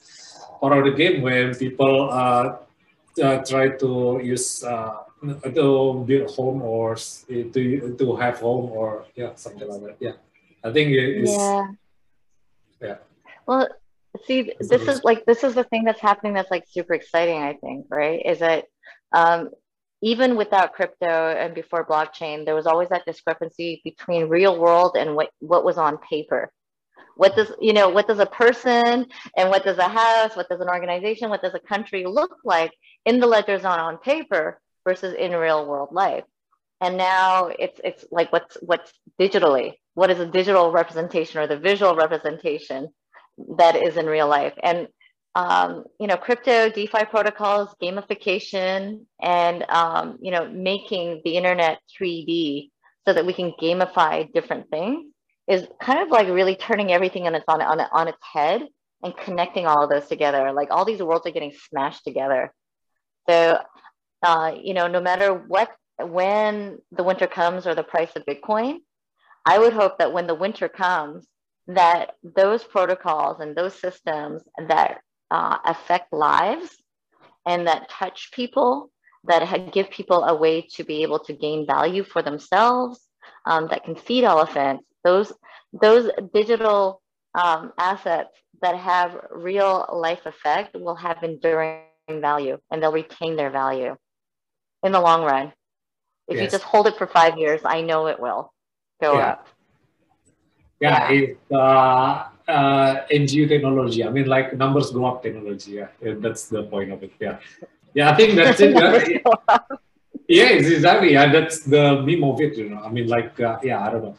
part 0.61 0.77
of 0.77 0.85
the 0.85 0.91
game 0.91 1.23
when 1.23 1.55
people 1.55 2.11
uh, 2.13 2.57
try 3.17 3.69
to 3.81 4.21
use 4.21 4.63
uh, 4.63 5.09
to 5.41 6.03
build 6.05 6.29
home 6.35 6.61
or 6.61 6.95
to 6.95 7.95
to 7.97 8.15
have 8.15 8.37
home 8.39 8.69
or 8.71 9.05
yeah 9.15 9.33
something 9.33 9.67
like 9.67 9.81
that. 9.81 9.95
Yeah, 9.99 10.21
I 10.63 10.71
think 10.71 10.91
it 10.91 11.23
is. 11.25 11.33
Yeah. 11.33 11.65
Yeah. 12.79 12.97
Well, 13.47 13.69
see, 14.25 14.53
this 14.59 14.87
is 14.87 15.03
like 15.03 15.25
this 15.25 15.43
is 15.43 15.55
the 15.55 15.63
thing 15.63 15.83
that's 15.83 15.99
happening 15.99 16.33
that's 16.33 16.51
like 16.51 16.65
super 16.69 16.93
exciting, 16.93 17.41
I 17.41 17.53
think, 17.53 17.87
right? 17.89 18.21
Is 18.23 18.37
that 18.39 18.65
um, 19.13 19.49
even 20.01 20.35
without 20.35 20.73
crypto 20.73 21.07
and 21.07 21.55
before 21.55 21.85
blockchain, 21.85 22.45
there 22.45 22.55
was 22.55 22.67
always 22.67 22.89
that 22.89 23.05
discrepancy 23.05 23.81
between 23.83 24.27
real 24.27 24.59
world 24.59 24.95
and 24.97 25.15
what 25.15 25.29
what 25.39 25.63
was 25.63 25.77
on 25.77 25.97
paper. 25.99 26.51
What 27.15 27.35
does 27.35 27.51
you 27.61 27.73
know? 27.73 27.89
What 27.89 28.07
does 28.07 28.19
a 28.19 28.25
person 28.25 29.05
and 29.37 29.49
what 29.49 29.63
does 29.63 29.77
a 29.77 29.87
house? 29.87 30.35
What 30.35 30.49
does 30.49 30.61
an 30.61 30.69
organization? 30.69 31.29
What 31.29 31.41
does 31.41 31.53
a 31.53 31.59
country 31.59 32.05
look 32.05 32.37
like 32.43 32.71
in 33.05 33.19
the 33.19 33.27
ledgers 33.27 33.65
on 33.65 33.79
on 33.79 33.97
paper 33.97 34.59
versus 34.85 35.13
in 35.13 35.31
real 35.31 35.65
world 35.65 35.89
life? 35.91 36.25
and 36.83 36.97
now 36.97 37.49
it's 37.59 37.79
it's 37.83 38.05
like 38.11 38.31
what's 38.33 38.57
what's 38.61 38.91
digitally 39.19 39.73
what 39.93 40.11
is 40.11 40.19
a 40.19 40.25
digital 40.25 40.71
representation 40.71 41.39
or 41.39 41.47
the 41.47 41.57
visual 41.57 41.95
representation 41.95 42.89
that 43.57 43.75
is 43.75 43.95
in 43.95 44.05
real 44.05 44.27
life 44.27 44.53
and 44.61 44.87
um, 45.35 45.83
you 45.99 46.07
know 46.07 46.17
crypto 46.17 46.69
defi 46.69 47.05
protocols 47.09 47.75
gamification 47.81 49.05
and 49.21 49.63
um, 49.69 50.17
you 50.21 50.31
know 50.31 50.47
making 50.49 51.21
the 51.25 51.35
internet 51.37 51.79
3d 51.99 52.69
so 53.05 53.13
that 53.13 53.25
we 53.25 53.33
can 53.33 53.51
gamify 53.61 54.31
different 54.33 54.69
things 54.69 55.13
is 55.47 55.67
kind 55.81 55.99
of 55.99 56.09
like 56.09 56.27
really 56.27 56.55
turning 56.55 56.91
everything 56.91 57.27
on 57.27 57.35
its 57.35 57.45
on, 57.47 57.61
on, 57.61 57.79
on 57.91 58.07
its 58.07 58.17
head 58.21 58.61
and 59.03 59.15
connecting 59.17 59.65
all 59.65 59.83
of 59.83 59.89
those 59.89 60.07
together. 60.07 60.53
Like 60.53 60.69
all 60.71 60.85
these 60.85 61.01
worlds 61.01 61.27
are 61.27 61.31
getting 61.31 61.53
smashed 61.69 62.03
together. 62.05 62.53
So 63.29 63.59
uh, 64.21 64.55
you 64.61 64.73
know 64.73 64.87
no 64.87 65.01
matter 65.01 65.33
what 65.33 65.69
when 65.99 66.79
the 66.91 67.03
winter 67.03 67.27
comes 67.27 67.67
or 67.67 67.75
the 67.75 67.83
price 67.83 68.11
of 68.15 68.25
Bitcoin, 68.25 68.77
I 69.45 69.59
would 69.59 69.73
hope 69.73 69.97
that 69.97 70.13
when 70.13 70.27
the 70.27 70.35
winter 70.35 70.69
comes, 70.69 71.27
that 71.67 72.11
those 72.23 72.63
protocols 72.63 73.39
and 73.39 73.55
those 73.55 73.75
systems 73.75 74.43
that 74.67 75.01
uh, 75.33 75.57
affect 75.65 76.13
lives 76.13 76.69
and 77.45 77.67
that 77.67 77.89
touch 77.89 78.31
people, 78.31 78.91
that 79.25 79.73
give 79.73 79.89
people 79.89 80.23
a 80.23 80.35
way 80.35 80.61
to 80.75 80.83
be 80.83 81.03
able 81.03 81.19
to 81.19 81.33
gain 81.33 81.65
value 81.65 82.03
for 82.03 82.21
themselves, 82.21 83.07
um, 83.45 83.67
that 83.69 83.83
can 83.83 83.95
feed 83.95 84.23
elephants, 84.23 84.85
those 85.03 85.33
those 85.81 86.09
digital 86.33 87.01
um, 87.35 87.73
assets 87.79 88.29
that 88.61 88.75
have 88.77 89.17
real 89.31 89.87
life 89.93 90.25
effect 90.25 90.75
will 90.75 90.95
have 90.95 91.23
enduring 91.23 91.81
value 91.81 92.15
and 92.71 92.81
they'll 92.81 92.91
retain 92.91 93.35
their 93.35 93.49
value 93.51 93.95
in 94.47 94.91
the 94.91 95.01
long 95.01 95.23
run. 95.23 95.51
If 96.27 96.39
you 96.41 96.47
just 96.47 96.63
hold 96.63 96.87
it 96.87 96.97
for 96.97 97.07
five 97.07 97.37
years, 97.37 97.61
I 97.65 97.81
know 97.81 98.07
it 98.07 98.19
will 98.19 98.53
go 99.01 99.17
Yeah. 99.17 99.29
up. 99.31 99.47
Yeah, 100.79 101.11
Yeah. 101.11 101.57
uh, 101.57 102.29
uh, 102.47 103.05
NGU 103.11 103.47
technology. 103.47 104.03
I 104.03 104.09
mean, 104.09 104.27
like 104.27 104.55
numbers 104.57 104.91
go 104.91 105.05
up 105.05 105.23
technology. 105.23 105.71
Yeah, 105.73 105.87
Yeah, 106.01 106.15
that's 106.17 106.47
the 106.47 106.63
point 106.63 106.91
of 106.91 107.03
it. 107.03 107.11
Yeah, 107.19 107.39
yeah. 107.93 108.11
I 108.11 108.15
think 108.15 108.35
that's 108.35 108.59
it. 108.59 108.73
Yeah. 110.27 110.49
exactly. 110.49 111.13
Yeah, 111.13 111.31
that's 111.31 111.59
the 111.65 112.01
meme 112.01 112.23
of 112.23 112.39
it. 112.41 112.57
You 112.57 112.69
know, 112.69 112.81
I 112.81 112.89
mean, 112.89 113.07
like, 113.07 113.39
uh, 113.39 113.59
yeah, 113.63 113.85
I 113.85 113.91
don't 113.91 114.03
know. 114.03 114.15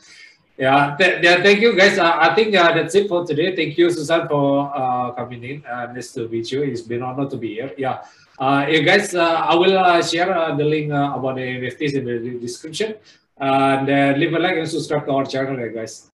Yeah, 0.56 0.94
th- 0.98 1.22
yeah. 1.24 1.42
Thank 1.42 1.60
you, 1.60 1.76
guys. 1.76 1.98
Uh, 1.98 2.12
I 2.20 2.34
think 2.34 2.54
uh, 2.54 2.72
that's 2.72 2.94
it 2.94 3.08
for 3.08 3.26
today. 3.26 3.56
Thank 3.56 3.76
you, 3.76 3.90
Susan, 3.90 4.28
for 4.28 4.70
uh, 4.74 5.10
coming 5.12 5.42
in. 5.42 5.64
Uh, 5.66 5.92
nice 5.92 6.12
to 6.12 6.28
meet 6.28 6.52
you. 6.52 6.62
It's 6.62 6.82
been 6.82 7.02
an 7.02 7.08
honor 7.08 7.28
to 7.28 7.36
be 7.36 7.54
here. 7.54 7.72
Yeah. 7.76 8.04
Uh, 8.38 8.66
yeah, 8.68 8.80
guys. 8.80 9.14
Uh, 9.14 9.24
I 9.24 9.54
will 9.56 9.76
uh, 9.78 10.02
share 10.02 10.32
uh, 10.36 10.54
the 10.54 10.64
link 10.64 10.92
uh, 10.92 11.14
about 11.16 11.36
the 11.36 11.42
NFTs 11.42 11.94
in 11.94 12.04
the 12.04 12.38
description. 12.38 12.94
And 13.36 13.90
uh, 13.90 14.14
leave 14.16 14.32
a 14.32 14.38
like 14.38 14.56
and 14.56 14.68
subscribe 14.68 15.06
to 15.06 15.12
our 15.12 15.26
channel, 15.26 15.56
guys. 15.74 16.10